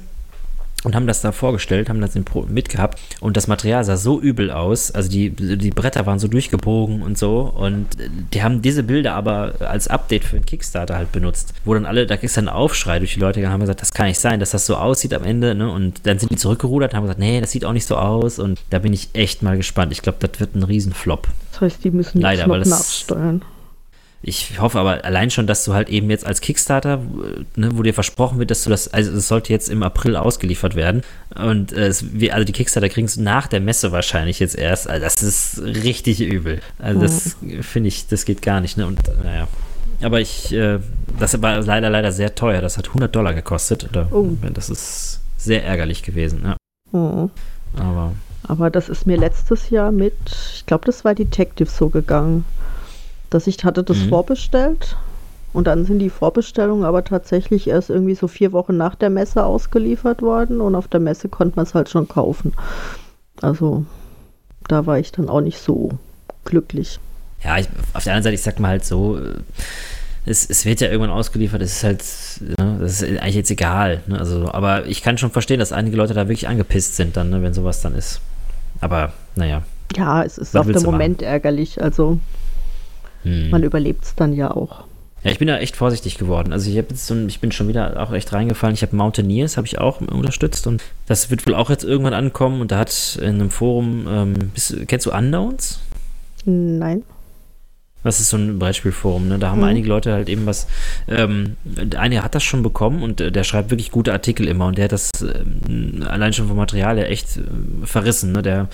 und 0.85 0.95
haben 0.95 1.07
das 1.07 1.21
da 1.21 1.33
vorgestellt, 1.33 1.89
haben 1.89 2.01
das 2.01 2.15
mitgehabt 2.49 3.01
und 3.21 3.37
das 3.37 3.47
Material 3.47 3.85
sah 3.85 3.97
so 3.97 4.21
übel 4.21 4.51
aus, 4.51 4.91
also 4.91 5.09
die, 5.11 5.31
die 5.31 5.71
Bretter 5.71 6.07
waren 6.07 6.19
so 6.19 6.29
durchgebogen 6.29 7.03
und 7.03 7.19
so 7.19 7.41
und 7.41 7.87
die 8.33 8.43
haben 8.43 8.63
diese 8.63 8.83
Bilder 8.83 9.15
aber 9.15 9.55
als 9.61 9.89
Update 9.89 10.25
für 10.25 10.37
den 10.37 10.47
Kickstarter 10.47 10.97
halt 10.97 11.13
benutzt, 11.13 11.55
wo 11.65 11.75
dann 11.75 11.87
alle, 11.87 12.07
da 12.07 12.17
du 12.37 12.41
einen 12.41 12.49
Aufschrei 12.49 12.99
durch 12.99 13.15
die 13.15 13.21
Leute 13.21 13.41
und 13.41 13.49
haben 13.49 13.61
gesagt, 13.61 13.81
das 13.81 13.93
kann 13.93 14.07
nicht 14.07 14.19
sein, 14.19 14.41
dass 14.41 14.51
das 14.51 14.67
so 14.67 14.77
aussieht 14.77 15.15
am 15.15 15.25
Ende 15.25 15.55
ne? 15.55 15.71
und 15.71 16.07
dann 16.07 16.19
sind 16.19 16.31
die 16.31 16.37
zurückgerudert 16.37 16.93
und 16.93 16.97
haben 16.97 17.05
gesagt, 17.05 17.21
nee, 17.21 17.41
das 17.41 17.53
sieht 17.53 17.65
auch 17.65 17.73
nicht 17.73 17.87
so 17.87 17.97
aus 17.97 18.39
und 18.39 18.61
da 18.71 18.79
bin 18.79 18.93
ich 18.93 19.11
echt 19.13 19.43
mal 19.43 19.57
gespannt. 19.57 19.93
Ich 19.93 20.03
glaube, 20.03 20.19
das 20.27 20.41
wird 20.41 20.55
ein 20.55 20.63
Riesenflop. 20.63 21.29
Das 21.53 21.61
heißt, 21.61 21.85
die 21.85 21.91
müssen 21.91 22.21
Leider, 22.21 22.47
noch 22.47 22.65
nachsteuern. 22.65 23.43
Ich 24.25 24.61
hoffe 24.61 24.79
aber 24.79 25.05
allein 25.05 25.31
schon, 25.31 25.49
dass 25.49 25.65
du 25.65 25.75
halt 25.75 25.89
eben 25.89 26.09
jetzt 26.09 26.25
als 26.25 26.41
Kickstarter, 26.41 26.99
ne, 27.57 27.71
wo 27.73 27.83
dir 27.83 27.93
versprochen 27.93 28.39
wird, 28.39 28.53
dass 28.53 28.63
du 28.63 28.71
das, 28.71 28.87
also 28.87 29.11
es 29.13 29.27
sollte 29.27 29.53
jetzt 29.53 29.69
im 29.69 29.83
April 29.83 30.15
ausgeliefert 30.15 30.77
werden. 30.77 31.03
Und 31.35 31.73
äh, 31.73 31.89
es, 31.89 32.05
also 32.31 32.45
die 32.45 32.53
Kickstarter 32.53 32.89
kriegen 32.89 33.09
es 33.09 33.17
nach 33.17 33.49
der 33.49 33.59
Messe 33.59 33.91
wahrscheinlich 33.91 34.39
jetzt 34.39 34.57
erst. 34.57 34.89
Also 34.89 35.03
das 35.05 35.23
ist 35.25 35.61
richtig 35.61 36.21
übel. 36.21 36.61
Also 36.79 37.01
das 37.01 37.37
mhm. 37.41 37.65
finde 37.65 37.89
ich, 37.89 38.07
das 38.07 38.25
geht 38.25 38.43
gar 38.43 38.61
nicht. 38.61 38.77
Ne? 38.77 38.87
Und 38.87 39.01
naja. 39.25 39.49
Aber 40.01 40.21
ich, 40.21 40.53
äh, 40.53 40.79
das 41.19 41.41
war 41.43 41.61
leider, 41.61 41.91
leider 41.91 42.13
sehr 42.13 42.37
teuer. 42.37 42.61
Das 42.61 42.79
hat 42.79 42.89
100 42.89 43.15
Dollar 43.15 43.35
gekostet. 43.35 43.89
Oder, 43.91 44.07
oh. 44.13 44.31
Das 44.55 44.71
ist 44.71 45.21
sehr 45.37 45.65
ärgerlich 45.65 46.05
gewesen. 46.05 46.43
Ja. 46.45 46.57
Mhm. 46.93 47.31
Aber. 47.77 48.13
Aber 48.45 48.71
das 48.71 48.89
ist 48.89 49.07
mir 49.07 49.17
letztes 49.17 49.71
Jahr 49.71 49.93
mit, 49.93 50.15
ich 50.55 50.67
glaube, 50.67 50.85
das 50.85 51.05
war 51.05 51.15
Detective 51.15 51.71
so 51.71 51.89
gegangen 51.89 52.45
dass 53.35 53.47
ich 53.47 53.63
hatte 53.65 53.83
das 53.83 53.99
mhm. 53.99 54.09
vorbestellt 54.09 54.97
und 55.53 55.67
dann 55.67 55.85
sind 55.85 55.99
die 55.99 56.11
Vorbestellungen 56.11 56.85
aber 56.85 57.05
tatsächlich 57.05 57.69
erst 57.69 57.91
irgendwie 57.91 58.15
so 58.15 58.29
vier 58.29 58.53
Wochen 58.53 58.77
nach 58.77 58.95
der 58.95 59.11
Messe 59.11 59.45
ausgeliefert 59.45 60.23
worden 60.23 60.61
und 60.61 60.75
auf 60.75 60.89
der 60.89 61.01
Messe 61.01 61.29
konnte 61.29 61.57
man 61.57 61.67
es 61.67 61.75
halt 61.75 61.89
schon 61.89 62.09
kaufen. 62.09 62.53
Also 63.41 63.85
da 64.69 64.87
war 64.87 64.99
ich 64.99 65.13
dann 65.13 65.29
auch 65.29 65.41
nicht 65.41 65.59
so 65.59 65.91
glücklich. 66.45 66.99
Ja, 67.45 67.59
ich, 67.59 67.69
auf 67.93 68.05
der 68.05 68.13
anderen 68.13 68.25
Seite, 68.25 68.35
ich 68.35 68.43
sag 68.43 68.61
mal 68.61 68.69
halt 68.69 68.85
so, 68.85 69.19
es, 70.25 70.49
es 70.49 70.65
wird 70.65 70.81
ja 70.81 70.89
irgendwann 70.89 71.11
ausgeliefert, 71.11 71.61
es 71.63 71.77
ist 71.77 71.85
halt, 71.85 72.05
ne, 72.59 72.79
das 72.81 73.03
ist 73.03 73.19
eigentlich 73.21 73.35
jetzt 73.35 73.51
egal. 73.51 74.03
Ne? 74.07 74.19
Also, 74.19 74.51
aber 74.53 74.87
ich 74.87 75.03
kann 75.03 75.19
schon 75.19 75.31
verstehen, 75.31 75.59
dass 75.59 75.73
einige 75.73 75.97
Leute 75.97 76.15
da 76.15 76.29
wirklich 76.29 76.49
angepisst 76.49 76.97
sind 76.97 77.17
dann, 77.17 77.31
ne, 77.31 77.43
wenn 77.43 77.55
sowas 77.55 77.81
dann 77.81 77.95
ist. 77.95 78.21
Aber 78.81 79.13
naja. 79.35 79.63
Ja, 79.97 80.23
es 80.23 80.39
ist 80.39 80.57
auf 80.57 80.67
dem 80.67 80.83
Moment 80.83 81.21
machen? 81.21 81.31
ärgerlich. 81.31 81.83
Also 81.83 82.21
hm. 83.23 83.51
Man 83.51 83.63
überlebt 83.63 84.05
es 84.05 84.15
dann 84.15 84.33
ja 84.33 84.51
auch. 84.51 84.85
Ja, 85.25 85.31
ich 85.31 85.39
bin 85.39 85.47
da 85.47 85.59
echt 85.59 85.77
vorsichtig 85.77 86.19
geworden. 86.19 86.53
Also 86.53 86.69
ich 86.69 86.77
habe 86.77 86.89
jetzt 86.91 87.07
so, 87.07 87.15
ich 87.27 87.39
bin 87.39 87.53
schon 87.53 87.69
wieder 87.69 88.03
auch 88.03 88.13
echt 88.13 88.33
reingefallen. 88.33 88.75
Ich 88.75 88.83
habe 88.83 88.97
Mountaineers, 88.97 89.57
habe 89.57 89.69
ich 89.69 89.79
auch 89.79 90.01
unterstützt 90.01 90.67
und 90.67 90.83
das 91.07 91.31
wird 91.31 91.47
wohl 91.47 91.55
auch 91.55 91.71
jetzt 91.71 91.85
irgendwann 91.85 92.15
ankommen. 92.15 92.61
Und 92.61 92.73
da 92.73 92.79
hat 92.79 93.19
in 93.21 93.35
einem 93.35 93.51
Forum, 93.51 94.07
ähm, 94.09 94.35
bist, 94.53 94.77
kennst 94.89 95.07
du 95.07 95.13
Unknowns? 95.13 95.81
Nein. 96.45 97.05
Das 98.03 98.19
ist 98.19 98.31
so 98.31 98.37
ein 98.37 98.59
Beispielforum, 98.59 99.29
ne? 99.29 99.39
Da 99.39 99.51
haben 99.51 99.59
mhm. 99.59 99.65
einige 99.65 99.89
Leute 99.89 100.13
halt 100.13 100.29
eben 100.29 100.45
was. 100.45 100.67
Ähm, 101.07 101.57
eine 101.97 102.25
hat 102.25 102.35
das 102.35 102.43
schon 102.43 102.65
bekommen 102.65 103.03
und 103.05 103.21
der 103.21 103.45
schreibt 103.45 103.71
wirklich 103.71 103.93
gute 103.93 104.13
Artikel 104.13 104.49
immer 104.49 104.67
und 104.67 104.77
der 104.77 104.87
hat 104.87 104.93
das 104.93 105.11
ähm, 105.23 106.05
allein 106.09 106.33
schon 106.33 106.49
vom 106.49 106.57
Material 106.57 106.97
her 106.97 107.09
echt 107.11 107.37
äh, 107.37 107.43
verrissen, 107.85 108.33
ne? 108.33 108.43
Der 108.43 108.69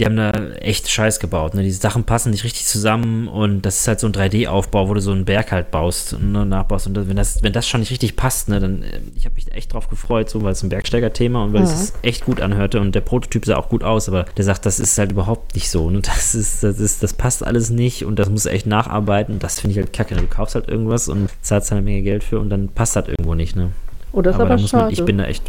die 0.00 0.06
haben 0.06 0.16
da 0.16 0.30
echt 0.60 0.88
Scheiß 0.88 1.20
gebaut. 1.20 1.52
Ne? 1.52 1.62
Die 1.62 1.70
Sachen 1.70 2.04
passen 2.04 2.30
nicht 2.30 2.42
richtig 2.44 2.64
zusammen 2.64 3.28
und 3.28 3.66
das 3.66 3.80
ist 3.80 3.88
halt 3.88 4.00
so 4.00 4.06
ein 4.06 4.14
3D-Aufbau, 4.14 4.88
wo 4.88 4.94
du 4.94 5.02
so 5.02 5.12
einen 5.12 5.26
Berg 5.26 5.52
halt 5.52 5.70
baust 5.70 6.14
und 6.14 6.32
ne, 6.32 6.46
nachbaust. 6.46 6.86
Und 6.86 7.06
wenn 7.06 7.16
das, 7.16 7.42
wenn 7.42 7.52
das 7.52 7.68
schon 7.68 7.80
nicht 7.80 7.90
richtig 7.90 8.16
passt, 8.16 8.48
ne, 8.48 8.60
dann 8.60 8.82
äh, 8.82 9.00
ich 9.14 9.26
habe 9.26 9.34
mich 9.34 9.52
echt 9.52 9.74
drauf 9.74 9.90
gefreut, 9.90 10.30
so 10.30 10.42
weil 10.42 10.52
es 10.52 10.62
ein 10.62 10.70
Bergsteiger-Thema 10.70 11.44
und 11.44 11.52
weil 11.52 11.64
ja. 11.64 11.70
es 11.70 11.92
echt 12.00 12.24
gut 12.24 12.40
anhörte 12.40 12.80
und 12.80 12.94
der 12.94 13.02
Prototyp 13.02 13.44
sah 13.44 13.56
auch 13.56 13.68
gut 13.68 13.84
aus, 13.84 14.08
aber 14.08 14.24
der 14.38 14.44
sagt, 14.44 14.64
das 14.64 14.80
ist 14.80 14.96
halt 14.96 15.12
überhaupt 15.12 15.54
nicht 15.54 15.70
so. 15.70 15.90
Ne? 15.90 16.00
Das 16.10 16.34
ist, 16.34 16.62
das 16.62 16.80
ist, 16.80 17.02
das 17.02 17.14
passt 17.14 17.46
alles 17.46 17.70
nicht 17.70 18.04
und 18.04 18.18
das 18.18 18.28
muss 18.28 18.46
echt 18.46 18.66
nacharbeiten. 18.66 19.38
Das 19.38 19.60
finde 19.60 19.72
ich 19.72 19.78
halt 19.78 19.92
kacke. 19.92 20.16
Du 20.16 20.26
kaufst 20.26 20.54
halt 20.54 20.68
irgendwas 20.68 21.08
und 21.08 21.28
zahlst 21.40 21.72
eine 21.72 21.82
Menge 21.82 22.02
Geld 22.02 22.24
für 22.24 22.40
und 22.40 22.50
dann 22.50 22.68
passt 22.68 22.96
halt 22.96 23.08
irgendwo 23.08 23.34
nicht. 23.34 23.54
Ne? 23.54 23.70
Oh, 24.12 24.22
das 24.22 24.34
aber, 24.34 24.44
aber 24.44 24.58
schade. 24.58 24.84
Man, 24.84 24.92
ich 24.92 25.04
bin 25.04 25.18
da 25.18 25.24
echt. 25.24 25.44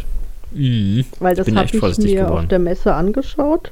Mh, 0.52 1.06
weil 1.20 1.36
das 1.36 1.48
habe 1.48 1.66
ich, 1.66 1.74
ich 1.74 1.98
mir 2.00 2.24
geworden. 2.24 2.44
auf 2.44 2.48
der 2.48 2.60
Messe 2.60 2.94
angeschaut 2.94 3.72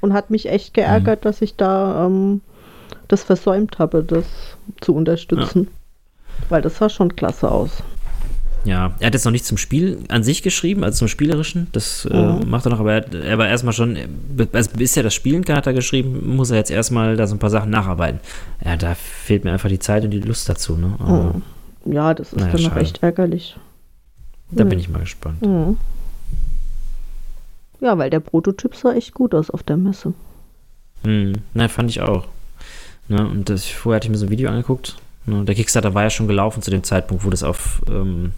und 0.00 0.12
hat 0.12 0.30
mich 0.30 0.48
echt 0.48 0.74
geärgert, 0.74 1.20
mhm. 1.20 1.24
dass 1.24 1.42
ich 1.42 1.56
da 1.56 2.06
ähm, 2.06 2.40
das 3.08 3.22
versäumt 3.22 3.78
habe, 3.78 4.02
das 4.02 4.24
zu 4.80 4.94
unterstützen. 4.94 5.68
Ja. 5.68 6.46
Weil 6.48 6.62
das 6.62 6.78
sah 6.78 6.88
schon 6.88 7.14
klasse 7.14 7.50
aus. 7.50 7.82
Ja, 8.64 8.94
er 8.98 9.08
hat 9.08 9.14
jetzt 9.14 9.26
noch 9.26 9.32
nicht 9.32 9.44
zum 9.44 9.58
Spiel 9.58 9.98
an 10.08 10.22
sich 10.22 10.42
geschrieben, 10.42 10.84
also 10.84 11.00
zum 11.00 11.08
Spielerischen. 11.08 11.68
Das 11.72 12.08
äh, 12.10 12.16
mhm. 12.16 12.48
macht 12.48 12.66
er 12.66 12.70
noch, 12.70 12.80
aber 12.80 12.94
er, 12.94 13.14
er 13.14 13.38
war 13.38 13.46
erstmal 13.46 13.74
schon, 13.74 13.98
also 14.52 14.70
bis 14.76 14.96
er 14.96 15.02
das 15.02 15.12
spielen 15.12 15.44
kann, 15.44 15.56
hat 15.56 15.66
er 15.66 15.74
geschrieben, 15.74 16.34
muss 16.34 16.50
er 16.50 16.56
jetzt 16.56 16.70
erstmal 16.70 17.16
da 17.16 17.26
so 17.26 17.34
ein 17.34 17.38
paar 17.38 17.50
Sachen 17.50 17.70
nacharbeiten. 17.70 18.20
Ja, 18.64 18.76
da 18.76 18.94
fehlt 18.94 19.44
mir 19.44 19.52
einfach 19.52 19.68
die 19.68 19.78
Zeit 19.78 20.04
und 20.04 20.10
die 20.10 20.20
Lust 20.20 20.48
dazu. 20.48 20.76
Ne? 20.76 20.94
Aber, 20.98 21.34
mhm. 21.84 21.92
Ja, 21.92 22.14
das 22.14 22.32
ist 22.32 22.40
naja, 22.40 22.52
dann 22.52 22.62
noch 22.62 22.76
echt 22.76 23.02
ärgerlich. 23.02 23.56
Da 24.50 24.64
mhm. 24.64 24.68
bin 24.70 24.78
ich 24.78 24.88
mal 24.88 25.00
gespannt. 25.00 25.42
Ja, 27.84 27.98
weil 27.98 28.08
der 28.08 28.20
Prototyp 28.20 28.74
sah 28.74 28.94
echt 28.94 29.12
gut 29.12 29.34
aus 29.34 29.50
auf 29.50 29.62
der 29.62 29.76
Messe. 29.76 30.14
Hm, 31.02 31.34
na, 31.52 31.68
fand 31.68 31.90
ich 31.90 32.00
auch. 32.00 32.24
Ne, 33.08 33.28
und 33.28 33.50
das, 33.50 33.66
vorher 33.66 33.96
hatte 33.96 34.06
ich 34.06 34.10
mir 34.10 34.16
so 34.16 34.24
ein 34.24 34.30
Video 34.30 34.48
angeguckt. 34.48 34.96
Ne, 35.26 35.44
der 35.44 35.54
Kickstarter 35.54 35.92
war 35.92 36.04
ja 36.04 36.08
schon 36.08 36.26
gelaufen 36.26 36.62
zu 36.62 36.70
dem 36.70 36.82
Zeitpunkt, 36.82 37.26
wo 37.26 37.30
das 37.30 37.42
auf, 37.42 37.82
ähm, 37.90 38.32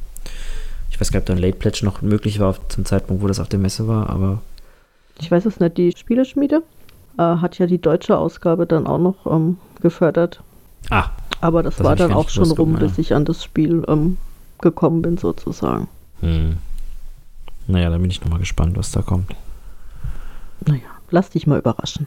Ich 0.91 1.01
weiß 1.01 1.13
gar 1.13 1.21
nicht, 1.21 1.23
ob 1.23 1.27
da 1.27 1.33
ein 1.35 1.39
Late 1.39 1.59
Pledge 1.59 1.85
noch 1.85 2.03
möglich 2.03 2.41
war 2.41 2.57
zum 2.69 2.85
Zeitpunkt, 2.85 3.23
wo 3.23 3.29
das 3.29 3.39
auf 3.39 3.49
der 3.49 3.61
Messe 3.61 3.87
war, 3.87 4.11
aber. 4.11 4.43
Ich 5.21 5.31
weiß 5.31 5.47
es 5.47 5.61
nicht, 5.61 5.79
die 5.79 5.93
Spieleschmiede 5.97 6.65
äh, 7.17 7.23
hat 7.23 7.57
ja 7.61 7.67
die 7.67 7.81
deutsche 7.81 8.19
Ausgabe 8.19 8.67
dann 8.67 8.89
auch 8.89 8.99
noch 8.99 9.33
ähm, 9.33 9.59
gefördert. 9.81 10.43
Ah. 10.91 11.11
Aber 11.41 11.63
das, 11.63 11.77
das 11.77 11.87
war 11.87 11.95
dann 11.95 12.13
auch 12.13 12.31
schon 12.31 12.51
rum, 12.51 12.75
bis 12.81 12.99
ich 12.99 13.15
an 13.15 13.25
das 13.25 13.45
Spiel 13.45 13.85
ähm, 13.87 14.17
gekommen 14.61 15.03
bin, 15.03 15.19
sozusagen. 15.19 15.87
Hm. 16.21 16.57
Naja, 17.67 17.91
dann 17.91 18.01
bin 18.01 18.11
ich 18.11 18.21
nochmal 18.21 18.39
gespannt, 18.39 18.77
was 18.77 18.93
da 18.93 19.03
kommt. 19.03 19.35
Naja, 20.67 20.83
lass 21.11 21.31
dich 21.31 21.47
mal 21.47 21.59
überraschen. 21.59 22.07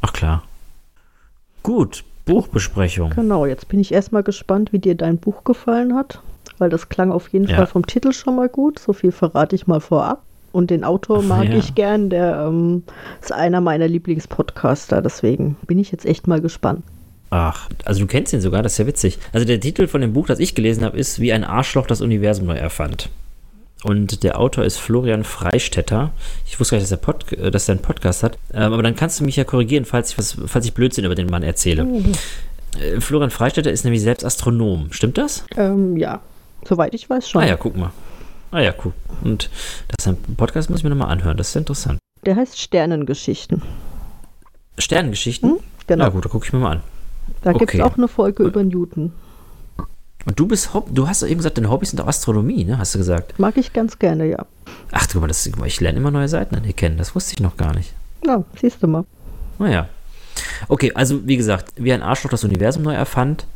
Ach 0.00 0.12
klar. 0.12 0.42
Gut, 1.62 2.04
Buchbesprechung. 2.24 3.10
Genau, 3.10 3.46
jetzt 3.46 3.68
bin 3.68 3.80
ich 3.80 3.92
erstmal 3.92 4.22
gespannt, 4.22 4.72
wie 4.72 4.78
dir 4.78 4.94
dein 4.94 5.18
Buch 5.18 5.44
gefallen 5.44 5.94
hat, 5.94 6.20
weil 6.58 6.70
das 6.70 6.88
klang 6.88 7.12
auf 7.12 7.28
jeden 7.28 7.48
ja. 7.48 7.56
Fall 7.56 7.66
vom 7.66 7.86
Titel 7.86 8.12
schon 8.12 8.36
mal 8.36 8.48
gut. 8.48 8.78
So 8.78 8.92
viel 8.92 9.12
verrate 9.12 9.54
ich 9.56 9.66
mal 9.66 9.80
vorab. 9.80 10.22
Und 10.52 10.70
den 10.70 10.82
Autor 10.82 11.22
mag 11.22 11.48
ja. 11.48 11.56
ich 11.56 11.74
gern, 11.76 12.10
der 12.10 12.46
ähm, 12.48 12.82
ist 13.20 13.32
einer 13.32 13.60
meiner 13.60 13.86
Lieblingspodcaster, 13.86 15.00
deswegen 15.00 15.56
bin 15.66 15.78
ich 15.78 15.92
jetzt 15.92 16.04
echt 16.04 16.26
mal 16.26 16.40
gespannt. 16.40 16.82
Ach, 17.30 17.68
also 17.84 18.00
du 18.00 18.06
kennst 18.08 18.32
ihn 18.32 18.40
sogar, 18.40 18.62
das 18.62 18.72
ist 18.72 18.78
ja 18.78 18.86
witzig. 18.88 19.18
Also 19.32 19.46
der 19.46 19.60
Titel 19.60 19.86
von 19.86 20.00
dem 20.00 20.12
Buch, 20.12 20.26
das 20.26 20.40
ich 20.40 20.56
gelesen 20.56 20.84
habe, 20.84 20.98
ist 20.98 21.20
Wie 21.20 21.32
ein 21.32 21.44
Arschloch 21.44 21.86
das 21.86 22.00
Universum 22.00 22.46
neu 22.46 22.56
erfand. 22.56 23.08
Und 23.82 24.22
der 24.22 24.38
Autor 24.38 24.64
ist 24.64 24.78
Florian 24.78 25.24
Freistetter. 25.24 26.10
Ich 26.46 26.60
wusste 26.60 26.72
gar 26.72 26.80
nicht, 26.80 26.90
dass 26.90 26.98
er, 26.98 27.02
Pod, 27.02 27.32
äh, 27.32 27.50
dass 27.50 27.68
er 27.68 27.74
einen 27.74 27.82
Podcast 27.82 28.22
hat. 28.22 28.38
Ähm, 28.52 28.72
aber 28.72 28.82
dann 28.82 28.94
kannst 28.94 29.20
du 29.20 29.24
mich 29.24 29.36
ja 29.36 29.44
korrigieren, 29.44 29.84
falls 29.84 30.10
ich, 30.10 30.18
was, 30.18 30.36
falls 30.46 30.66
ich 30.66 30.74
Blödsinn 30.74 31.04
über 31.04 31.14
den 31.14 31.28
Mann 31.28 31.42
erzähle. 31.42 31.84
Mhm. 31.84 32.12
Äh, 32.78 33.00
Florian 33.00 33.30
Freistetter 33.30 33.70
ist 33.70 33.84
nämlich 33.84 34.02
selbst 34.02 34.24
Astronom. 34.24 34.92
Stimmt 34.92 35.18
das? 35.18 35.44
Ähm, 35.56 35.96
ja, 35.96 36.20
soweit 36.66 36.94
ich 36.94 37.08
weiß 37.08 37.28
schon. 37.28 37.42
Ah 37.42 37.46
ja, 37.46 37.56
guck 37.56 37.76
mal. 37.76 37.92
Ah 38.52 38.60
ja, 38.60 38.74
cool. 38.84 38.92
Und 39.22 39.48
das 39.88 40.06
ist 40.06 40.08
ein 40.08 40.36
Podcast, 40.36 40.70
muss 40.70 40.80
ich 40.80 40.84
mir 40.84 40.90
nochmal 40.90 41.10
anhören. 41.10 41.36
Das 41.36 41.50
ist 41.50 41.56
interessant. 41.56 41.98
Der 42.26 42.36
heißt 42.36 42.60
Sternengeschichten. 42.60 43.62
Sternengeschichten? 44.78 45.50
Hm? 45.50 45.58
Genau. 45.86 46.04
Na 46.04 46.10
gut, 46.10 46.24
da 46.24 46.28
gucke 46.28 46.46
ich 46.46 46.52
mir 46.52 46.58
mal 46.58 46.72
an. 46.72 46.80
Da 47.42 47.50
okay. 47.50 47.60
gibt 47.60 47.74
es 47.74 47.80
auch 47.80 47.96
eine 47.96 48.08
Folge 48.08 48.42
über 48.42 48.62
Newton. 48.62 49.12
Und 50.26 50.38
du 50.38 50.46
bist, 50.46 50.70
du 50.90 51.08
hast 51.08 51.22
eben 51.22 51.38
gesagt, 51.38 51.56
deine 51.56 51.70
Hobbys 51.70 51.90
sind 51.90 52.00
auch 52.00 52.06
Astronomie, 52.06 52.64
ne? 52.64 52.78
Hast 52.78 52.94
du 52.94 52.98
gesagt? 52.98 53.38
Mag 53.38 53.56
ich 53.56 53.72
ganz 53.72 53.98
gerne, 53.98 54.26
ja. 54.26 54.46
Ach, 54.92 55.06
guck 55.10 55.22
mal, 55.22 55.28
das, 55.28 55.46
ich 55.46 55.80
lerne 55.80 55.98
immer 55.98 56.10
neue 56.10 56.28
Seiten 56.28 56.54
an 56.54 56.62
dir 56.62 56.72
kennen. 56.72 56.98
Das 56.98 57.14
wusste 57.14 57.34
ich 57.34 57.40
noch 57.40 57.56
gar 57.56 57.74
nicht. 57.74 57.94
Ja, 58.26 58.44
siehst 58.60 58.82
du 58.82 58.86
mal. 58.86 59.04
Naja. 59.58 59.88
Okay, 60.68 60.92
also 60.94 61.26
wie 61.26 61.36
gesagt, 61.36 61.72
wie 61.76 61.92
ein 61.92 62.02
Arschloch 62.02 62.30
das 62.30 62.44
Universum 62.44 62.82
neu 62.82 62.94
erfand 62.94 63.46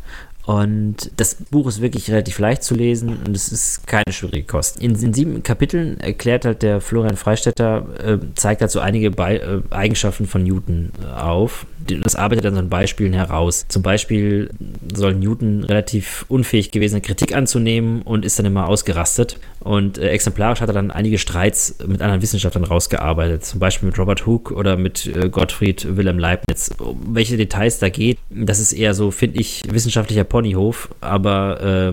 und 0.47 1.11
das 1.17 1.37
Buch 1.37 1.67
ist 1.67 1.81
wirklich 1.81 2.11
relativ 2.11 2.39
leicht 2.39 2.63
zu 2.63 2.75
lesen 2.75 3.19
und 3.27 3.35
es 3.35 3.51
ist 3.51 3.87
keine 3.87 4.05
schwierige 4.11 4.47
Kost. 4.47 4.81
In, 4.81 4.95
in 4.95 5.15
sieben 5.15 5.43
Kapiteln 5.43 5.99
erklärt 6.01 6.45
halt 6.45 6.63
der 6.63 6.83
Florian 6.83 7.17
Freistetter, 7.17 7.87
äh, 8.05 8.19
zeigt 8.35 8.61
halt 8.61 8.71
so 8.71 8.81
einige 8.81 9.11
Be 9.11 9.41
äh, 9.41 9.75
Eigenschaften 9.75 10.27
von 10.27 10.43
Newton 10.43 10.91
äh, 11.03 11.19
auf. 11.19 11.67
Das 11.87 12.15
arbeitet 12.15 12.47
dann 12.47 12.55
so 12.55 12.61
an 12.61 12.69
Beispielen 12.69 13.13
heraus. 13.13 13.67
Zum 13.69 13.83
Beispiel 13.83 14.51
soll 14.95 15.15
Newton 15.15 15.65
relativ 15.65 16.25
unfähig 16.29 16.71
gewesen, 16.71 17.03
Kritik 17.03 17.35
anzunehmen 17.35 18.03
und 18.03 18.25
ist 18.25 18.39
dann 18.39 18.47
immer 18.47 18.69
ausgerastet. 18.69 19.39
Und 19.61 19.97
äh, 19.97 20.09
exemplarisch 20.09 20.61
hat 20.61 20.69
er 20.69 20.75
dann 20.75 20.91
einige 20.91 21.19
Streits 21.19 21.77
mit 21.87 22.03
anderen 22.03 22.21
Wissenschaftlern 22.21 22.65
rausgearbeitet. 22.65 23.45
Zum 23.45 23.61
Beispiel 23.61 23.89
mit 23.89 23.99
Robert 23.99 24.27
Hooke 24.27 24.55
oder 24.55 24.77
mit 24.77 25.07
äh, 25.07 25.29
Gottfried 25.31 25.97
Wilhelm 25.97 26.19
Leibniz. 26.19 26.71
Um 26.79 27.15
welche 27.15 27.39
Details 27.39 27.79
da 27.79 27.89
geht, 27.89 28.19
das 28.31 28.61
ist 28.61 28.75
eher 28.75 28.93
so, 28.93 29.11
finde 29.11 29.41
ich, 29.41 29.63
wissenschaftlicher 29.67 30.25
Ponyhof, 30.35 30.89
aber 31.01 31.93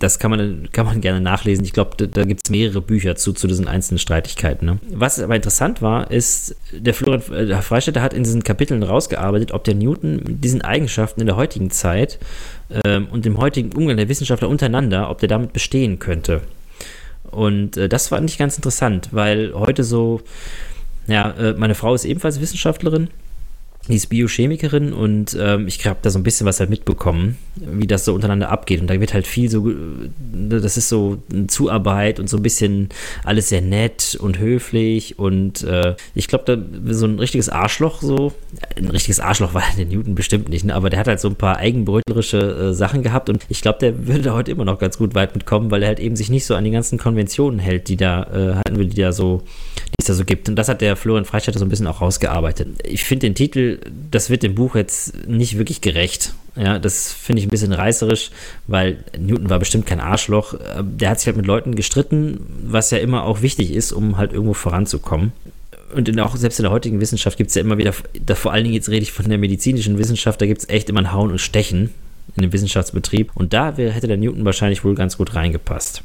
das 0.00 0.18
kann 0.18 0.32
man, 0.32 0.68
kann 0.72 0.86
man 0.86 1.00
gerne 1.00 1.20
nachlesen. 1.20 1.64
Ich 1.64 1.72
glaube, 1.72 1.92
da, 1.96 2.06
da 2.06 2.24
gibt 2.24 2.40
es 2.44 2.50
mehrere 2.50 2.80
Bücher 2.80 3.14
zu, 3.14 3.32
zu 3.32 3.46
diesen 3.46 3.68
einzelnen 3.68 4.00
Streitigkeiten. 4.00 4.66
Ne? 4.66 4.78
Was 4.90 5.20
aber 5.20 5.36
interessant 5.36 5.82
war, 5.82 6.10
ist, 6.10 6.56
der 6.72 6.94
Florian 6.94 7.22
äh, 7.32 7.62
Freistetter 7.62 8.02
hat 8.02 8.12
in 8.12 8.24
diesen 8.24 8.42
Kapiteln 8.42 8.82
rausgearbeitet, 8.82 9.52
ob 9.52 9.62
der 9.62 9.76
Newton 9.76 10.16
mit 10.16 10.42
diesen 10.42 10.62
Eigenschaften 10.62 11.20
in 11.20 11.28
der 11.28 11.36
heutigen 11.36 11.70
Zeit 11.70 12.18
ähm, 12.84 13.06
und 13.12 13.24
dem 13.24 13.38
heutigen 13.38 13.72
Umgang 13.76 13.96
der 13.96 14.08
Wissenschaftler 14.08 14.48
untereinander, 14.48 15.08
ob 15.08 15.20
der 15.20 15.28
damit 15.28 15.52
bestehen 15.52 16.00
könnte. 16.00 16.40
Und 17.30 17.76
äh, 17.76 17.88
das 17.88 18.08
fand 18.08 18.28
ich 18.28 18.36
ganz 18.36 18.56
interessant, 18.56 19.10
weil 19.12 19.54
heute 19.54 19.84
so, 19.84 20.22
ja, 21.06 21.30
äh, 21.38 21.52
meine 21.52 21.76
Frau 21.76 21.94
ist 21.94 22.04
ebenfalls 22.04 22.40
Wissenschaftlerin 22.40 23.10
die 23.88 23.96
ist 23.96 24.06
Biochemikerin 24.06 24.92
und 24.92 25.36
ähm, 25.40 25.68
ich 25.68 25.86
habe 25.86 25.98
da 26.02 26.10
so 26.10 26.18
ein 26.18 26.22
bisschen 26.22 26.46
was 26.46 26.60
halt 26.60 26.70
mitbekommen, 26.70 27.36
wie 27.56 27.86
das 27.86 28.04
so 28.04 28.14
untereinander 28.14 28.50
abgeht. 28.50 28.80
Und 28.80 28.88
da 28.88 29.00
wird 29.00 29.14
halt 29.14 29.26
viel 29.26 29.48
so, 29.50 29.70
das 30.32 30.76
ist 30.76 30.88
so 30.88 31.22
eine 31.32 31.46
Zuarbeit 31.46 32.18
und 32.18 32.28
so 32.28 32.36
ein 32.36 32.42
bisschen 32.42 32.88
alles 33.24 33.48
sehr 33.48 33.60
nett 33.60 34.16
und 34.20 34.38
höflich. 34.38 35.18
Und 35.18 35.62
äh, 35.62 35.94
ich 36.14 36.28
glaube, 36.28 36.44
da 36.44 36.94
so 36.94 37.06
ein 37.06 37.18
richtiges 37.18 37.48
Arschloch, 37.48 38.02
so, 38.02 38.32
ein 38.76 38.88
richtiges 38.88 39.20
Arschloch 39.20 39.54
war 39.54 39.62
der 39.78 39.86
Newton 39.86 40.14
bestimmt 40.14 40.48
nicht, 40.48 40.64
ne? 40.64 40.74
aber 40.74 40.90
der 40.90 40.98
hat 40.98 41.06
halt 41.06 41.20
so 41.20 41.28
ein 41.28 41.36
paar 41.36 41.58
eigenbrötlerische 41.58 42.38
äh, 42.38 42.74
Sachen 42.74 43.02
gehabt 43.02 43.28
und 43.28 43.44
ich 43.48 43.62
glaube, 43.62 43.78
der 43.80 44.06
würde 44.06 44.22
da 44.22 44.34
heute 44.34 44.50
immer 44.50 44.64
noch 44.64 44.78
ganz 44.78 44.98
gut 44.98 45.14
weit 45.14 45.34
mitkommen, 45.34 45.70
weil 45.70 45.82
er 45.82 45.88
halt 45.88 46.00
eben 46.00 46.16
sich 46.16 46.30
nicht 46.30 46.46
so 46.46 46.54
an 46.54 46.64
die 46.64 46.70
ganzen 46.70 46.98
Konventionen 46.98 47.60
hält, 47.60 47.88
die 47.88 47.96
da, 47.96 48.22
äh, 48.24 48.54
halten 48.54 48.78
wir, 48.78 48.86
die 48.86 49.00
da 49.00 49.12
so, 49.12 49.42
die 49.88 50.02
es 50.02 50.06
da 50.06 50.14
so 50.14 50.24
gibt. 50.24 50.48
Und 50.48 50.56
das 50.56 50.68
hat 50.68 50.80
der 50.80 50.96
Florian 50.96 51.24
Freistatter 51.24 51.58
so 51.58 51.64
ein 51.64 51.68
bisschen 51.68 51.86
auch 51.86 52.00
rausgearbeitet. 52.00 52.68
Ich 52.84 53.04
finde 53.04 53.26
den 53.26 53.34
Titel 53.34 53.78
das 54.10 54.30
wird 54.30 54.42
dem 54.42 54.54
Buch 54.54 54.74
jetzt 54.74 55.26
nicht 55.26 55.58
wirklich 55.58 55.80
gerecht. 55.80 56.34
Ja, 56.56 56.78
das 56.78 57.12
finde 57.12 57.40
ich 57.40 57.46
ein 57.46 57.50
bisschen 57.50 57.72
reißerisch, 57.72 58.30
weil 58.66 58.98
Newton 59.18 59.50
war 59.50 59.58
bestimmt 59.58 59.86
kein 59.86 60.00
Arschloch. 60.00 60.54
Der 60.82 61.10
hat 61.10 61.20
sich 61.20 61.26
halt 61.26 61.36
mit 61.36 61.46
Leuten 61.46 61.74
gestritten, 61.74 62.40
was 62.62 62.90
ja 62.90 62.98
immer 62.98 63.24
auch 63.24 63.42
wichtig 63.42 63.72
ist, 63.72 63.92
um 63.92 64.16
halt 64.16 64.32
irgendwo 64.32 64.54
voranzukommen. 64.54 65.32
Und 65.94 66.08
in, 66.08 66.18
auch 66.18 66.34
selbst 66.36 66.58
in 66.58 66.64
der 66.64 66.72
heutigen 66.72 67.00
Wissenschaft 67.00 67.36
gibt 67.36 67.50
es 67.50 67.54
ja 67.54 67.60
immer 67.60 67.78
wieder, 67.78 67.92
da 68.24 68.34
vor 68.34 68.52
allen 68.52 68.64
Dingen 68.64 68.74
jetzt 68.74 68.88
rede 68.88 69.02
ich 69.02 69.12
von 69.12 69.28
der 69.28 69.38
medizinischen 69.38 69.98
Wissenschaft, 69.98 70.40
da 70.40 70.46
gibt 70.46 70.62
es 70.62 70.68
echt 70.68 70.88
immer 70.88 71.00
ein 71.00 71.12
Hauen 71.12 71.30
und 71.30 71.40
Stechen 71.40 71.90
in 72.36 72.42
dem 72.42 72.52
Wissenschaftsbetrieb. 72.52 73.30
Und 73.34 73.52
da 73.52 73.76
wär, 73.76 73.92
hätte 73.92 74.08
der 74.08 74.16
Newton 74.16 74.44
wahrscheinlich 74.44 74.82
wohl 74.82 74.94
ganz 74.94 75.18
gut 75.18 75.34
reingepasst. 75.34 76.02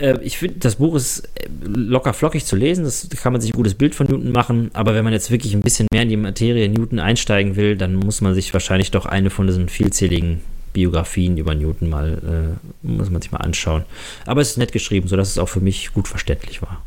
Äh, 0.00 0.18
ich 0.22 0.38
finde, 0.38 0.58
das 0.58 0.76
Buch 0.76 0.94
ist 0.94 1.28
äh, 1.36 1.48
locker 1.64 2.12
flockig 2.12 2.44
zu 2.44 2.56
lesen. 2.56 2.84
Das, 2.84 3.08
da 3.08 3.16
kann 3.16 3.32
man 3.32 3.40
sich 3.40 3.52
ein 3.52 3.56
gutes 3.56 3.74
Bild 3.74 3.94
von 3.94 4.06
Newton 4.06 4.32
machen. 4.32 4.70
Aber 4.72 4.94
wenn 4.94 5.04
man 5.04 5.12
jetzt 5.12 5.30
wirklich 5.30 5.54
ein 5.54 5.60
bisschen 5.60 5.88
mehr 5.92 6.02
in 6.02 6.08
die 6.08 6.16
Materie 6.16 6.68
Newton 6.68 6.98
einsteigen 6.98 7.56
will, 7.56 7.76
dann 7.76 7.94
muss 7.94 8.20
man 8.20 8.34
sich 8.34 8.52
wahrscheinlich 8.52 8.90
doch 8.90 9.06
eine 9.06 9.30
von 9.30 9.46
diesen 9.46 9.68
vielzähligen 9.68 10.40
Biografien 10.72 11.38
über 11.38 11.54
Newton 11.54 11.88
mal, 11.88 12.58
äh, 12.84 12.86
muss 12.86 13.10
man 13.10 13.22
sich 13.22 13.32
mal 13.32 13.38
anschauen. 13.38 13.84
Aber 14.26 14.40
es 14.42 14.50
ist 14.50 14.58
nett 14.58 14.72
geschrieben, 14.72 15.08
sodass 15.08 15.30
es 15.30 15.38
auch 15.38 15.48
für 15.48 15.60
mich 15.60 15.92
gut 15.94 16.06
verständlich 16.06 16.60
war. 16.60 16.82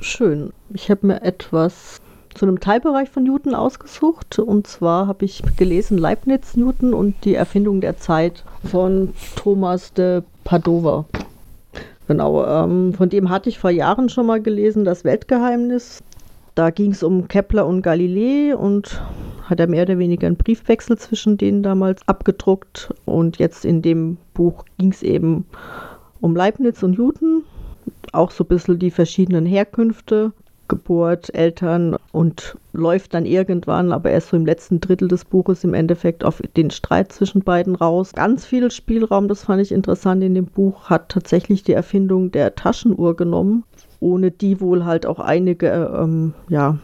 Schön. 0.00 0.52
Ich 0.72 0.90
habe 0.90 1.06
mir 1.06 1.22
etwas 1.22 2.00
zu 2.34 2.46
einem 2.46 2.60
Teilbereich 2.60 3.10
von 3.10 3.24
Newton 3.24 3.54
ausgesucht. 3.54 4.38
Und 4.38 4.66
zwar 4.66 5.06
habe 5.06 5.24
ich 5.24 5.42
gelesen 5.56 5.98
Leibniz, 5.98 6.56
Newton 6.56 6.94
und 6.94 7.14
die 7.24 7.34
Erfindung 7.34 7.80
der 7.80 7.98
Zeit 7.98 8.44
von 8.70 9.12
Thomas 9.36 9.92
de 9.92 10.22
Padova. 10.44 11.04
Genau, 12.12 12.44
ähm, 12.44 12.92
von 12.92 13.08
dem 13.08 13.30
hatte 13.30 13.48
ich 13.48 13.58
vor 13.58 13.70
Jahren 13.70 14.10
schon 14.10 14.26
mal 14.26 14.42
gelesen, 14.42 14.84
das 14.84 15.02
Weltgeheimnis. 15.02 16.02
Da 16.54 16.68
ging 16.68 16.90
es 16.90 17.02
um 17.02 17.26
Kepler 17.26 17.66
und 17.66 17.80
Galilei 17.80 18.54
und 18.54 19.00
hat 19.44 19.58
er 19.58 19.66
mehr 19.66 19.84
oder 19.84 19.96
weniger 19.96 20.26
einen 20.26 20.36
Briefwechsel 20.36 20.98
zwischen 20.98 21.38
denen 21.38 21.62
damals 21.62 22.06
abgedruckt. 22.06 22.92
Und 23.06 23.38
jetzt 23.38 23.64
in 23.64 23.80
dem 23.80 24.18
Buch 24.34 24.66
ging 24.76 24.92
es 24.92 25.02
eben 25.02 25.46
um 26.20 26.36
Leibniz 26.36 26.82
und 26.82 26.98
Newton, 26.98 27.44
auch 28.12 28.30
so 28.30 28.44
ein 28.44 28.48
bisschen 28.48 28.78
die 28.78 28.90
verschiedenen 28.90 29.46
Herkünfte 29.46 30.32
Geburt, 30.68 31.34
Eltern 31.34 31.96
und 32.12 32.56
läuft 32.72 33.14
dann 33.14 33.26
irgendwann, 33.26 33.92
aber 33.92 34.10
erst 34.10 34.28
so 34.28 34.36
im 34.36 34.46
letzten 34.46 34.80
Drittel 34.80 35.08
des 35.08 35.24
Buches 35.24 35.64
im 35.64 35.74
Endeffekt 35.74 36.24
auf 36.24 36.42
den 36.56 36.70
Streit 36.70 37.12
zwischen 37.12 37.42
beiden 37.42 37.74
raus. 37.74 38.12
Ganz 38.14 38.46
viel 38.46 38.70
Spielraum, 38.70 39.28
das 39.28 39.44
fand 39.44 39.60
ich 39.60 39.72
interessant 39.72 40.22
in 40.22 40.34
dem 40.34 40.46
Buch, 40.46 40.88
hat 40.88 41.08
tatsächlich 41.10 41.62
die 41.62 41.72
Erfindung 41.74 42.32
der 42.32 42.54
Taschenuhr 42.54 43.16
genommen, 43.16 43.64
ohne 44.00 44.30
die 44.30 44.60
wohl 44.60 44.84
halt 44.84 45.06
auch 45.06 45.18
einige 45.20 45.68
ähm, 45.68 46.34
ja, 46.48 46.78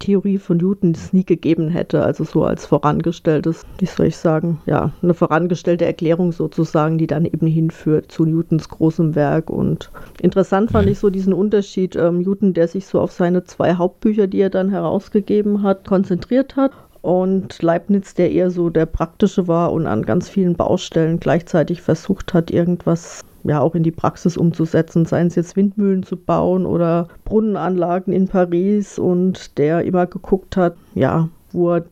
Theorie 0.00 0.38
von 0.38 0.56
Newton 0.56 0.90
es 0.92 1.12
nie 1.12 1.24
gegeben 1.24 1.68
hätte. 1.68 2.02
Also 2.02 2.24
so 2.24 2.42
als 2.42 2.66
vorangestelltes, 2.66 3.64
wie 3.78 3.86
soll 3.86 4.06
ich 4.06 4.16
sagen, 4.16 4.60
ja, 4.66 4.90
eine 5.02 5.14
vorangestellte 5.14 5.84
Erklärung 5.84 6.32
sozusagen, 6.32 6.98
die 6.98 7.06
dann 7.06 7.24
eben 7.24 7.46
hinführt 7.46 8.10
zu 8.10 8.24
Newtons 8.24 8.68
großem 8.68 9.14
Werk. 9.14 9.48
Und 9.48 9.92
interessant 10.20 10.72
fand 10.72 10.86
mhm. 10.86 10.92
ich 10.92 10.98
so 10.98 11.10
diesen 11.10 11.32
Unterschied, 11.32 11.94
ähm, 11.94 12.22
Newton, 12.22 12.54
der 12.54 12.66
sich 12.66 12.86
so 12.86 13.00
auf 13.00 13.12
seine 13.12 13.44
zwei 13.44 13.74
Hauptbücher, 13.74 14.26
die 14.26 14.40
er 14.40 14.50
dann 14.50 14.70
herausgegeben 14.70 15.62
hat, 15.62 15.86
konzentriert 15.86 16.56
hat. 16.56 16.72
Und 17.02 17.62
Leibniz, 17.62 18.14
der 18.14 18.30
eher 18.30 18.50
so 18.50 18.68
der 18.68 18.86
praktische 18.86 19.48
war 19.48 19.72
und 19.72 19.86
an 19.86 20.02
ganz 20.02 20.28
vielen 20.28 20.54
Baustellen 20.54 21.18
gleichzeitig 21.18 21.80
versucht 21.80 22.34
hat, 22.34 22.50
irgendwas 22.50 23.22
ja 23.44 23.60
auch 23.60 23.74
in 23.74 23.82
die 23.82 23.90
Praxis 23.90 24.36
umzusetzen, 24.36 25.06
seien 25.06 25.28
es 25.28 25.34
jetzt 25.34 25.56
Windmühlen 25.56 26.02
zu 26.02 26.16
bauen 26.16 26.66
oder 26.66 27.08
Brunnenanlagen 27.24 28.12
in 28.12 28.28
Paris. 28.28 28.98
Und 28.98 29.58
der 29.58 29.84
immer 29.84 30.06
geguckt 30.06 30.56
hat, 30.56 30.76
ja, 30.94 31.28
wo 31.52 31.74
er 31.74 31.84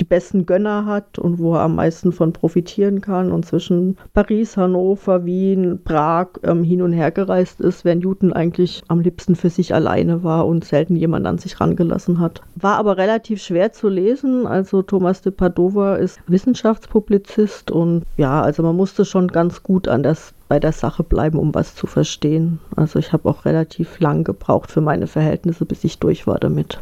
die 0.00 0.04
besten 0.04 0.46
Gönner 0.46 0.86
hat 0.86 1.18
und 1.18 1.38
wo 1.38 1.54
er 1.54 1.60
am 1.60 1.76
meisten 1.76 2.12
von 2.12 2.32
profitieren 2.32 3.00
kann 3.00 3.30
und 3.30 3.44
zwischen 3.44 3.96
Paris, 4.14 4.56
Hannover, 4.56 5.24
Wien, 5.24 5.80
Prag 5.84 6.28
ähm, 6.42 6.64
hin 6.64 6.82
und 6.82 6.92
her 6.92 7.10
gereist 7.10 7.60
ist, 7.60 7.84
während 7.84 8.04
Newton 8.04 8.32
eigentlich 8.32 8.82
am 8.88 9.00
liebsten 9.00 9.36
für 9.36 9.50
sich 9.50 9.74
alleine 9.74 10.24
war 10.24 10.46
und 10.46 10.64
selten 10.64 10.96
jemand 10.96 11.26
an 11.26 11.38
sich 11.38 11.60
rangelassen 11.60 12.18
hat. 12.18 12.40
War 12.56 12.76
aber 12.76 12.96
relativ 12.96 13.42
schwer 13.42 13.72
zu 13.72 13.88
lesen. 13.88 14.46
Also 14.46 14.82
Thomas 14.82 15.20
de 15.22 15.32
Padova 15.32 15.96
ist 15.96 16.18
Wissenschaftspublizist 16.26 17.70
und 17.70 18.04
ja, 18.16 18.40
also 18.40 18.62
man 18.62 18.76
musste 18.76 19.04
schon 19.04 19.28
ganz 19.28 19.62
gut 19.62 19.86
an 19.86 20.02
das 20.02 20.32
bei 20.48 20.58
der 20.58 20.72
Sache 20.72 21.04
bleiben, 21.04 21.38
um 21.38 21.54
was 21.54 21.76
zu 21.76 21.86
verstehen. 21.86 22.58
Also 22.74 22.98
ich 22.98 23.12
habe 23.12 23.28
auch 23.28 23.44
relativ 23.44 24.00
lang 24.00 24.24
gebraucht 24.24 24.70
für 24.70 24.80
meine 24.80 25.06
Verhältnisse, 25.06 25.64
bis 25.64 25.84
ich 25.84 25.98
durch 25.98 26.26
war 26.26 26.38
damit. 26.38 26.80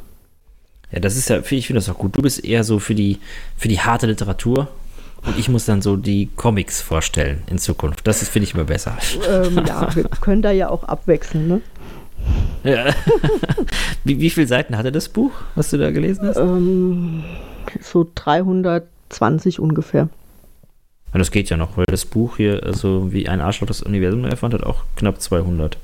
Ja, 0.93 1.01
das 1.01 1.16
ist 1.16 1.28
ja, 1.28 1.39
ich 1.39 1.66
finde 1.66 1.80
das 1.80 1.89
auch 1.89 1.99
gut. 1.99 2.16
Du 2.16 2.22
bist 2.22 2.45
eher 2.45 2.64
so 2.64 2.78
für 2.78 2.95
die, 2.95 3.18
für 3.57 3.68
die 3.68 3.80
harte 3.80 4.07
Literatur 4.07 4.68
und 5.26 5.39
ich 5.39 5.49
muss 5.49 5.66
dann 5.66 5.82
so 5.82 5.97
die 5.97 6.28
Comics 6.36 6.80
vorstellen 6.80 7.43
in 7.51 7.59
Zukunft. 7.59 8.07
Das 8.07 8.26
finde 8.28 8.45
ich 8.49 8.55
immer 8.55 8.64
besser. 8.64 8.97
Ähm, 9.28 9.62
ja, 9.66 9.89
wir 9.95 10.05
können 10.05 10.43
da 10.43 10.51
ja 10.51 10.68
auch 10.70 10.84
abwechseln, 10.84 11.49
ne? 11.49 11.61
Ja. 12.64 12.86
wie, 14.05 14.20
wie 14.20 14.30
viele 14.30 14.47
Seiten 14.47 14.76
hatte 14.76 14.93
das 14.93 15.09
Buch, 15.09 15.32
was 15.55 15.70
du 15.70 15.78
da 15.78 15.91
gelesen 15.91 16.26
hast? 16.26 16.36
Ähm, 16.36 17.24
so 17.80 18.07
320 18.14 19.61
ungefähr. 19.61 20.09
Und 21.12 21.20
das 21.20 21.30
geht 21.30 21.49
ja 21.49 21.57
noch, 21.57 21.76
weil 21.76 21.86
das 21.86 22.05
Buch 22.05 22.36
hier, 22.36 22.62
also 22.64 23.12
wie 23.12 23.28
ein 23.28 23.41
Arschloch 23.41 23.66
das 23.66 23.82
Universum 23.82 24.24
erfand, 24.24 24.55
hat 24.55 24.62
auch 24.62 24.84
knapp 24.97 25.20
200. 25.20 25.78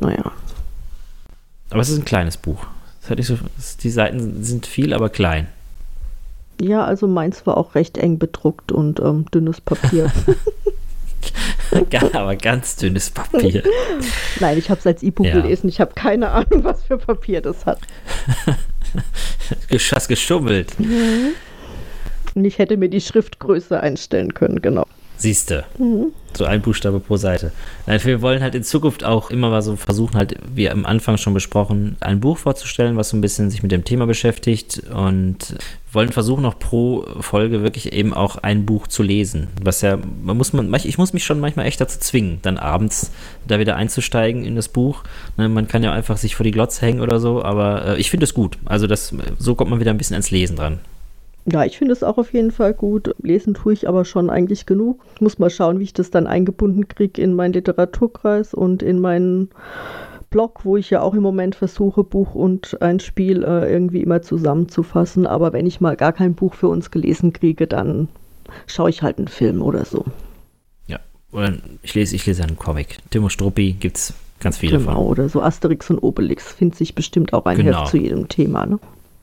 Naja. 0.00 0.32
Aber 1.70 1.80
es 1.80 1.88
ist 1.88 1.98
ein 1.98 2.04
kleines 2.04 2.36
Buch. 2.36 2.66
So, 3.20 3.38
die 3.82 3.90
Seiten 3.90 4.44
sind 4.44 4.66
viel, 4.66 4.92
aber 4.92 5.08
klein. 5.08 5.48
Ja, 6.60 6.84
also 6.84 7.06
meins 7.06 7.46
war 7.46 7.56
auch 7.56 7.74
recht 7.74 7.98
eng 7.98 8.18
bedruckt 8.18 8.72
und 8.72 9.00
ähm, 9.00 9.26
dünnes 9.32 9.60
Papier. 9.60 10.12
aber 12.12 12.36
ganz 12.36 12.76
dünnes 12.76 13.10
Papier. 13.10 13.62
Nein, 14.40 14.58
ich 14.58 14.70
habe 14.70 14.80
es 14.80 14.86
als 14.86 15.02
E-Book 15.02 15.26
ja. 15.26 15.40
gelesen. 15.40 15.68
Ich 15.68 15.80
habe 15.80 15.92
keine 15.94 16.30
Ahnung, 16.30 16.64
was 16.64 16.84
für 16.84 16.98
Papier 16.98 17.40
das 17.40 17.66
hat. 17.66 17.80
Hast 19.70 20.08
geschummelt. 20.08 20.78
Mhm. 20.78 21.32
Und 22.34 22.44
ich 22.44 22.58
hätte 22.58 22.76
mir 22.76 22.88
die 22.88 23.00
Schriftgröße 23.00 23.80
einstellen 23.80 24.34
können, 24.34 24.60
genau. 24.60 24.86
Siehste. 25.18 25.64
Mhm. 25.78 26.12
So 26.36 26.44
ein 26.44 26.62
Buchstabe 26.62 27.00
pro 27.00 27.16
Seite. 27.16 27.52
Nein, 27.86 28.00
wir 28.04 28.22
wollen 28.22 28.42
halt 28.42 28.54
in 28.54 28.62
Zukunft 28.62 29.02
auch 29.02 29.30
immer 29.30 29.50
mal 29.50 29.62
so 29.62 29.74
versuchen, 29.74 30.14
halt, 30.16 30.36
wie 30.54 30.70
am 30.70 30.86
Anfang 30.86 31.16
schon 31.16 31.34
besprochen, 31.34 31.96
ein 32.00 32.20
Buch 32.20 32.38
vorzustellen, 32.38 32.96
was 32.96 33.08
so 33.08 33.16
ein 33.16 33.20
bisschen 33.20 33.50
sich 33.50 33.62
mit 33.62 33.72
dem 33.72 33.84
Thema 33.84 34.06
beschäftigt 34.06 34.82
und 34.94 35.56
wollen 35.92 36.12
versuchen, 36.12 36.44
auch 36.44 36.58
pro 36.58 37.04
Folge 37.20 37.62
wirklich 37.62 37.92
eben 37.92 38.14
auch 38.14 38.36
ein 38.36 38.66
Buch 38.66 38.86
zu 38.86 39.02
lesen. 39.02 39.48
Was 39.60 39.80
ja, 39.80 39.98
man 40.22 40.36
muss 40.36 40.52
man, 40.52 40.72
ich 40.72 40.98
muss 40.98 41.12
mich 41.12 41.24
schon 41.24 41.40
manchmal 41.40 41.66
echt 41.66 41.80
dazu 41.80 41.98
zwingen, 41.98 42.38
dann 42.42 42.58
abends 42.58 43.10
da 43.48 43.58
wieder 43.58 43.74
einzusteigen 43.74 44.44
in 44.44 44.54
das 44.54 44.68
Buch. 44.68 45.02
Ne, 45.36 45.48
man 45.48 45.66
kann 45.66 45.82
ja 45.82 45.92
einfach 45.92 46.18
sich 46.18 46.36
vor 46.36 46.44
die 46.44 46.52
Glotze 46.52 46.86
hängen 46.86 47.00
oder 47.00 47.18
so, 47.18 47.42
aber 47.42 47.84
äh, 47.84 47.96
ich 47.98 48.10
finde 48.10 48.24
es 48.24 48.34
gut. 48.34 48.58
Also 48.66 48.86
das, 48.86 49.12
so 49.38 49.54
kommt 49.56 49.70
man 49.70 49.80
wieder 49.80 49.90
ein 49.90 49.98
bisschen 49.98 50.14
ans 50.14 50.30
Lesen 50.30 50.56
dran. 50.56 50.78
Ja, 51.50 51.64
ich 51.64 51.78
finde 51.78 51.92
es 51.92 52.02
auch 52.02 52.18
auf 52.18 52.32
jeden 52.32 52.50
Fall 52.50 52.74
gut. 52.74 53.14
Lesen 53.22 53.54
tue 53.54 53.72
ich 53.72 53.88
aber 53.88 54.04
schon 54.04 54.28
eigentlich 54.28 54.66
genug. 54.66 55.02
Ich 55.14 55.20
muss 55.20 55.38
mal 55.38 55.50
schauen, 55.50 55.78
wie 55.78 55.84
ich 55.84 55.94
das 55.94 56.10
dann 56.10 56.26
eingebunden 56.26 56.88
kriege 56.88 57.22
in 57.22 57.34
meinen 57.34 57.54
Literaturkreis 57.54 58.52
und 58.52 58.82
in 58.82 59.00
meinen 59.00 59.48
Blog, 60.30 60.64
wo 60.64 60.76
ich 60.76 60.90
ja 60.90 61.00
auch 61.00 61.14
im 61.14 61.22
Moment 61.22 61.54
versuche, 61.54 62.04
Buch 62.04 62.34
und 62.34 62.82
ein 62.82 63.00
Spiel 63.00 63.44
äh, 63.44 63.72
irgendwie 63.72 64.02
immer 64.02 64.20
zusammenzufassen. 64.20 65.26
Aber 65.26 65.54
wenn 65.54 65.66
ich 65.66 65.80
mal 65.80 65.96
gar 65.96 66.12
kein 66.12 66.34
Buch 66.34 66.52
für 66.52 66.68
uns 66.68 66.90
gelesen 66.90 67.32
kriege, 67.32 67.66
dann 67.66 68.08
schaue 68.66 68.90
ich 68.90 69.02
halt 69.02 69.16
einen 69.16 69.28
Film 69.28 69.62
oder 69.62 69.86
so. 69.86 70.04
Ja, 70.86 71.00
oder 71.32 71.54
ich 71.82 71.94
lese, 71.94 72.14
ich 72.14 72.26
lese 72.26 72.42
einen 72.42 72.58
Comic. 72.58 72.98
Timo 73.10 73.30
Struppi 73.30 73.72
gibt 73.72 73.96
es 73.96 74.14
ganz 74.40 74.58
viele 74.58 74.78
genau, 74.78 74.92
von. 74.92 75.06
oder 75.06 75.28
so 75.30 75.40
Asterix 75.40 75.88
und 75.88 75.98
Obelix 75.98 76.52
findet 76.52 76.76
sich 76.76 76.94
bestimmt 76.94 77.32
auch 77.32 77.46
ein 77.46 77.56
genau. 77.56 77.80
Heft 77.80 77.90
zu 77.90 77.96
jedem 77.96 78.28
Thema. 78.28 78.66
Ne? 78.66 78.78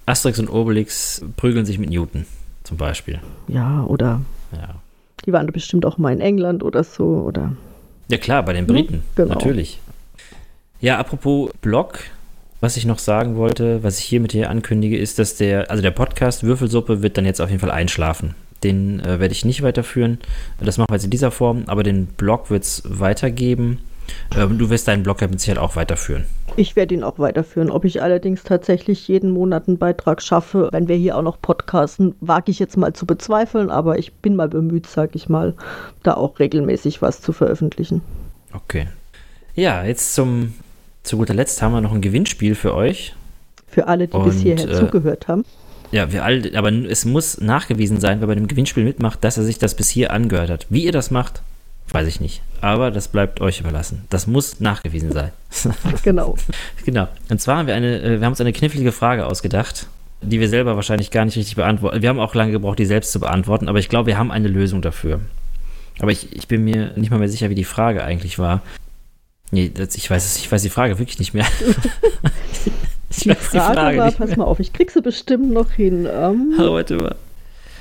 Asterix 0.06 0.40
und 0.40 0.50
Obelix 0.50 1.24
prügeln 1.36 1.66
sich 1.66 1.80
mit 1.80 1.90
Newton 1.90 2.26
zum 2.64 2.78
Beispiel. 2.78 3.20
Ja, 3.48 3.84
oder 3.84 4.22
ja. 4.52 4.76
die 5.26 5.34
waren 5.34 5.48
bestimmt 5.48 5.86
auch 5.86 5.98
mal 5.98 6.14
in 6.14 6.22
England 6.22 6.64
oder 6.64 6.84
so, 6.84 7.04
oder? 7.04 7.54
Ja 8.10 8.18
klar, 8.18 8.44
bei 8.44 8.54
den 8.54 8.68
Briten, 8.68 9.04
genau. 9.16 9.34
natürlich. 9.34 9.80
Ja, 10.80 11.00
apropos 11.00 11.52
Blog, 11.62 12.00
was 12.62 12.78
ich 12.78 12.86
noch 12.86 13.00
sagen 13.00 13.36
wollte, 13.36 13.84
was 13.84 14.00
ich 14.00 14.06
hier 14.06 14.50
ankündige, 14.50 14.98
ist, 14.98 15.18
dass 15.18 15.36
der, 15.36 15.72
also 15.72 15.82
der 15.82 15.92
Podcast 15.92 16.44
Würfelsuppe 16.44 17.02
wird 17.02 17.18
dann 17.18 17.26
jetzt 17.26 17.42
auf 17.42 17.50
jeden 17.50 17.62
Fall 17.62 17.72
einschlafen. 17.72 18.36
Den 18.64 19.00
äh, 19.00 19.20
werde 19.20 19.32
ich 19.32 19.46
nicht 19.46 19.64
weiterführen. 19.64 20.20
Das 20.60 20.78
machen 20.78 20.90
wir 20.90 20.96
jetzt 20.96 21.06
in 21.06 21.12
dieser 21.12 21.32
Form, 21.32 21.64
aber 21.68 21.84
den 21.84 22.06
Blog 22.06 22.50
wird 22.50 22.64
es 22.64 22.84
weitergeben. 22.86 23.80
Ähm, 24.38 24.58
du 24.58 24.70
wirst 24.70 24.88
deinen 24.88 25.04
Blog 25.04 25.22
ja 25.22 25.28
mit 25.28 25.40
Sicherheit 25.40 25.62
auch 25.62 25.76
weiterführen. 25.76 26.26
Ich 26.58 26.76
werde 26.78 26.96
ihn 26.96 27.04
auch 27.04 27.20
weiterführen. 27.20 27.70
Ob 27.70 27.84
ich 27.84 28.02
allerdings 28.02 28.44
tatsächlich 28.44 29.08
jeden 29.08 29.32
Monat 29.32 29.68
einen 29.68 29.78
Beitrag 29.78 30.22
schaffe, 30.22 30.70
wenn 30.72 30.88
wir 30.88 30.96
hier 30.96 31.18
auch 31.18 31.22
noch 31.22 31.42
podcasten, 31.42 32.16
wage 32.22 32.50
ich 32.50 32.60
jetzt 32.60 32.78
mal 32.78 32.94
zu 32.94 33.06
bezweifeln, 33.06 33.70
aber 33.70 34.00
ich 34.00 34.14
bin 34.14 34.36
mal 34.36 34.48
bemüht, 34.48 34.88
sage 34.88 35.12
ich 35.16 35.28
mal, 35.28 35.54
da 36.04 36.14
auch 36.14 36.40
regelmäßig 36.40 37.02
was 37.02 37.22
zu 37.22 37.34
veröffentlichen. 37.34 38.02
Okay. 38.54 38.88
Ja, 39.54 39.84
jetzt 39.84 40.14
zum 40.14 40.54
zu 41.04 41.18
guter 41.18 41.34
Letzt 41.34 41.62
haben 41.62 41.74
wir 41.74 41.82
noch 41.82 41.94
ein 41.94 42.02
Gewinnspiel 42.02 42.56
für 42.56 42.74
euch. 42.74 43.14
Für 43.68 43.88
alle, 43.88 44.08
die 44.08 44.16
Und, 44.16 44.26
bis 44.26 44.40
hierher 44.40 44.70
äh, 44.70 44.74
zugehört 44.74 45.28
haben. 45.28 45.44
Ja, 45.92 46.12
wir 46.12 46.24
alle, 46.24 46.58
aber 46.58 46.72
es 46.72 47.06
muss 47.06 47.40
nachgewiesen 47.40 48.00
sein, 48.00 48.22
wer 48.22 48.28
bei 48.28 48.36
dem 48.36 48.48
Gewinnspiel 48.48 48.84
mitmacht, 48.84 49.24
dass 49.24 49.38
er 49.38 49.44
sich 49.44 49.60
das 49.60 49.76
bis 49.76 49.90
hier 49.90 50.12
angehört 50.12 50.50
hat. 50.50 50.68
Wie 50.70 50.86
ihr 50.86 50.92
das 50.92 51.12
macht, 51.12 51.42
Weiß 51.92 52.08
ich 52.08 52.20
nicht. 52.20 52.42
Aber 52.62 52.92
das 52.92 53.08
bleibt 53.08 53.42
euch 53.42 53.60
überlassen. 53.60 54.06
Das 54.10 54.28
muss 54.28 54.60
nachgewiesen 54.60 55.12
sein. 55.12 55.32
genau. 56.04 56.36
genau. 56.84 57.08
Und 57.30 57.40
zwar 57.40 57.58
haben 57.58 57.68
wir 57.68 57.76
eine, 57.76 58.02
äh, 58.02 58.20
wir 58.20 58.26
haben 58.26 58.34
uns 58.34 58.42
eine 58.42 58.54
knifflige 58.54 58.92
Frage 58.92 59.26
ausgedacht, 59.28 59.88
die 60.22 60.40
wir 60.40 60.50
selber 60.50 60.76
wahrscheinlich 60.76 61.12
gar 61.12 61.26
nicht 61.26 61.38
richtig 61.38 61.56
beantworten. 61.56 62.02
Wir 62.02 62.10
haben 62.10 62.20
auch 62.20 62.34
lange 62.34 62.52
gebraucht, 62.52 62.80
die 62.80 62.86
selbst 62.86 63.12
zu 63.12 63.20
beantworten, 63.20 63.70
aber 63.70 63.80
ich 63.80 63.90
glaube, 63.90 64.08
wir 64.08 64.18
haben 64.18 64.32
eine 64.32 64.48
Lösung 64.48 64.82
dafür. 64.82 65.22
Aber 66.00 66.12
ich, 66.12 66.36
ich 66.36 66.48
bin 66.48 66.64
mir 66.64 66.92
nicht 66.96 67.12
mal 67.12 67.20
mehr 67.20 67.30
sicher, 67.30 67.50
wie 67.50 67.56
die 67.56 67.64
Frage 67.64 68.04
eigentlich 68.04 68.40
war. 68.40 68.62
Nee, 69.52 69.72
das, 69.74 69.96
ich, 69.96 70.10
weiß, 70.10 70.38
ich 70.38 70.52
weiß 70.52 70.62
die 70.64 70.70
Frage 70.70 71.00
wirklich 71.00 71.20
nicht 71.20 71.34
mehr. 71.34 71.46
ich 73.10 73.20
die, 73.20 73.30
Frage 73.30 73.40
die 73.54 73.58
Frage 73.60 73.98
war, 74.00 74.12
pass 74.12 74.36
mal 74.36 74.44
auf, 74.44 74.60
ich 74.60 74.74
krieg 74.74 74.92
sie 74.92 75.02
bestimmt 75.02 75.52
noch 75.52 75.72
hin. 75.72 76.08
Oh, 76.08 76.34
warte 76.74 76.98
mal. 76.98 77.16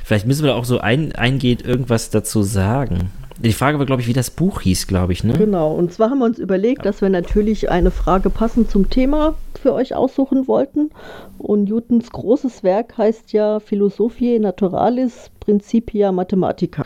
Vielleicht 0.04 0.26
müssen 0.26 0.44
wir 0.44 0.50
da 0.50 0.56
auch 0.56 0.66
so 0.66 0.78
ein, 0.78 1.12
eingeht 1.12 1.62
irgendwas 1.62 2.10
dazu 2.10 2.42
sagen. 2.42 3.10
Die 3.38 3.52
Frage 3.52 3.78
war, 3.78 3.86
glaube 3.86 4.02
ich, 4.02 4.08
wie 4.08 4.12
das 4.12 4.30
Buch 4.30 4.60
hieß, 4.60 4.86
glaube 4.86 5.12
ich, 5.12 5.24
ne? 5.24 5.32
Genau, 5.32 5.72
und 5.72 5.92
zwar 5.92 6.10
haben 6.10 6.18
wir 6.18 6.26
uns 6.26 6.38
überlegt, 6.38 6.86
dass 6.86 7.00
wir 7.00 7.08
natürlich 7.08 7.68
eine 7.70 7.90
Frage 7.90 8.30
passend 8.30 8.70
zum 8.70 8.90
Thema 8.90 9.34
für 9.60 9.72
euch 9.72 9.94
aussuchen 9.94 10.46
wollten. 10.46 10.90
Und 11.38 11.68
Newtons 11.68 12.10
großes 12.10 12.62
Werk 12.62 12.96
heißt 12.96 13.32
ja 13.32 13.58
Philosophiae 13.60 14.38
Naturalis 14.38 15.30
Principia 15.40 16.12
Mathematica. 16.12 16.84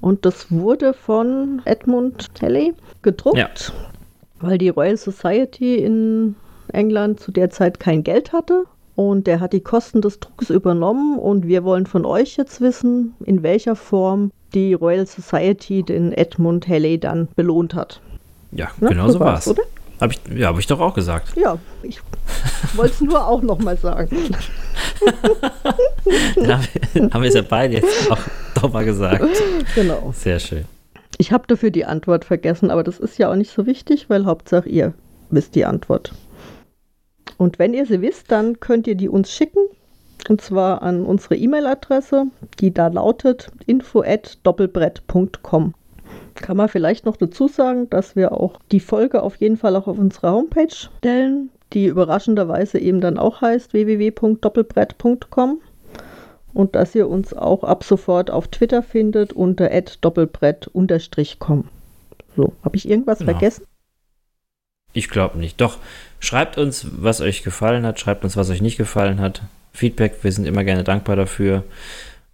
Und 0.00 0.26
das 0.26 0.50
wurde 0.50 0.92
von 0.92 1.62
Edmund 1.64 2.26
Halley 2.40 2.74
gedruckt, 3.02 3.38
ja. 3.38 3.48
weil 4.40 4.58
die 4.58 4.68
Royal 4.68 4.96
Society 4.96 5.76
in 5.76 6.36
England 6.72 7.18
zu 7.20 7.32
der 7.32 7.50
Zeit 7.50 7.80
kein 7.80 8.04
Geld 8.04 8.32
hatte 8.32 8.64
und 8.94 9.26
der 9.26 9.40
hat 9.40 9.52
die 9.52 9.60
Kosten 9.60 10.02
des 10.02 10.18
Drucks 10.18 10.50
übernommen 10.50 11.18
und 11.18 11.46
wir 11.46 11.62
wollen 11.64 11.86
von 11.86 12.04
euch 12.04 12.36
jetzt 12.36 12.60
wissen, 12.60 13.14
in 13.24 13.44
welcher 13.44 13.76
Form 13.76 14.32
die 14.54 14.74
Royal 14.74 15.06
Society 15.06 15.82
den 15.82 16.12
Edmund 16.12 16.68
Halley 16.68 16.98
dann 16.98 17.28
belohnt 17.36 17.74
hat. 17.74 18.00
Ja, 18.52 18.70
ja 18.80 18.88
genau 18.88 19.08
so 19.08 19.20
war 19.20 19.38
es. 19.38 19.54
Hab 20.00 20.12
ich, 20.12 20.20
ja, 20.34 20.48
habe 20.48 20.60
ich 20.60 20.66
doch 20.66 20.80
auch 20.80 20.94
gesagt. 20.94 21.36
Ja, 21.36 21.58
ich 21.82 22.00
wollte 22.74 22.94
es 22.94 23.00
nur 23.00 23.26
auch 23.26 23.42
nochmal 23.42 23.76
sagen. 23.76 24.08
haben 27.12 27.22
wir 27.22 27.28
es 27.28 27.34
ja 27.34 27.42
beide 27.42 27.74
jetzt 27.74 28.10
auch 28.10 28.20
nochmal 28.62 28.84
gesagt. 28.84 29.24
Genau. 29.74 30.12
Sehr 30.16 30.38
schön. 30.38 30.66
Ich 31.18 31.32
habe 31.32 31.48
dafür 31.48 31.70
die 31.70 31.84
Antwort 31.84 32.24
vergessen, 32.24 32.70
aber 32.70 32.84
das 32.84 33.00
ist 33.00 33.18
ja 33.18 33.28
auch 33.30 33.34
nicht 33.34 33.50
so 33.50 33.66
wichtig, 33.66 34.08
weil 34.08 34.24
Hauptsache 34.24 34.68
ihr 34.68 34.94
wisst 35.30 35.56
die 35.56 35.64
Antwort. 35.64 36.12
Und 37.36 37.58
wenn 37.58 37.74
ihr 37.74 37.86
sie 37.86 38.00
wisst, 38.00 38.30
dann 38.30 38.60
könnt 38.60 38.86
ihr 38.86 38.94
die 38.94 39.08
uns 39.08 39.32
schicken 39.32 39.60
und 40.28 40.40
zwar 40.40 40.82
an 40.82 41.04
unsere 41.04 41.36
E-Mail-Adresse, 41.36 42.26
die 42.60 42.74
da 42.74 42.88
lautet 42.88 43.52
info@doppelbrett.com. 43.66 45.74
Kann 46.34 46.56
man 46.56 46.68
vielleicht 46.68 47.06
noch 47.06 47.16
dazu 47.16 47.46
sagen, 47.48 47.90
dass 47.90 48.16
wir 48.16 48.32
auch 48.32 48.58
die 48.70 48.80
Folge 48.80 49.22
auf 49.22 49.36
jeden 49.36 49.56
Fall 49.56 49.76
auch 49.76 49.86
auf 49.86 49.98
unsere 49.98 50.32
Homepage 50.32 50.70
stellen, 50.70 51.50
die 51.72 51.86
überraschenderweise 51.86 52.78
eben 52.78 53.00
dann 53.00 53.18
auch 53.18 53.40
heißt 53.40 53.72
www.doppelbrett.com 53.72 55.60
und 56.54 56.74
dass 56.74 56.94
ihr 56.94 57.08
uns 57.08 57.34
auch 57.34 57.64
ab 57.64 57.84
sofort 57.84 58.30
auf 58.30 58.48
Twitter 58.48 58.82
findet 58.82 59.32
unter 59.32 59.68
doppelbrett-com. 60.00 61.64
So, 62.36 62.52
habe 62.62 62.76
ich 62.76 62.88
irgendwas 62.88 63.18
genau. 63.18 63.32
vergessen? 63.32 63.64
Ich 64.92 65.10
glaube 65.10 65.38
nicht. 65.38 65.60
Doch, 65.60 65.78
schreibt 66.18 66.58
uns, 66.58 66.86
was 66.90 67.20
euch 67.20 67.42
gefallen 67.42 67.84
hat, 67.84 68.00
schreibt 68.00 68.24
uns, 68.24 68.36
was 68.36 68.50
euch 68.50 68.62
nicht 68.62 68.78
gefallen 68.78 69.20
hat. 69.20 69.42
Feedback, 69.78 70.18
wir 70.22 70.32
sind 70.32 70.46
immer 70.46 70.64
gerne 70.64 70.84
dankbar 70.84 71.16
dafür. 71.16 71.62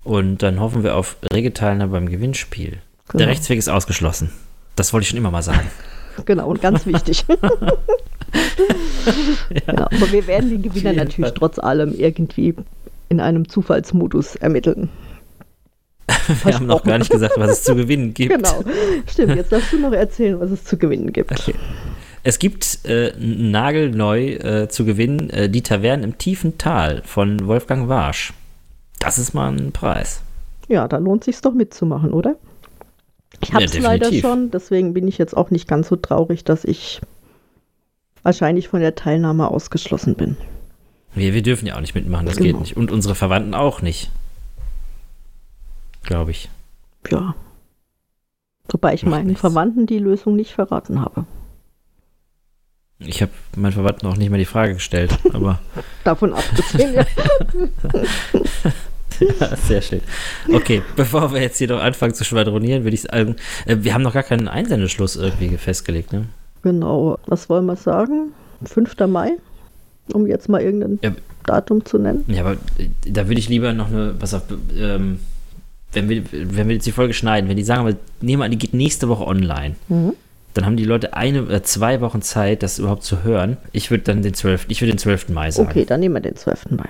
Und 0.03 0.43
dann 0.43 0.61
hoffen 0.61 0.83
wir 0.83 0.97
auf 0.97 1.17
rege 1.33 1.53
Teilnahme 1.53 1.93
beim 1.93 2.09
Gewinnspiel. 2.09 2.79
Genau. 3.09 3.19
Der 3.19 3.29
Rechtsweg 3.29 3.59
ist 3.59 3.69
ausgeschlossen. 3.69 4.31
Das 4.77 4.93
wollte 4.93 5.05
ich 5.05 5.11
schon 5.11 5.19
immer 5.19 5.31
mal 5.31 5.43
sagen. 5.43 5.71
Genau, 6.27 6.47
und 6.47 6.63
ganz 6.63 6.87
wichtig. 6.87 7.25
genau, 9.67 9.83
aber 9.83 10.13
wir 10.13 10.29
werden 10.29 10.49
den 10.49 10.63
Gewinner 10.63 10.93
natürlich 10.93 11.31
Fall. 11.31 11.35
trotz 11.37 11.59
allem 11.59 11.93
irgendwie 11.93 12.55
in 13.09 13.19
einem 13.19 13.49
Zufallsmodus 13.49 14.37
ermitteln. 14.37 14.91
Wir 16.45 16.55
haben 16.55 16.67
noch 16.67 16.85
gar 16.85 16.99
nicht 16.99 17.11
gesagt, 17.11 17.35
was 17.37 17.51
es 17.51 17.65
zu 17.65 17.75
gewinnen 17.75 18.15
gibt. 18.15 18.33
Genau. 18.33 18.63
Stimmt, 19.11 19.35
jetzt 19.35 19.51
darfst 19.51 19.73
du 19.73 19.79
noch 19.79 19.93
erzählen, 19.93 20.39
was 20.39 20.53
es 20.53 20.65
zu 20.65 20.77
gewinnen 20.77 21.13
gibt. 21.13 21.33
Okay. 21.33 21.55
Es 22.27 22.39
gibt 22.39 22.85
äh, 22.87 23.13
nagelneu 23.19 24.33
äh, 24.33 24.69
zu 24.69 24.85
gewinnen 24.87 25.29
äh, 25.31 25.49
die 25.51 25.63
Taverne 25.63 26.05
im 26.05 26.17
tiefen 26.19 26.57
Tal 26.59 27.03
von 27.05 27.47
Wolfgang 27.47 27.89
Warsch. 27.89 28.33
Das 28.99 29.19
ist 29.19 29.35
mal 29.35 29.53
ein 29.53 29.73
Preis. 29.73 30.23
Ja, 30.69 30.89
da 30.89 30.97
lohnt 30.97 31.25
sich 31.25 31.39
doch 31.43 31.53
mitzumachen, 31.53 32.15
oder? 32.15 32.37
Ich 33.43 33.53
habe 33.53 33.65
es 33.65 33.75
Ja, 33.75 33.83
leider 33.83 34.11
schon, 34.13 34.51
deswegen 34.51 34.95
bin 34.95 35.07
ich 35.07 35.19
jetzt 35.19 35.37
auch 35.37 35.51
nicht 35.51 35.69
ganz 35.69 35.89
so 35.89 35.97
traurig, 35.97 36.45
dass 36.45 36.65
ich 36.65 37.03
wahrscheinlich 38.23 38.69
von 38.69 38.81
der 38.81 38.95
Teilnahme 38.95 39.49
ausgeschlossen 39.49 40.15
bin. 40.15 40.39
Wir, 41.15 41.35
wir 41.35 41.43
dürfen 41.43 41.67
ja 41.67 41.77
auch 41.77 41.81
nicht 41.83 41.95
mitmachen, 41.95 42.25
das 42.25 42.37
Genau. 42.37 42.47
geht 42.53 42.61
nicht. 42.61 42.77
Und 42.79 42.91
unsere 42.91 43.15
Verwandten 43.15 43.53
auch 43.55 43.83
nicht. 43.83 44.11
Glaube 46.05 46.31
ich. 46.31 46.49
Ja. 47.11 47.35
Wobei 48.71 48.95
ich 48.95 49.03
Macht 49.03 49.11
meinen 49.11 49.27
nichts. 49.27 49.41
Verwandten 49.43 49.87
die 49.87 49.99
Lösung 49.99 50.37
nicht 50.37 50.53
verraten 50.53 51.03
habe. 51.03 51.27
Ich 53.01 53.21
habe 53.23 53.33
meinen 53.57 53.73
Verwandten 53.73 54.07
auch 54.07 54.17
nicht 54.17 54.31
mal 54.31 54.39
die 54.39 54.45
Frage 54.45 54.75
gestellt, 54.75 55.19
aber 55.33 55.59
Davon 56.05 56.33
abgesehen, 56.33 56.95
ja. 56.95 57.05
ja, 59.41 59.57
sehr 59.57 59.83
schön. 59.83 60.01
Okay, 60.53 60.83
bevor 60.97 61.33
wir 61.33 61.41
jetzt 61.43 61.59
hier 61.59 61.69
noch 61.69 61.81
anfangen 61.83 62.15
zu 62.15 62.25
schwadronieren, 62.25 62.85
würde 62.85 62.95
ich 62.95 63.03
sagen, 63.03 63.37
äh, 63.67 63.77
wir 63.81 63.95
haben 63.95 64.03
noch 64.03 64.15
gar 64.15 64.23
keinen 64.23 64.49
Einsendeschluss 64.49 65.17
irgendwie 65.17 65.57
festgelegt, 65.57 66.13
ne? 66.13 66.27
Genau. 66.63 67.19
Was 67.27 67.49
wollen 67.49 67.67
wir 67.67 67.77
sagen? 67.77 68.33
5. 68.65 68.95
Mai? 69.09 69.33
Um 70.13 70.27
jetzt 70.27 70.49
mal 70.49 70.61
irgendein 70.63 70.99
Ja. 71.03 71.13
Datum 71.45 71.85
zu 71.85 71.99
nennen. 71.99 72.25
Ja, 72.29 72.41
aber 72.43 72.53
äh, 72.79 72.89
da 73.07 73.29
würde 73.29 73.39
ich 73.39 73.49
lieber 73.49 73.73
noch 73.73 73.89
eine, 73.89 74.15
pass 74.19 74.35
auf, 74.35 74.43
ähm, 74.79 75.21
wenn 75.93 76.09
wir, 76.09 76.23
wenn 76.33 76.69
wir 76.69 76.75
jetzt 76.75 76.87
die 76.87 76.93
Folge 76.93 77.15
schneiden, 77.15 77.49
wenn 77.49 77.57
die 77.57 77.63
sagen, 77.65 77.87
wir 77.87 77.97
nehmen 78.21 78.43
an, 78.43 78.51
die 78.51 78.59
geht 78.59 78.75
nächste 78.75 79.09
Woche 79.09 79.27
online, 79.27 79.77
Mhm. 79.89 80.15
Dann 80.55 80.67
haben 80.67 80.77
die 80.77 80.85
Leute 80.85 81.15
eine 81.15 81.45
oder 81.45 81.63
zwei 81.63 82.01
Wochen 82.01 82.23
Zeit, 82.23 82.63
das 82.63 82.79
überhaupt 82.79 83.03
zu 83.03 83.25
hören. 83.25 83.57
Ich 83.73 83.91
würde 83.91 84.05
dann 84.05 84.23
den 84.23 84.35
12., 84.35 84.67
ich 84.69 84.81
würde 84.81 84.93
den 84.93 84.99
12. 84.99 85.29
Mai 85.31 85.51
sagen. 85.51 85.69
Okay, 85.69 85.85
dann 85.85 86.01
nehmen 86.01 86.15
wir 86.15 86.21
den 86.21 86.37
12. 86.37 86.71
Mai. 86.71 86.89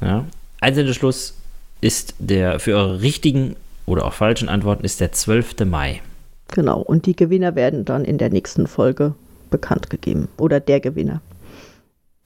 Ja. 0.00 0.24
Einsendeschluss 0.60 1.34
ist 1.80 2.14
der, 2.18 2.58
für 2.58 2.74
eure 2.74 3.02
richtigen 3.02 3.56
oder 3.86 4.04
auch 4.06 4.12
falschen 4.12 4.48
Antworten 4.48 4.84
ist 4.84 5.00
der 5.00 5.12
12. 5.12 5.64
Mai. 5.66 6.00
Genau. 6.48 6.80
Und 6.80 7.06
die 7.06 7.14
Gewinner 7.14 7.54
werden 7.54 7.84
dann 7.84 8.04
in 8.04 8.18
der 8.18 8.30
nächsten 8.30 8.66
Folge 8.66 9.14
bekannt 9.50 9.90
gegeben. 9.90 10.28
Oder 10.38 10.60
der 10.60 10.80
Gewinner. 10.80 11.20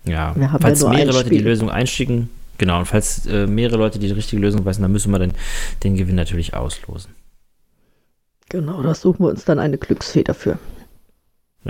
Ja, 0.04 0.34
Wir 0.36 0.52
haben 0.52 0.62
falls 0.62 0.82
ja 0.82 0.90
mehrere 0.90 1.12
Leute 1.12 1.30
die 1.30 1.36
Spiel. 1.36 1.48
Lösung 1.48 1.68
einschicken, 1.68 2.30
genau, 2.58 2.78
und 2.78 2.84
falls 2.86 3.26
äh, 3.26 3.46
mehrere 3.48 3.76
Leute 3.76 3.98
die 3.98 4.10
richtige 4.12 4.40
Lösung 4.40 4.64
wissen, 4.64 4.82
dann 4.82 4.92
müssen 4.92 5.10
wir 5.10 5.18
dann 5.18 5.32
den 5.82 5.96
Gewinn 5.96 6.14
natürlich 6.14 6.54
auslosen. 6.54 7.10
Genau, 8.48 8.82
da 8.82 8.94
suchen 8.94 9.24
wir 9.24 9.30
uns 9.30 9.44
dann 9.44 9.58
eine 9.58 9.78
Glücksfee 9.78 10.22
dafür. 10.22 10.58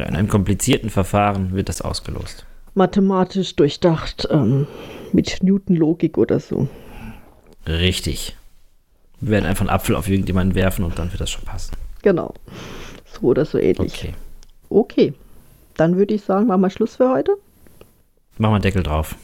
In 0.05 0.17
einem 0.17 0.29
komplizierten 0.29 0.91
Verfahren 0.91 1.55
wird 1.55 1.69
das 1.69 1.81
ausgelost. 1.81 2.45
Mathematisch 2.75 3.57
durchdacht, 3.57 4.29
ähm, 4.31 4.67
mit 5.13 5.43
Newton-Logik 5.43 6.19
oder 6.19 6.41
so. 6.41 6.69
Richtig. 7.67 8.37
Wir 9.21 9.31
werden 9.31 9.47
einfach 9.47 9.63
einen 9.63 9.71
Apfel 9.71 9.97
auf 9.97 10.09
irgendjemanden 10.09 10.55
werfen 10.55 10.85
und 10.85 10.99
dann 10.99 11.11
wird 11.11 11.21
das 11.21 11.31
schon 11.31 11.45
passen. 11.45 11.73
Genau. 12.03 12.35
So 13.07 13.29
oder 13.29 13.45
so 13.45 13.59
ähnlich. 13.59 13.95
Okay. 13.95 14.15
Okay. 14.69 15.15
Dann 15.77 15.97
würde 15.97 16.15
ich 16.15 16.23
sagen, 16.23 16.47
machen 16.47 16.61
wir 16.61 16.71
Schluss 16.71 16.97
für 16.97 17.11
heute. 17.11 17.33
Machen 18.39 18.53
wir 18.53 18.57
einen 18.57 18.63
Deckel 18.63 18.83
drauf. 18.83 19.17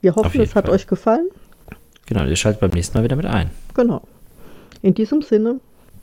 Wir 0.00 0.14
hoffen, 0.14 0.40
es 0.40 0.54
hat 0.54 0.66
Fall. 0.66 0.74
euch 0.74 0.86
gefallen. 0.86 1.28
Genau, 2.06 2.24
ihr 2.24 2.36
schaltet 2.36 2.60
beim 2.60 2.70
nächsten 2.70 2.96
Mal 2.96 3.04
wieder 3.04 3.16
mit 3.16 3.26
ein. 3.26 3.50
Genau. 3.74 4.02
In 4.82 4.94
diesem 4.94 5.22
Sinne, 5.22 5.60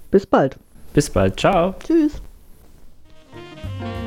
bis 0.10 0.26
bald. 0.26 0.58
Bis 0.94 1.10
bald. 1.10 1.40
Ciao. 1.40 1.76
Tschüss. 1.86 2.22
thank 3.62 3.82
you 3.82 4.01